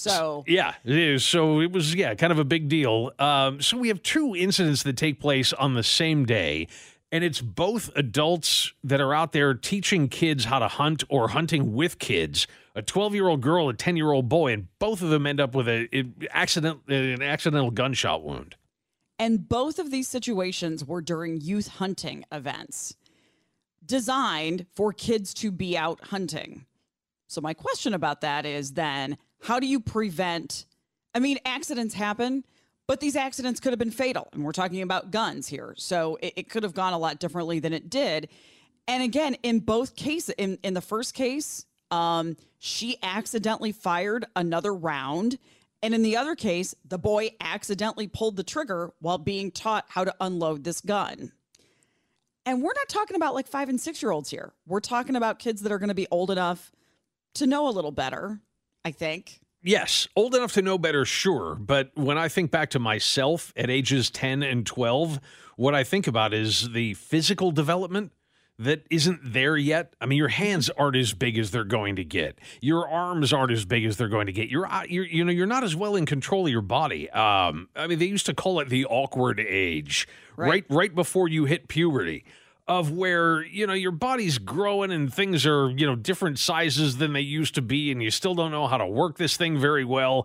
So 0.00 0.44
yeah, 0.46 0.74
it 0.84 0.96
is. 0.96 1.24
So 1.24 1.60
it 1.60 1.72
was 1.72 1.94
yeah, 1.94 2.14
kind 2.14 2.32
of 2.32 2.38
a 2.38 2.44
big 2.44 2.68
deal. 2.68 3.12
Um, 3.18 3.60
so 3.60 3.76
we 3.76 3.88
have 3.88 4.02
two 4.02 4.34
incidents 4.34 4.82
that 4.84 4.96
take 4.96 5.20
place 5.20 5.52
on 5.52 5.74
the 5.74 5.82
same 5.82 6.24
day, 6.24 6.68
and 7.12 7.24
it's 7.24 7.40
both 7.40 7.90
adults 7.96 8.72
that 8.84 9.00
are 9.00 9.12
out 9.14 9.32
there 9.32 9.54
teaching 9.54 10.08
kids 10.08 10.44
how 10.46 10.58
to 10.58 10.68
hunt 10.68 11.04
or 11.08 11.28
hunting 11.28 11.74
with 11.74 11.98
kids. 11.98 12.46
A 12.74 12.82
12 12.82 13.14
year 13.14 13.28
old 13.28 13.40
girl, 13.40 13.68
a 13.68 13.74
10 13.74 13.96
year 13.96 14.12
old 14.12 14.28
boy, 14.28 14.52
and 14.52 14.68
both 14.78 15.02
of 15.02 15.10
them 15.10 15.26
end 15.26 15.40
up 15.40 15.54
with 15.54 15.68
a, 15.68 15.88
accident, 16.30 16.80
an 16.88 17.22
accidental 17.22 17.70
gunshot 17.70 18.22
wound. 18.22 18.54
And 19.18 19.48
both 19.48 19.78
of 19.78 19.90
these 19.90 20.08
situations 20.08 20.84
were 20.84 21.02
during 21.02 21.40
youth 21.40 21.68
hunting 21.68 22.24
events 22.32 22.96
designed 23.84 24.66
for 24.74 24.92
kids 24.92 25.34
to 25.34 25.50
be 25.50 25.76
out 25.76 26.00
hunting. 26.04 26.64
So 27.26 27.40
my 27.40 27.54
question 27.54 27.92
about 27.92 28.20
that 28.22 28.46
is 28.46 28.72
then 28.72 29.18
how 29.42 29.60
do 29.60 29.66
you 29.66 29.80
prevent? 29.80 30.66
I 31.14 31.18
mean, 31.18 31.38
accidents 31.44 31.94
happen, 31.94 32.44
but 32.86 33.00
these 33.00 33.16
accidents 33.16 33.60
could 33.60 33.72
have 33.72 33.78
been 33.78 33.90
fatal. 33.90 34.28
And 34.32 34.44
we're 34.44 34.52
talking 34.52 34.82
about 34.82 35.10
guns 35.10 35.48
here. 35.48 35.74
So 35.76 36.18
it, 36.22 36.34
it 36.36 36.48
could 36.48 36.62
have 36.62 36.74
gone 36.74 36.92
a 36.92 36.98
lot 36.98 37.18
differently 37.18 37.58
than 37.58 37.72
it 37.72 37.90
did. 37.90 38.28
And 38.86 39.02
again, 39.02 39.34
in 39.42 39.60
both 39.60 39.96
cases, 39.96 40.34
in, 40.36 40.58
in 40.62 40.74
the 40.74 40.80
first 40.80 41.14
case, 41.14 41.66
um, 41.90 42.36
she 42.58 42.98
accidentally 43.02 43.72
fired 43.72 44.26
another 44.36 44.74
round. 44.74 45.38
And 45.82 45.94
in 45.94 46.02
the 46.02 46.16
other 46.16 46.34
case, 46.34 46.74
the 46.84 46.98
boy 46.98 47.30
accidentally 47.40 48.06
pulled 48.06 48.36
the 48.36 48.42
trigger 48.42 48.92
while 49.00 49.18
being 49.18 49.50
taught 49.50 49.86
how 49.88 50.04
to 50.04 50.14
unload 50.20 50.64
this 50.64 50.80
gun. 50.80 51.32
And 52.46 52.62
we're 52.62 52.74
not 52.74 52.88
talking 52.88 53.16
about 53.16 53.34
like 53.34 53.46
five 53.46 53.68
and 53.68 53.80
six 53.80 54.02
year 54.02 54.10
olds 54.10 54.30
here. 54.30 54.52
We're 54.66 54.80
talking 54.80 55.16
about 55.16 55.38
kids 55.38 55.62
that 55.62 55.72
are 55.72 55.78
going 55.78 55.88
to 55.88 55.94
be 55.94 56.08
old 56.10 56.30
enough 56.30 56.72
to 57.34 57.46
know 57.46 57.68
a 57.68 57.70
little 57.70 57.92
better. 57.92 58.40
I 58.84 58.90
think. 58.92 59.40
Yes, 59.62 60.08
old 60.16 60.34
enough 60.34 60.52
to 60.54 60.62
know 60.62 60.78
better, 60.78 61.04
sure. 61.04 61.54
But 61.54 61.90
when 61.94 62.16
I 62.16 62.28
think 62.28 62.50
back 62.50 62.70
to 62.70 62.78
myself 62.78 63.52
at 63.56 63.68
ages 63.68 64.10
10 64.10 64.42
and 64.42 64.64
12, 64.64 65.20
what 65.56 65.74
I 65.74 65.84
think 65.84 66.06
about 66.06 66.32
is 66.32 66.70
the 66.72 66.94
physical 66.94 67.50
development 67.50 68.12
that 68.58 68.86
isn't 68.90 69.20
there 69.22 69.56
yet. 69.56 69.94
I 70.00 70.06
mean, 70.06 70.18
your 70.18 70.28
hands 70.28 70.70
aren't 70.70 70.96
as 70.96 71.12
big 71.12 71.38
as 71.38 71.50
they're 71.50 71.64
going 71.64 71.96
to 71.96 72.04
get. 72.04 72.38
Your 72.60 72.88
arms 72.88 73.32
aren't 73.32 73.52
as 73.52 73.64
big 73.66 73.84
as 73.84 73.96
they're 73.96 74.08
going 74.08 74.26
to 74.26 74.32
get. 74.32 74.48
You're, 74.48 74.66
uh, 74.66 74.84
you're 74.88 75.04
you 75.04 75.24
know, 75.24 75.32
you're 75.32 75.46
not 75.46 75.64
as 75.64 75.76
well 75.76 75.96
in 75.96 76.06
control 76.06 76.46
of 76.46 76.52
your 76.52 76.62
body. 76.62 77.10
Um, 77.10 77.68
I 77.76 77.86
mean, 77.86 77.98
they 77.98 78.06
used 78.06 78.26
to 78.26 78.34
call 78.34 78.60
it 78.60 78.68
the 78.68 78.86
awkward 78.86 79.40
age, 79.40 80.08
right? 80.36 80.48
Right, 80.48 80.64
right 80.70 80.94
before 80.94 81.28
you 81.28 81.44
hit 81.44 81.68
puberty 81.68 82.24
of 82.70 82.92
where 82.92 83.42
you 83.42 83.66
know 83.66 83.72
your 83.72 83.90
body's 83.90 84.38
growing 84.38 84.92
and 84.92 85.12
things 85.12 85.44
are 85.44 85.70
you 85.70 85.84
know 85.84 85.96
different 85.96 86.38
sizes 86.38 86.98
than 86.98 87.12
they 87.12 87.20
used 87.20 87.56
to 87.56 87.60
be 87.60 87.90
and 87.90 88.00
you 88.00 88.12
still 88.12 88.32
don't 88.32 88.52
know 88.52 88.68
how 88.68 88.78
to 88.78 88.86
work 88.86 89.18
this 89.18 89.36
thing 89.36 89.58
very 89.58 89.84
well 89.84 90.24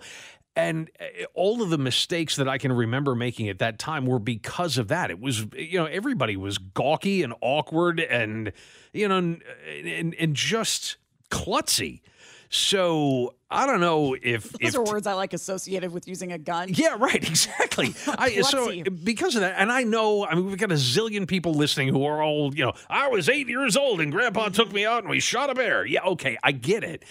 and 0.55 0.91
eh, 0.99 1.25
all 1.34 1.63
of 1.63 1.71
the 1.71 1.79
mistakes 1.79 2.36
that 2.36 2.47
I 2.47 2.60
can 2.60 2.71
remember 2.71 3.15
making 3.15 3.49
at 3.49 3.58
that 3.60 3.79
time 3.79 4.05
were 4.05 4.19
because 4.19 4.77
of 4.77 4.88
that. 4.89 5.12
It 5.12 5.19
was, 5.19 5.47
you 5.58 5.79
know, 5.79 5.86
everybody 5.86 6.38
was 6.38 6.58
gawky 6.58 7.23
and 7.23 7.34
awkward 7.41 7.99
and, 7.99 8.53
you 8.93 9.08
know, 9.08 9.17
and, 9.17 10.15
and 10.15 10.36
just 10.36 10.97
klutzy. 11.29 12.01
So 12.49 13.36
I 13.49 13.65
don't 13.65 13.79
know 13.79 14.15
if 14.21 14.43
those 14.62 14.73
if, 14.73 14.75
are 14.75 14.84
words 14.84 15.08
I 15.08 15.13
like 15.13 15.34
associated 15.34 15.91
with 15.91 16.08
using 16.08 16.31
a 16.31 16.38
gun. 16.38 16.69
Yeah, 16.71 16.95
right, 16.97 17.15
exactly. 17.27 17.93
I, 18.08 18.41
so 18.41 18.84
because 19.03 19.36
of 19.36 19.41
that, 19.41 19.55
and 19.58 19.71
I 19.71 19.84
know, 19.84 20.25
I 20.25 20.36
mean, 20.36 20.45
we've 20.45 20.58
got 20.58 20.71
a 20.71 20.75
zillion 20.75 21.27
people 21.27 21.53
listening 21.53 21.89
who 21.89 22.05
are 22.05 22.21
all, 22.21 22.53
you 22.55 22.65
know, 22.65 22.73
I 22.89 23.08
was 23.08 23.29
eight 23.29 23.47
years 23.47 23.77
old 23.77 24.01
and 24.01 24.12
Grandpa 24.12 24.45
mm-hmm. 24.45 24.53
took 24.53 24.71
me 24.71 24.86
out 24.86 25.03
and 25.03 25.10
we 25.10 25.19
shot 25.19 25.49
a 25.49 25.55
bear. 25.55 25.86
Yeah, 25.86 26.03
okay, 26.03 26.38
I 26.43 26.51
get 26.51 26.84
it. 26.84 27.03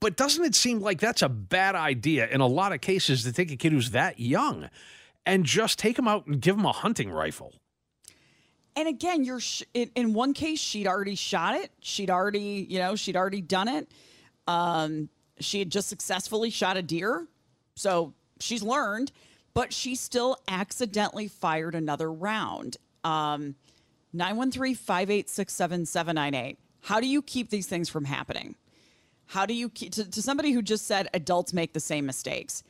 But 0.00 0.16
doesn't 0.16 0.44
it 0.44 0.54
seem 0.54 0.80
like 0.80 0.98
that's 0.98 1.22
a 1.22 1.28
bad 1.28 1.74
idea 1.74 2.26
in 2.26 2.40
a 2.40 2.46
lot 2.46 2.72
of 2.72 2.80
cases 2.80 3.22
to 3.24 3.32
take 3.32 3.50
a 3.50 3.56
kid 3.56 3.72
who's 3.72 3.90
that 3.90 4.18
young 4.18 4.70
and 5.26 5.44
just 5.44 5.78
take 5.78 5.98
him 5.98 6.08
out 6.08 6.26
and 6.26 6.40
give 6.40 6.56
him 6.56 6.64
a 6.64 6.72
hunting 6.72 7.10
rifle? 7.10 7.52
And 8.76 8.88
again, 8.88 9.24
you're 9.24 9.40
sh- 9.40 9.64
in, 9.74 9.90
in 9.94 10.14
one 10.14 10.32
case, 10.32 10.58
she'd 10.58 10.86
already 10.86 11.16
shot 11.16 11.54
it. 11.56 11.70
She'd 11.80 12.08
already, 12.08 12.66
you 12.68 12.78
know, 12.78 12.96
she'd 12.96 13.16
already 13.16 13.42
done 13.42 13.68
it 13.68 13.90
um, 14.46 15.08
she 15.38 15.58
had 15.58 15.70
just 15.70 15.88
successfully 15.88 16.50
shot 16.50 16.76
a 16.76 16.82
deer, 16.82 17.26
so 17.74 18.14
she's 18.40 18.62
learned, 18.62 19.12
but 19.54 19.72
she 19.72 19.94
still 19.94 20.36
accidentally 20.48 21.28
fired 21.28 21.74
another 21.74 22.12
round. 22.12 22.76
Um, 23.04 23.54
913 24.12 24.74
586 24.74 25.52
7798. 25.52 26.58
How 26.82 27.00
do 27.00 27.06
you 27.06 27.22
keep 27.22 27.50
these 27.50 27.66
things 27.66 27.88
from 27.88 28.04
happening? 28.04 28.56
How 29.26 29.46
do 29.46 29.54
you 29.54 29.68
keep 29.68 29.92
to, 29.92 30.10
to 30.10 30.22
somebody 30.22 30.52
who 30.52 30.62
just 30.62 30.86
said 30.86 31.08
adults 31.14 31.52
make 31.52 31.72
the 31.72 31.80
same 31.80 32.06
mistakes? 32.06 32.64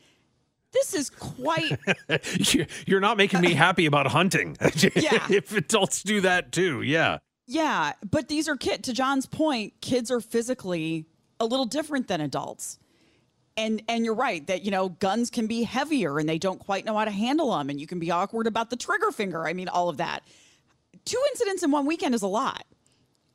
This 0.72 0.94
is 0.94 1.10
quite. 1.10 1.78
You're 2.86 3.00
not 3.00 3.16
making 3.16 3.40
me 3.40 3.54
happy 3.54 3.86
about 3.86 4.06
hunting. 4.06 4.56
yeah. 4.76 5.26
if 5.30 5.56
adults 5.56 6.02
do 6.02 6.20
that 6.20 6.52
too, 6.52 6.82
yeah. 6.82 7.18
Yeah, 7.46 7.94
but 8.08 8.28
these 8.28 8.48
are 8.48 8.56
kids. 8.56 8.86
To 8.86 8.92
John's 8.92 9.26
point, 9.26 9.80
kids 9.80 10.10
are 10.10 10.20
physically 10.20 11.06
a 11.40 11.46
little 11.46 11.64
different 11.64 12.06
than 12.06 12.20
adults. 12.20 12.78
And 13.56 13.82
and 13.88 14.04
you're 14.04 14.14
right 14.14 14.46
that 14.46 14.62
you 14.62 14.70
know 14.70 14.90
guns 14.90 15.30
can 15.30 15.46
be 15.46 15.64
heavier 15.64 16.18
and 16.18 16.28
they 16.28 16.38
don't 16.38 16.60
quite 16.60 16.84
know 16.84 16.96
how 16.96 17.04
to 17.04 17.10
handle 17.10 17.56
them 17.56 17.68
and 17.68 17.80
you 17.80 17.86
can 17.86 17.98
be 17.98 18.10
awkward 18.10 18.46
about 18.46 18.70
the 18.70 18.76
trigger 18.76 19.10
finger. 19.10 19.46
I 19.46 19.54
mean 19.54 19.68
all 19.68 19.88
of 19.88 19.96
that. 19.96 20.22
Two 21.04 21.20
incidents 21.30 21.62
in 21.62 21.70
one 21.70 21.86
weekend 21.86 22.14
is 22.14 22.22
a 22.22 22.28
lot. 22.28 22.64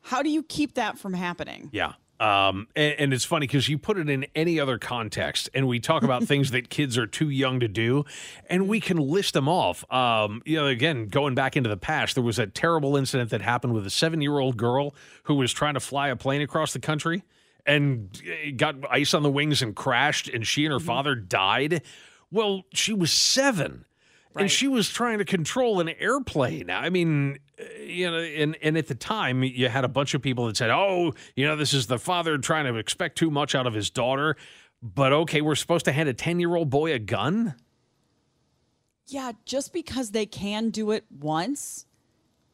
How 0.02 0.22
do 0.22 0.30
you 0.30 0.44
keep 0.44 0.76
that 0.76 0.98
from 0.98 1.13
happening? 1.13 1.70
Yeah. 1.74 1.94
Um, 2.18 2.68
and, 2.78 2.96
and, 2.98 3.13
it's 3.13 3.26
funny 3.26 3.46
because 3.46 3.68
you 3.68 3.78
put 3.78 3.98
it 3.98 4.08
in 4.10 4.26
any 4.36 4.58
other 4.58 4.78
context, 4.78 5.50
and 5.54 5.68
we 5.68 5.82
talk 5.82 6.02
about 6.02 6.24
things 6.28 6.52
that 6.52 6.70
kids 6.70 6.98
are 6.98 7.06
too 7.06 7.30
young 7.30 7.60
to 7.60 7.68
do, 7.68 8.06
and 8.50 8.70
we 8.70 8.80
can 8.80 8.96
list 8.96 9.34
them 9.34 9.50
off. 9.50 9.84
Um, 9.91 10.41
you 10.46 10.56
know, 10.56 10.68
again, 10.68 11.08
going 11.08 11.36
back 11.36 11.58
into 11.58 11.70
the 11.70 11.76
past, 11.76 12.15
there 12.15 12.24
was 12.24 12.39
a 12.39 12.48
terrible 12.48 12.96
incident 12.96 13.32
that 13.32 13.41
happened 13.41 13.74
with 13.74 13.86
a 13.86 13.89
seven 13.89 14.22
year 14.22 14.39
old 14.39 14.56
girl 14.56 14.96
who 15.24 15.36
was 15.36 15.52
trying 15.52 15.74
to 15.74 15.82
fly 15.82 16.08
a 16.08 16.15
plane 16.15 16.41
across 16.41 16.72
the 16.72 16.80
country 16.80 17.24
and 17.65 18.21
got 18.58 18.75
ice 18.89 19.13
on 19.13 19.23
the 19.23 19.32
wings 19.32 19.62
and 19.62 19.75
crashed, 19.75 20.30
and 20.30 20.45
she 20.45 20.65
and 20.65 20.71
her 20.71 20.78
mm-hmm. 20.78 20.88
father 20.88 21.15
died. 21.15 21.82
Well, 22.32 22.63
she 22.73 22.93
was 22.93 23.12
seven. 23.12 23.86
Right. 24.34 24.43
And 24.43 24.51
she 24.51 24.67
was 24.67 24.89
trying 24.89 25.19
to 25.19 25.25
control 25.25 25.80
an 25.80 25.88
airplane. 25.88 26.69
I 26.69 26.89
mean, 26.89 27.39
you 27.80 28.12
know, 28.12 28.17
and, 28.17 28.58
and 28.62 28.78
at 28.78 28.88
the 28.88 28.95
time, 28.95 29.43
you 29.43 29.69
had 29.69 29.86
a 29.86 29.88
bunch 29.88 30.13
of 30.13 30.21
people 30.21 30.47
that 30.47 30.58
said, 30.58 30.69
oh, 30.69 31.13
you 31.38 31.45
know, 31.45 31.56
this 31.56 31.73
is 31.73 31.88
the 31.88 31.97
father 31.97 32.38
trying 32.38 32.65
to 32.65 32.78
expect 32.78 33.17
too 33.17 33.32
much 33.32 33.56
out 33.56 33.65
of 33.65 33.73
his 33.73 33.89
daughter. 33.89 34.36
But 34.84 35.13
okay, 35.13 35.39
we're 35.39 35.56
supposed 35.56 35.86
to 35.86 35.93
hand 35.93 36.10
a 36.10 36.13
10 36.13 36.41
year 36.41 36.54
old 36.54 36.69
boy 36.69 36.91
a 36.91 36.99
gun? 36.99 37.56
Yeah, 39.08 39.32
just 39.45 39.71
because 39.71 40.12
they 40.12 40.25
can 40.25 40.69
do 40.69 40.91
it 40.91 41.06
once 41.10 41.86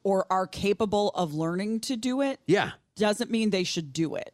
or 0.04 0.26
are 0.30 0.48
capable 0.48 1.10
of 1.12 1.34
learning 1.34 1.80
to 1.82 1.96
do 1.96 2.22
it. 2.22 2.40
Yeah. 2.46 2.72
Doesn't 2.96 3.32
mean 3.32 3.50
they 3.50 3.64
should 3.64 3.92
do 3.92 4.16
it. 4.16 4.34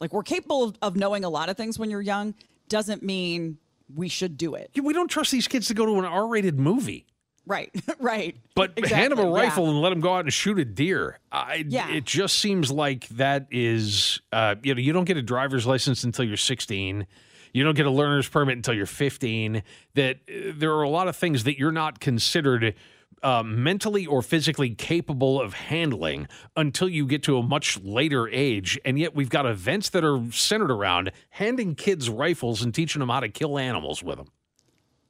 Like 0.00 0.12
we're 0.12 0.22
capable 0.22 0.64
of, 0.64 0.76
of 0.82 0.96
knowing 0.96 1.24
a 1.24 1.28
lot 1.28 1.48
of 1.48 1.56
things 1.56 1.78
when 1.78 1.90
you're 1.90 2.00
young, 2.00 2.34
doesn't 2.68 3.02
mean 3.02 3.58
we 3.94 4.08
should 4.08 4.36
do 4.36 4.54
it. 4.54 4.70
Yeah, 4.74 4.82
we 4.82 4.92
don't 4.92 5.08
trust 5.08 5.30
these 5.30 5.48
kids 5.48 5.68
to 5.68 5.74
go 5.74 5.86
to 5.86 5.98
an 5.98 6.04
R-rated 6.04 6.58
movie. 6.58 7.06
Right, 7.46 7.70
right. 8.00 8.36
But 8.54 8.72
exactly. 8.76 8.96
hand 8.96 9.12
them 9.12 9.18
a 9.18 9.30
rifle 9.30 9.64
yeah. 9.64 9.70
and 9.70 9.80
let 9.80 9.90
them 9.90 10.00
go 10.00 10.14
out 10.14 10.20
and 10.20 10.32
shoot 10.32 10.58
a 10.58 10.64
deer. 10.64 11.18
I, 11.30 11.64
yeah. 11.66 11.90
It 11.90 12.04
just 12.04 12.38
seems 12.38 12.70
like 12.70 13.08
that 13.08 13.46
is, 13.50 14.20
uh, 14.32 14.56
you 14.62 14.74
know, 14.74 14.80
you 14.80 14.92
don't 14.92 15.04
get 15.04 15.16
a 15.16 15.22
driver's 15.22 15.66
license 15.66 16.04
until 16.04 16.24
you're 16.24 16.36
16. 16.36 17.06
You 17.52 17.64
don't 17.64 17.74
get 17.74 17.86
a 17.86 17.90
learner's 17.90 18.28
permit 18.28 18.56
until 18.56 18.74
you're 18.74 18.86
15. 18.86 19.62
That 19.94 20.16
uh, 20.28 20.52
there 20.54 20.72
are 20.72 20.82
a 20.82 20.88
lot 20.88 21.08
of 21.08 21.16
things 21.16 21.44
that 21.44 21.58
you're 21.58 21.72
not 21.72 21.98
considered 22.00 22.74
uh, 23.22 23.42
mentally 23.42 24.06
or 24.06 24.22
physically 24.22 24.74
capable 24.74 25.40
of 25.40 25.54
handling 25.54 26.26
until 26.56 26.88
you 26.88 27.06
get 27.06 27.22
to 27.24 27.38
a 27.38 27.42
much 27.42 27.80
later 27.82 28.28
age. 28.28 28.78
And 28.84 28.98
yet 28.98 29.14
we've 29.14 29.30
got 29.30 29.46
events 29.46 29.90
that 29.90 30.04
are 30.04 30.20
centered 30.32 30.70
around 30.70 31.12
handing 31.30 31.74
kids 31.74 32.08
rifles 32.08 32.62
and 32.62 32.74
teaching 32.74 33.00
them 33.00 33.08
how 33.08 33.20
to 33.20 33.28
kill 33.28 33.58
animals 33.58 34.02
with 34.02 34.18
them. 34.18 34.28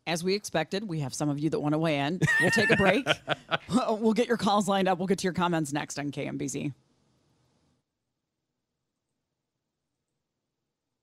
As 0.07 0.25
we 0.25 0.35
expected, 0.35 0.89
we 0.89 1.01
have 1.01 1.15
some 1.15 1.29
of 1.29 1.39
you 1.39 1.51
that 1.51 1.61
want 1.61 1.75
to 1.75 1.79
weigh 1.79 1.99
in. 2.01 2.21
We'll 2.41 2.51
take 2.51 2.71
a 2.71 2.77
break. 2.77 3.07
we'll 3.69 4.15
get 4.15 4.27
your 4.27 4.39
calls 4.39 4.67
lined 4.67 4.89
up. 4.89 4.99
We'll 4.99 5.07
get 5.07 5.19
to 5.19 5.25
your 5.25 5.35
comments 5.35 5.73
next 5.73 5.99
on 5.99 6.11
KMBZ. 6.11 6.73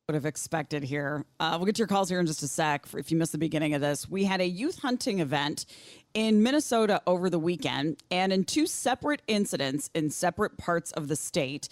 Would 0.09 0.15
have 0.15 0.25
expected 0.25 0.83
here. 0.83 1.25
Uh, 1.37 1.55
we'll 1.57 1.65
get 1.65 1.75
to 1.75 1.79
your 1.79 1.87
calls 1.87 2.07
here 2.07 2.21
in 2.21 2.25
just 2.25 2.41
a 2.41 2.47
sec. 2.47 2.85
For 2.85 2.97
if 2.97 3.11
you 3.11 3.17
missed 3.17 3.33
the 3.33 3.37
beginning 3.37 3.73
of 3.73 3.81
this, 3.81 4.07
we 4.07 4.23
had 4.23 4.39
a 4.39 4.47
youth 4.47 4.79
hunting 4.79 5.19
event 5.19 5.65
in 6.13 6.41
Minnesota 6.41 7.01
over 7.05 7.29
the 7.29 7.37
weekend, 7.37 8.01
and 8.09 8.31
in 8.31 8.45
two 8.45 8.67
separate 8.67 9.21
incidents 9.27 9.89
in 9.93 10.09
separate 10.09 10.57
parts 10.57 10.93
of 10.93 11.09
the 11.09 11.17
state. 11.17 11.67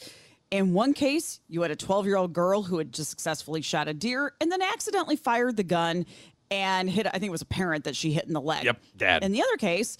In 0.51 0.73
one 0.73 0.93
case, 0.93 1.39
you 1.47 1.61
had 1.61 1.71
a 1.71 1.77
12 1.77 2.07
year 2.07 2.17
old 2.17 2.33
girl 2.33 2.63
who 2.63 2.77
had 2.77 2.91
just 2.91 3.09
successfully 3.09 3.61
shot 3.61 3.87
a 3.87 3.93
deer 3.93 4.33
and 4.41 4.51
then 4.51 4.61
accidentally 4.61 5.15
fired 5.15 5.55
the 5.55 5.63
gun 5.63 6.05
and 6.51 6.89
hit, 6.89 7.07
I 7.07 7.11
think 7.11 7.27
it 7.27 7.31
was 7.31 7.41
a 7.41 7.45
parent 7.45 7.85
that 7.85 7.95
she 7.95 8.11
hit 8.11 8.25
in 8.25 8.33
the 8.33 8.41
leg. 8.41 8.65
Yep, 8.65 8.81
dad. 8.97 9.23
In 9.23 9.31
the 9.31 9.41
other 9.43 9.55
case, 9.55 9.97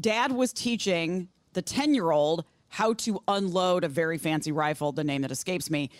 dad 0.00 0.32
was 0.32 0.54
teaching 0.54 1.28
the 1.52 1.60
10 1.60 1.92
year 1.92 2.12
old 2.12 2.46
how 2.68 2.94
to 2.94 3.22
unload 3.28 3.84
a 3.84 3.88
very 3.88 4.16
fancy 4.16 4.52
rifle, 4.52 4.90
the 4.90 5.04
name 5.04 5.20
that 5.20 5.30
escapes 5.30 5.70
me. 5.70 5.90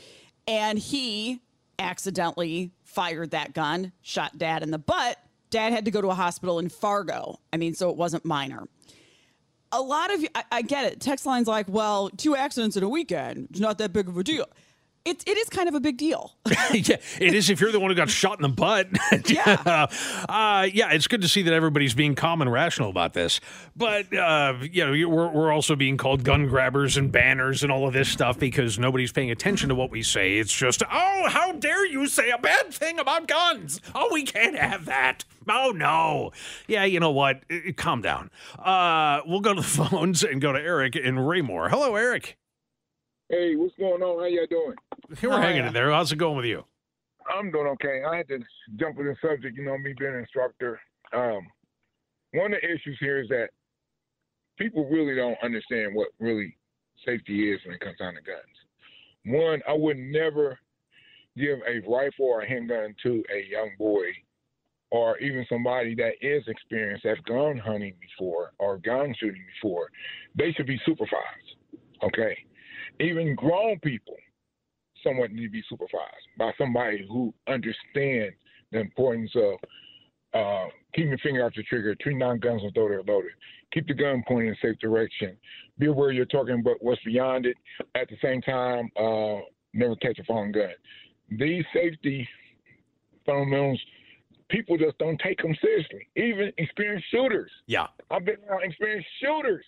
And 0.47 0.79
he 0.79 1.43
accidentally 1.79 2.73
fired 2.85 3.31
that 3.33 3.55
gun, 3.55 3.93
shot 4.03 4.39
dad 4.39 4.63
in 4.63 4.71
the 4.71 4.79
butt. 4.79 5.19
Dad 5.51 5.73
had 5.73 5.85
to 5.87 5.91
go 5.91 6.01
to 6.03 6.09
a 6.09 6.15
hospital 6.15 6.59
in 6.59 6.69
Fargo. 6.69 7.41
I 7.53 7.57
mean, 7.57 7.75
so 7.75 7.91
it 7.91 7.97
wasn't 7.97 8.25
minor. 8.25 8.69
A 9.73 9.81
lot 9.81 10.13
of 10.13 10.25
I, 10.35 10.45
I 10.51 10.63
get 10.63 10.93
it. 10.93 11.01
Text 11.01 11.27
lines 11.27 11.47
like, 11.47 11.67
well, 11.69 12.11
two 12.11 12.37
accidents 12.37 12.77
in 12.77 12.83
a 12.83 12.89
weekend, 12.89 13.49
it's 13.51 13.61
not 13.61 13.79
that 13.79 13.93
big 13.93 14.09
of 14.09 14.17
a 14.17 14.25
deal 14.25 14.47
it, 15.05 15.23
it 15.27 15.37
is 15.39 15.49
kind 15.49 15.69
of 15.69 15.75
a 15.75 15.81
big 15.81 15.97
deal. 15.97 16.35
yeah, 16.73 16.97
it 17.21 17.35
is 17.35 17.51
if 17.51 17.61
you're 17.61 17.73
the 17.73 17.81
one 17.81 17.91
who 17.91 17.95
got 17.95 18.11
shot 18.11 18.39
in 18.39 18.43
the 18.43 18.49
butt. 18.49 18.89
yeah. 19.27 19.87
Uh, 20.29 20.69
yeah, 20.73 20.93
it's 20.93 21.07
good 21.07 21.23
to 21.23 21.29
see 21.29 21.43
that 21.43 21.53
everybody's 21.55 21.95
being 21.95 22.15
calm 22.15 22.43
and 22.43 22.53
rational 22.53 22.91
about 22.91 23.15
this. 23.15 23.41
But, 23.77 24.13
uh, 24.15 24.55
you 24.71 24.85
know, 24.85 25.09
we're, 25.09 25.29
we're 25.29 25.53
also 25.53 25.77
being 25.77 25.97
called 25.97 26.25
gun 26.25 26.47
grabbers 26.49 26.97
and 26.97 27.11
banners 27.11 27.63
and 27.63 27.73
all 27.73 27.87
of 27.87 27.95
this 27.95 28.09
stuff 28.09 28.39
because 28.39 28.79
nobody's 28.79 29.13
paying 29.13 29.31
attention 29.31 29.69
to 29.71 29.75
what 29.75 29.91
we 29.91 30.03
say. 30.03 30.39
It's 30.39 30.53
just, 30.53 30.83
oh, 30.83 31.29
how 31.29 31.53
dare 31.53 31.87
you 31.87 32.07
say 32.07 32.31
a 32.31 32.39
bad 32.39 32.73
thing 32.73 32.99
about 32.99 33.29
guns? 33.29 33.81
Oh, 33.95 34.11
we 34.13 34.25
can't 34.25 34.57
have 34.57 34.85
that. 34.87 35.25
Oh, 35.49 35.73
no. 35.75 36.33
Yeah, 36.67 36.85
you 36.85 37.01
know 37.01 37.11
what? 37.11 37.43
Calm 37.77 38.03
down. 38.03 38.31
Uh, 38.59 39.21
we'll 39.27 39.41
go 39.41 39.55
to 39.55 39.61
the 39.61 39.67
phones 39.67 40.23
and 40.23 40.41
go 40.41 40.53
to 40.53 40.61
Eric 40.61 40.97
in 40.97 41.19
Raymore. 41.19 41.69
Hello, 41.69 41.97
Eric. 41.97 42.37
Hey, 43.31 43.57
what's 43.57 43.77
going 43.77 44.03
on? 44.03 44.21
How 44.21 44.25
y'all 44.25 44.47
doing? 44.49 44.75
We're 45.23 45.35
oh, 45.35 45.41
hanging 45.43 45.67
in 45.67 45.75
there. 45.75 45.91
How's 45.91 46.11
it 46.11 46.17
going 46.17 46.39
with 46.39 46.47
you? 46.47 46.65
I'm 47.29 47.51
doing 47.51 47.67
okay. 47.67 48.03
I 48.03 48.17
had 48.17 48.29
to 48.29 48.39
jump 48.77 48.97
with 48.97 49.07
the 49.07 49.17
subject, 49.21 49.55
you 49.55 49.67
know, 49.67 49.77
me 49.77 49.93
being 49.99 50.15
an 50.15 50.21
instructor. 50.21 50.81
Um, 51.13 51.47
one 52.33 52.55
of 52.55 52.61
the 52.63 52.65
issues 52.65 52.97
here 52.99 53.21
is 53.21 53.29
that 53.29 53.51
people 54.59 54.89
really 54.89 55.15
don't 55.15 55.37
understand 55.43 55.95
what 55.95 56.09
really 56.19 56.57
safety 57.05 57.53
is 57.53 57.61
when 57.67 57.75
it 57.75 57.81
comes 57.81 57.99
down 57.99 58.15
to 58.15 58.23
guns. 58.23 58.41
One, 59.27 59.61
I 59.69 59.75
would 59.75 59.99
never 59.99 60.59
give 61.37 61.59
a 61.69 61.81
rifle 61.87 62.25
or 62.25 62.41
a 62.41 62.49
handgun 62.49 62.95
to 63.03 63.23
a 63.31 63.47
young 63.51 63.73
boy 63.79 64.07
or 64.91 65.19
even 65.19 65.45
somebody 65.51 65.95
that 65.97 66.15
is 66.23 66.45
experienced, 66.47 67.05
that's 67.05 67.21
gone 67.27 67.59
hunting 67.59 67.93
before 68.01 68.53
or 68.59 68.79
gun 68.79 69.15
shooting 69.21 69.45
before. 69.61 69.89
They 70.35 70.53
should 70.53 70.67
be 70.67 70.81
supervised. 70.87 71.57
Okay 72.03 72.39
even 73.01 73.35
grown 73.35 73.79
people 73.81 74.17
somewhat 75.05 75.33
need 75.33 75.45
to 75.45 75.51
be 75.51 75.63
supervised 75.69 76.27
by 76.39 76.53
somebody 76.59 77.07
who 77.09 77.33
understands 77.47 78.35
the 78.73 78.81
importance 78.81 79.31
of 79.37 79.55
uh, 80.35 80.69
keeping 80.95 81.11
your 81.11 81.19
finger 81.19 81.45
off 81.45 81.53
the 81.57 81.63
trigger, 81.63 81.95
treating 82.01 82.19
non 82.19 82.39
guns 82.39 82.63
until 82.65 82.89
they're 82.89 83.03
loaded. 83.03 83.31
Keep 83.73 83.89
the 83.89 83.95
gun 83.95 84.23
pointed 84.27 84.49
in 84.49 84.53
a 84.55 84.57
safe 84.73 84.79
direction. 84.79 85.37
Be 85.79 85.87
aware 85.87 86.11
you're 86.11 86.27
talking 86.27 86.61
about 86.61 86.77
what's 86.81 87.03
beyond 87.05 87.47
it. 87.47 87.57
At 87.95 88.09
the 88.09 88.17
same 88.23 88.43
time, 88.43 88.91
uh, 88.97 89.41
never 89.73 89.97
catch 89.97 90.19
a 90.19 90.25
falling 90.25 90.53
gun. 90.53 90.71
These 91.31 91.65
safety 91.73 92.27
fundamentals, 93.27 93.81
people 94.49 94.77
just 94.79 94.99
don't 94.99 95.21
take 95.21 95.41
them 95.43 95.55
seriously. 95.63 96.09
Even 96.17 96.53
experienced 96.57 97.07
shooters. 97.11 97.51
Yeah. 97.67 97.87
I've 98.11 98.25
been 98.25 98.37
around 98.49 98.65
experienced 98.65 99.09
shooters 99.23 99.65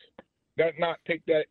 that 0.56 0.74
not 0.78 0.98
take 1.06 1.24
that 1.26 1.46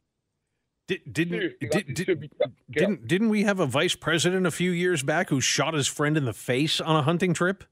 did, 0.89 1.13
didn't 1.13 1.59
did, 1.59 1.93
did, 1.93 2.31
didn't 2.71 3.07
didn't 3.07 3.29
we 3.29 3.43
have 3.43 3.59
a 3.59 3.67
vice 3.67 3.95
president 3.95 4.47
a 4.47 4.51
few 4.51 4.71
years 4.71 5.03
back 5.03 5.29
who 5.29 5.39
shot 5.39 5.75
his 5.75 5.85
friend 5.85 6.17
in 6.17 6.25
the 6.25 6.33
face 6.33 6.81
on 6.81 6.95
a 6.95 7.03
hunting 7.03 7.31
trip? 7.31 7.63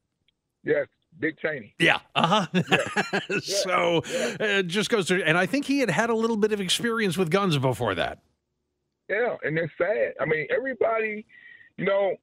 Yes, 0.64 0.86
Dick 1.20 1.40
Cheney. 1.42 1.74
Yeah. 1.80 2.00
Uh 2.14 2.46
huh. 2.46 2.62
Yeah. 2.70 3.40
so 3.40 4.04
yeah. 4.06 4.36
it 4.60 4.68
just 4.68 4.92
goes 4.92 5.08
to, 5.08 5.24
and 5.24 5.36
I 5.36 5.48
think 5.48 5.66
he 5.66 5.80
had 5.80 5.90
had 5.90 6.12
a 6.12 6.16
little 6.16 6.38
bit 6.38 6.52
of 6.52 6.62
experience 6.62 7.18
with 7.18 7.32
guns 7.32 7.58
before 7.58 7.96
that. 7.96 8.20
Yeah, 9.10 9.36
and 9.44 9.58
it's 9.58 9.74
sad. 9.80 10.14
I 10.20 10.26
mean, 10.26 10.46
everybody, 10.56 11.26
you 11.78 11.86
know, 11.86 12.18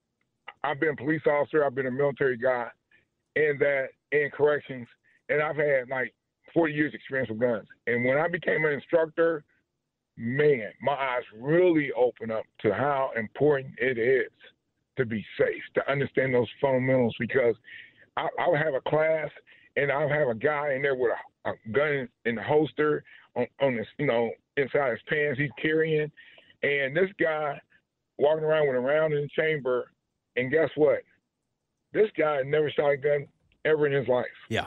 I've 0.62 0.78
been 0.78 0.90
a 0.90 0.96
police 0.96 1.22
officer, 1.26 1.64
I've 1.64 1.74
been 1.74 1.86
a 1.86 1.90
military 1.90 2.36
guy, 2.36 2.68
and 3.34 3.58
that 3.58 3.88
in 4.12 4.30
corrections, 4.32 4.86
and 5.28 5.42
I've 5.42 5.56
had 5.56 5.88
like 5.90 6.14
40 6.52 6.72
years 6.72 6.94
experience 6.94 7.30
with 7.30 7.40
guns. 7.40 7.66
And 7.88 8.04
when 8.04 8.16
I 8.16 8.28
became 8.28 8.64
an 8.64 8.72
instructor 8.74 9.42
man, 10.16 10.70
my 10.80 10.92
eyes 10.92 11.22
really 11.38 11.90
open 11.92 12.30
up 12.30 12.44
to 12.60 12.72
how 12.72 13.10
important 13.16 13.74
it 13.78 13.98
is 13.98 14.30
to 14.96 15.04
be 15.04 15.24
safe, 15.38 15.62
to 15.74 15.90
understand 15.90 16.34
those 16.34 16.48
fundamentals. 16.60 17.14
Because 17.18 17.54
I, 18.16 18.28
I'll 18.38 18.56
have 18.56 18.74
a 18.74 18.88
class 18.88 19.28
and 19.76 19.90
I'll 19.90 20.08
have 20.08 20.28
a 20.28 20.34
guy 20.34 20.74
in 20.74 20.82
there 20.82 20.94
with 20.94 21.12
a, 21.44 21.50
a 21.50 21.54
gun 21.72 22.08
in 22.24 22.36
the 22.36 22.42
holster 22.42 23.02
on, 23.34 23.46
on 23.60 23.76
his, 23.76 23.86
you 23.98 24.06
know, 24.06 24.30
inside 24.56 24.90
his 24.90 25.00
pants 25.08 25.40
he's 25.40 25.50
carrying, 25.60 26.10
and 26.62 26.96
this 26.96 27.10
guy 27.20 27.60
walking 28.18 28.44
around 28.44 28.68
with 28.68 28.76
a 28.76 28.80
round 28.80 29.12
in 29.12 29.22
the 29.22 29.42
chamber. 29.42 29.90
And 30.36 30.50
guess 30.50 30.70
what? 30.76 31.00
This 31.92 32.08
guy 32.18 32.42
never 32.44 32.70
shot 32.70 32.90
a 32.90 32.96
gun 32.96 33.26
ever 33.64 33.86
in 33.86 33.92
his 33.92 34.08
life. 34.08 34.26
Yeah. 34.48 34.66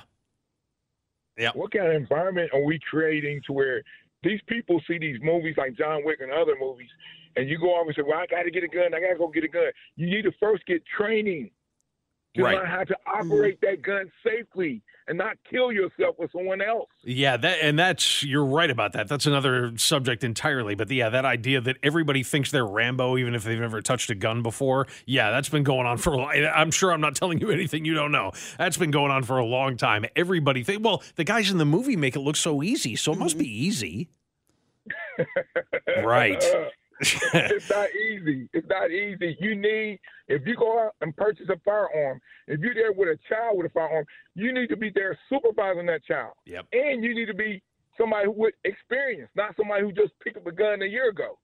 Yeah. 1.37 1.51
What 1.53 1.71
kind 1.71 1.87
of 1.87 1.93
environment 1.93 2.51
are 2.53 2.63
we 2.63 2.79
creating 2.89 3.41
to 3.47 3.53
where 3.53 3.83
these 4.23 4.39
people 4.47 4.81
see 4.87 4.97
these 4.97 5.19
movies 5.21 5.55
like 5.57 5.77
John 5.77 6.03
Wick 6.03 6.19
and 6.21 6.31
other 6.31 6.55
movies, 6.59 6.89
and 7.35 7.49
you 7.49 7.59
go 7.59 7.75
off 7.75 7.87
and 7.87 7.95
say, 7.95 8.01
"Well, 8.01 8.19
I 8.19 8.25
got 8.25 8.43
to 8.43 8.51
get 8.51 8.63
a 8.63 8.67
gun. 8.67 8.93
I 8.93 8.99
got 8.99 9.13
to 9.13 9.17
go 9.17 9.27
get 9.27 9.43
a 9.43 9.47
gun." 9.47 9.71
You 9.95 10.07
need 10.09 10.23
to 10.23 10.31
first 10.39 10.65
get 10.65 10.83
training 10.85 11.51
to 12.37 12.43
right. 12.43 12.55
learn 12.55 12.65
how 12.65 12.83
to 12.83 12.93
mm-hmm. 12.93 13.31
operate 13.31 13.59
that 13.61 13.81
gun 13.81 14.11
safely 14.25 14.81
and 15.07 15.17
not 15.17 15.37
kill 15.49 15.71
yourself 15.71 16.15
or 16.17 16.29
someone 16.31 16.61
else. 16.61 16.89
Yeah, 17.03 17.37
that 17.37 17.59
and 17.61 17.77
that's 17.79 18.23
you're 18.23 18.45
right 18.45 18.69
about 18.69 18.93
that. 18.93 19.07
That's 19.07 19.25
another 19.25 19.77
subject 19.77 20.23
entirely. 20.23 20.75
But 20.75 20.91
yeah, 20.91 21.09
that 21.09 21.25
idea 21.25 21.61
that 21.61 21.77
everybody 21.81 22.23
thinks 22.23 22.51
they're 22.51 22.65
Rambo 22.65 23.17
even 23.17 23.35
if 23.35 23.43
they've 23.43 23.59
never 23.59 23.81
touched 23.81 24.09
a 24.09 24.15
gun 24.15 24.43
before. 24.43 24.87
Yeah, 25.05 25.31
that's 25.31 25.49
been 25.49 25.63
going 25.63 25.87
on 25.87 25.97
for 25.97 26.15
a. 26.15 26.47
I'm 26.47 26.71
sure 26.71 26.91
I'm 26.91 27.01
not 27.01 27.15
telling 27.15 27.39
you 27.39 27.49
anything 27.57 27.85
you 27.85 27.93
don't 27.93 28.11
know. 28.11 28.31
That's 28.57 28.77
been 28.77 28.91
going 28.91 29.11
on 29.11 29.23
for 29.23 29.37
a 29.37 29.45
long 29.45 29.77
time. 29.77 30.05
Everybody 30.15 30.63
think 30.63 30.83
well, 30.83 31.03
the 31.15 31.23
guys 31.23 31.51
in 31.51 31.57
the 31.57 31.65
movie 31.65 31.95
make 31.95 32.15
it 32.15 32.19
look 32.19 32.35
so 32.35 32.61
easy, 32.63 32.95
so 32.95 33.13
it 33.13 33.19
must 33.19 33.37
be 33.37 33.45
mm-hmm. 33.45 33.63
easy. 33.63 34.09
right. 36.03 36.43
it's 37.33 37.69
not 37.69 37.89
easy. 37.93 38.49
It's 38.53 38.67
not 38.67 38.91
easy. 38.91 39.37
You 39.39 39.55
need, 39.55 39.99
if 40.27 40.45
you 40.45 40.55
go 40.55 40.79
out 40.79 40.95
and 41.01 41.15
purchase 41.15 41.47
a 41.49 41.57
firearm, 41.63 42.19
if 42.47 42.59
you're 42.59 42.73
there 42.73 42.91
with 42.91 43.09
a 43.09 43.19
child 43.29 43.57
with 43.57 43.67
a 43.67 43.69
firearm, 43.69 44.05
you 44.35 44.53
need 44.53 44.67
to 44.67 44.77
be 44.77 44.91
there 44.93 45.17
supervising 45.29 45.85
that 45.87 46.03
child. 46.05 46.33
Yep. 46.45 46.65
And 46.73 47.03
you 47.03 47.13
need 47.13 47.27
to 47.27 47.33
be 47.33 47.61
somebody 47.97 48.27
with 48.27 48.53
experience, 48.63 49.29
not 49.35 49.55
somebody 49.55 49.83
who 49.83 49.91
just 49.91 50.13
picked 50.23 50.37
up 50.37 50.47
a 50.47 50.51
gun 50.51 50.81
a 50.81 50.85
year 50.85 51.09
ago. 51.09 51.37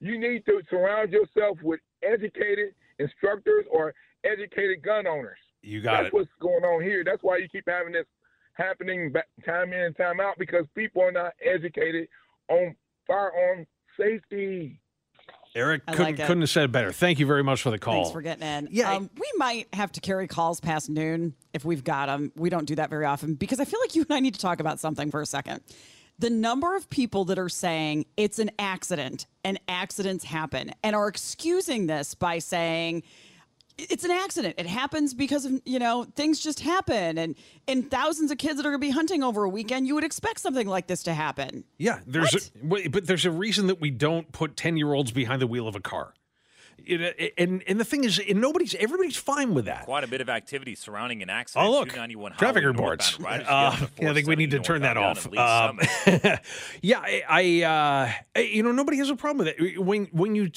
You 0.00 0.18
need 0.18 0.44
to 0.46 0.60
surround 0.68 1.12
yourself 1.12 1.58
with 1.62 1.80
educated 2.02 2.74
instructors 2.98 3.64
or 3.70 3.94
educated 4.24 4.82
gun 4.82 5.06
owners. 5.06 5.38
You 5.62 5.80
got 5.80 5.90
That's 5.92 6.00
it. 6.00 6.02
That's 6.04 6.14
what's 6.14 6.30
going 6.40 6.64
on 6.64 6.82
here. 6.82 7.02
That's 7.04 7.22
why 7.22 7.38
you 7.38 7.48
keep 7.48 7.64
having 7.68 7.92
this 7.92 8.06
happening 8.54 9.12
time 9.44 9.72
in 9.72 9.80
and 9.80 9.96
time 9.96 10.20
out 10.20 10.38
because 10.38 10.66
people 10.74 11.02
are 11.02 11.12
not 11.12 11.32
educated 11.44 12.08
on 12.48 12.74
firearm 13.06 13.66
safety. 13.98 14.80
Eric 15.56 15.86
couldn't, 15.86 16.04
like 16.04 16.16
couldn't, 16.18 16.42
have 16.42 16.50
said 16.50 16.64
it 16.64 16.72
better. 16.72 16.92
Thank 16.92 17.18
you 17.18 17.26
very 17.26 17.42
much 17.42 17.62
for 17.62 17.70
the 17.70 17.78
call. 17.78 17.94
Thanks 17.94 18.12
for 18.12 18.22
getting 18.22 18.46
in. 18.46 18.68
Yeah, 18.70 18.94
um, 18.94 19.10
we 19.18 19.26
might 19.36 19.68
have 19.72 19.90
to 19.92 20.00
carry 20.00 20.28
calls 20.28 20.60
past 20.60 20.90
noon 20.90 21.34
if 21.54 21.64
we've 21.64 21.82
got 21.82 22.06
them. 22.06 22.30
We 22.36 22.50
don't 22.50 22.66
do 22.66 22.74
that 22.74 22.90
very 22.90 23.06
often 23.06 23.34
because 23.34 23.58
I 23.58 23.64
feel 23.64 23.80
like 23.80 23.94
you 23.94 24.02
and 24.02 24.12
I 24.12 24.20
need 24.20 24.34
to 24.34 24.40
talk 24.40 24.60
about 24.60 24.78
something 24.78 25.10
for 25.10 25.22
a 25.22 25.26
second. 25.26 25.62
The 26.18 26.30
number 26.30 26.76
of 26.76 26.88
people 26.88 27.24
that 27.26 27.38
are 27.38 27.48
saying 27.48 28.06
it's 28.16 28.38
an 28.38 28.50
accident 28.58 29.26
and 29.44 29.58
accidents 29.68 30.24
happen 30.24 30.72
and 30.82 30.94
are 30.94 31.08
excusing 31.08 31.86
this 31.86 32.14
by 32.14 32.38
saying 32.38 33.02
it's 33.78 34.04
an 34.04 34.10
accident. 34.10 34.54
It 34.58 34.66
happens 34.66 35.14
because 35.14 35.44
of 35.44 35.60
you 35.64 35.78
know 35.78 36.04
things 36.14 36.40
just 36.40 36.60
happen, 36.60 37.18
and 37.18 37.34
and 37.68 37.90
thousands 37.90 38.30
of 38.30 38.38
kids 38.38 38.56
that 38.56 38.66
are 38.66 38.70
going 38.70 38.80
to 38.80 38.86
be 38.86 38.90
hunting 38.90 39.22
over 39.22 39.44
a 39.44 39.48
weekend, 39.48 39.86
you 39.86 39.94
would 39.94 40.04
expect 40.04 40.40
something 40.40 40.66
like 40.66 40.86
this 40.86 41.02
to 41.04 41.14
happen. 41.14 41.64
Yeah, 41.78 42.00
there's 42.06 42.50
a, 42.64 42.88
but 42.88 43.06
there's 43.06 43.24
a 43.24 43.30
reason 43.30 43.66
that 43.66 43.80
we 43.80 43.90
don't 43.90 44.30
put 44.32 44.56
ten 44.56 44.76
year 44.76 44.92
olds 44.92 45.12
behind 45.12 45.42
the 45.42 45.46
wheel 45.46 45.68
of 45.68 45.76
a 45.76 45.80
car. 45.80 46.14
It, 46.86 47.34
and 47.36 47.62
and 47.66 47.80
the 47.80 47.84
thing 47.84 48.04
is, 48.04 48.18
and 48.18 48.40
nobody's 48.40 48.74
everybody's 48.76 49.16
fine 49.16 49.54
with 49.54 49.64
that. 49.64 49.84
Quite 49.84 50.04
a 50.04 50.06
bit 50.06 50.20
of 50.20 50.28
activity 50.28 50.74
surrounding 50.74 51.22
an 51.22 51.30
accident. 51.30 51.66
Oh 51.66 51.72
look, 51.72 51.88
traffic 52.38 52.64
reports. 52.64 53.18
Uh, 53.20 53.86
yeah, 54.00 54.10
I 54.10 54.14
think 54.14 54.28
we 54.28 54.36
need 54.36 54.52
to 54.52 54.60
turn 54.60 54.82
that 54.82 54.96
off. 54.96 55.26
Um, 55.36 55.80
yeah, 56.82 57.00
I, 57.00 57.22
I 57.28 58.12
uh, 58.36 58.40
you 58.40 58.62
know 58.62 58.72
nobody 58.72 58.98
has 58.98 59.10
a 59.10 59.16
problem 59.16 59.46
with 59.46 59.54
it 59.58 59.82
when 59.82 60.06
when 60.06 60.34
you 60.34 60.50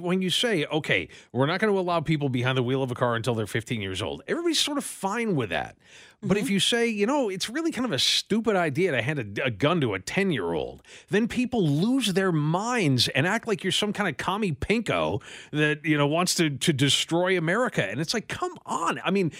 when 0.00 0.22
you 0.22 0.30
say 0.30 0.64
okay, 0.66 1.08
we're 1.32 1.46
not 1.46 1.60
going 1.60 1.72
to 1.72 1.78
allow 1.78 2.00
people 2.00 2.28
behind 2.28 2.58
the 2.58 2.62
wheel 2.62 2.82
of 2.82 2.90
a 2.90 2.94
car 2.94 3.14
until 3.14 3.34
they're 3.34 3.46
15 3.46 3.80
years 3.80 4.02
old. 4.02 4.22
Everybody's 4.26 4.60
sort 4.60 4.78
of 4.78 4.84
fine 4.84 5.36
with 5.36 5.50
that. 5.50 5.76
But 6.22 6.38
mm-hmm. 6.38 6.44
if 6.44 6.50
you 6.50 6.60
say, 6.60 6.88
you 6.88 7.06
know, 7.06 7.28
it's 7.28 7.50
really 7.50 7.70
kind 7.70 7.84
of 7.84 7.92
a 7.92 7.98
stupid 7.98 8.56
idea 8.56 8.90
to 8.92 9.02
hand 9.02 9.38
a, 9.38 9.44
a 9.44 9.50
gun 9.50 9.80
to 9.82 9.92
a 9.94 9.98
10 9.98 10.30
year 10.30 10.54
old, 10.54 10.82
then 11.10 11.28
people 11.28 11.66
lose 11.66 12.14
their 12.14 12.32
minds 12.32 13.08
and 13.08 13.26
act 13.26 13.46
like 13.46 13.62
you're 13.62 13.70
some 13.70 13.92
kind 13.92 14.08
of 14.08 14.16
commie 14.16 14.52
pinko 14.52 15.20
that 15.52 15.84
you 15.84 15.98
know 15.98 16.06
wants 16.06 16.34
to 16.36 16.50
to 16.50 16.72
destroy 16.72 17.36
America, 17.36 17.84
and 17.84 18.00
it's 18.00 18.14
like, 18.14 18.28
come 18.28 18.54
on. 18.64 19.00
I 19.04 19.10
mean, 19.10 19.30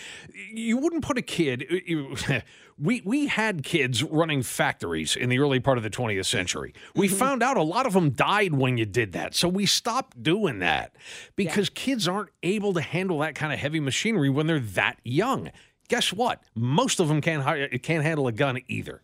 you 0.52 0.76
wouldn't 0.76 1.02
put 1.02 1.16
a 1.16 1.22
kid. 1.22 1.64
we 2.78 3.00
we 3.04 3.26
had 3.26 3.62
kids 3.62 4.02
running 4.02 4.42
factories 4.42 5.16
in 5.16 5.30
the 5.30 5.38
early 5.38 5.60
part 5.60 5.78
of 5.78 5.84
the 5.84 5.90
20th 5.90 6.26
century. 6.26 6.74
We 6.94 7.08
mm-hmm. 7.08 7.16
found 7.16 7.42
out 7.42 7.56
a 7.56 7.62
lot 7.62 7.86
of 7.86 7.94
them 7.94 8.10
died 8.10 8.52
when 8.52 8.76
you 8.76 8.84
did 8.84 9.12
that, 9.12 9.34
so 9.34 9.48
we 9.48 9.64
stopped 9.64 10.22
doing 10.22 10.58
that 10.58 10.94
because 11.36 11.68
yeah. 11.68 11.74
kids 11.74 12.06
aren't 12.06 12.30
able 12.42 12.74
to 12.74 12.82
handle 12.82 13.20
that 13.20 13.34
kind 13.34 13.52
of 13.52 13.58
heavy 13.58 13.80
machinery 13.80 14.28
when 14.28 14.46
they're 14.46 14.60
that 14.60 14.98
young. 15.04 15.50
Guess 15.88 16.12
what? 16.12 16.42
Most 16.54 17.00
of 17.00 17.08
them 17.08 17.20
can't 17.20 17.46
uh, 17.46 17.78
can't 17.78 18.04
handle 18.04 18.26
a 18.28 18.32
gun 18.32 18.60
either. 18.68 19.02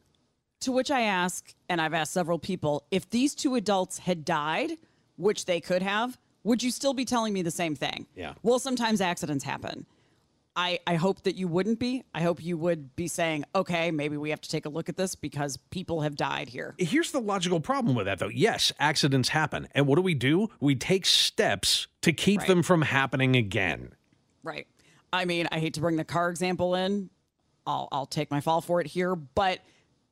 To 0.60 0.72
which 0.72 0.90
I 0.90 1.02
ask, 1.02 1.54
and 1.68 1.80
I've 1.80 1.94
asked 1.94 2.12
several 2.12 2.38
people, 2.38 2.86
if 2.90 3.10
these 3.10 3.34
two 3.34 3.56
adults 3.56 3.98
had 3.98 4.24
died, 4.24 4.72
which 5.16 5.46
they 5.46 5.60
could 5.60 5.82
have, 5.82 6.18
would 6.44 6.62
you 6.62 6.70
still 6.70 6.94
be 6.94 7.04
telling 7.04 7.32
me 7.32 7.42
the 7.42 7.50
same 7.50 7.74
thing? 7.74 8.06
Yeah. 8.14 8.34
Well, 8.42 8.58
sometimes 8.58 9.00
accidents 9.00 9.44
happen. 9.44 9.86
I, 10.54 10.80
I 10.86 10.96
hope 10.96 11.22
that 11.22 11.34
you 11.34 11.48
wouldn't 11.48 11.78
be. 11.78 12.04
I 12.14 12.20
hope 12.22 12.42
you 12.44 12.58
would 12.58 12.94
be 12.94 13.08
saying, 13.08 13.44
okay, 13.54 13.90
maybe 13.90 14.16
we 14.18 14.30
have 14.30 14.40
to 14.42 14.48
take 14.50 14.66
a 14.66 14.68
look 14.68 14.88
at 14.88 14.96
this 14.96 15.14
because 15.14 15.56
people 15.56 16.02
have 16.02 16.14
died 16.14 16.48
here. 16.48 16.74
Here's 16.78 17.10
the 17.10 17.20
logical 17.20 17.58
problem 17.58 17.96
with 17.96 18.04
that, 18.04 18.18
though. 18.18 18.28
Yes, 18.28 18.70
accidents 18.78 19.30
happen. 19.30 19.68
And 19.74 19.86
what 19.86 19.96
do 19.96 20.02
we 20.02 20.14
do? 20.14 20.48
We 20.60 20.74
take 20.74 21.06
steps 21.06 21.86
to 22.02 22.12
keep 22.12 22.40
right. 22.40 22.48
them 22.48 22.62
from 22.62 22.82
happening 22.82 23.34
again. 23.34 23.94
Right. 24.42 24.66
I 25.12 25.24
mean, 25.24 25.48
I 25.52 25.58
hate 25.58 25.74
to 25.74 25.80
bring 25.80 25.96
the 25.96 26.04
car 26.04 26.30
example 26.30 26.74
in. 26.74 27.10
I'll, 27.66 27.88
I'll 27.92 28.06
take 28.06 28.30
my 28.30 28.40
fall 28.40 28.60
for 28.60 28.80
it 28.80 28.86
here, 28.86 29.14
but 29.14 29.60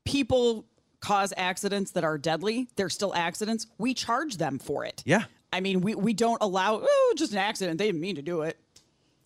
people 0.05 0.67
cause 1.01 1.33
accidents 1.37 1.93
that 1.93 2.05
are 2.05 2.19
deadly, 2.19 2.69
they're 2.77 2.91
still 2.91 3.15
accidents. 3.15 3.67
We 3.79 3.95
charge 3.95 4.37
them 4.37 4.59
for 4.59 4.85
it. 4.85 5.03
Yeah. 5.07 5.25
I 5.53 5.61
mean, 5.61 5.81
we, 5.81 5.95
we 5.95 6.13
don't 6.13 6.41
allow, 6.41 6.81
oh, 6.83 7.15
just 7.17 7.33
an 7.33 7.39
accident. 7.39 7.79
They 7.79 7.87
didn't 7.87 8.01
mean 8.01 8.17
to 8.17 8.23
do 8.23 8.43
it. 8.43 8.59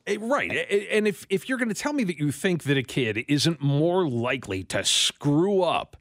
Eh, 0.07 0.17
right. 0.21 0.51
And 0.91 1.09
if, 1.09 1.27
if 1.29 1.49
you're 1.49 1.59
going 1.59 1.69
to 1.69 1.75
tell 1.75 1.93
me 1.93 2.05
that 2.05 2.19
you 2.19 2.31
think 2.31 2.65
that 2.65 2.79
a 2.79 2.83
kid 2.83 3.25
isn't 3.29 3.61
more 3.61 4.09
likely 4.09 4.63
to 4.65 4.85
screw 4.85 5.63
up 5.63 5.97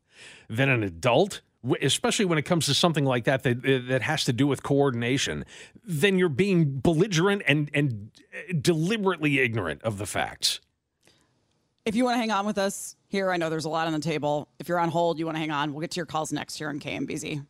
than 0.50 0.70
an 0.70 0.84
adult, 0.84 1.42
especially 1.82 2.26
when 2.26 2.38
it 2.38 2.44
comes 2.44 2.66
to 2.66 2.74
something 2.74 3.06
like 3.06 3.24
that 3.26 3.44
that, 3.44 3.62
that 3.88 4.02
has 4.02 4.26
to 4.26 4.34
do 4.34 4.48
with 4.48 4.64
coordination, 4.64 5.46
then 5.86 6.18
you're 6.18 6.30
being 6.30 6.80
belligerent 6.80 7.42
and, 7.48 7.70
and 7.74 8.12
eh, 8.34 8.54
deliberately 8.60 9.40
ignorant 9.40 9.82
of 9.84 9.98
the 9.98 10.06
facts. 10.06 10.60
If 11.86 11.96
you 11.96 12.06
want 12.06 12.16
to 12.16 12.20
hang 12.20 12.32
on 12.32 12.46
with 12.46 12.58
us 12.58 12.96
here, 13.08 13.32
I 13.32 13.38
know 13.38 13.50
there's 13.50 13.66
a 13.66 13.70
lot 13.70 13.88
on 13.88 13.94
the 13.94 14.00
table. 14.00 14.48
If 14.60 14.70
you're 14.70 14.80
on 14.80 14.90
hold, 14.90 15.20
you 15.20 15.26
want 15.26 15.36
to 15.36 15.40
hang 15.40 15.52
on, 15.52 15.74
we'll 15.74 15.82
get 15.82 15.92
to 15.92 15.98
your 15.98 16.06
calls 16.06 16.32
next 16.32 16.56
here 16.56 16.70
on 16.70 16.80
KMBZ. 16.80 17.46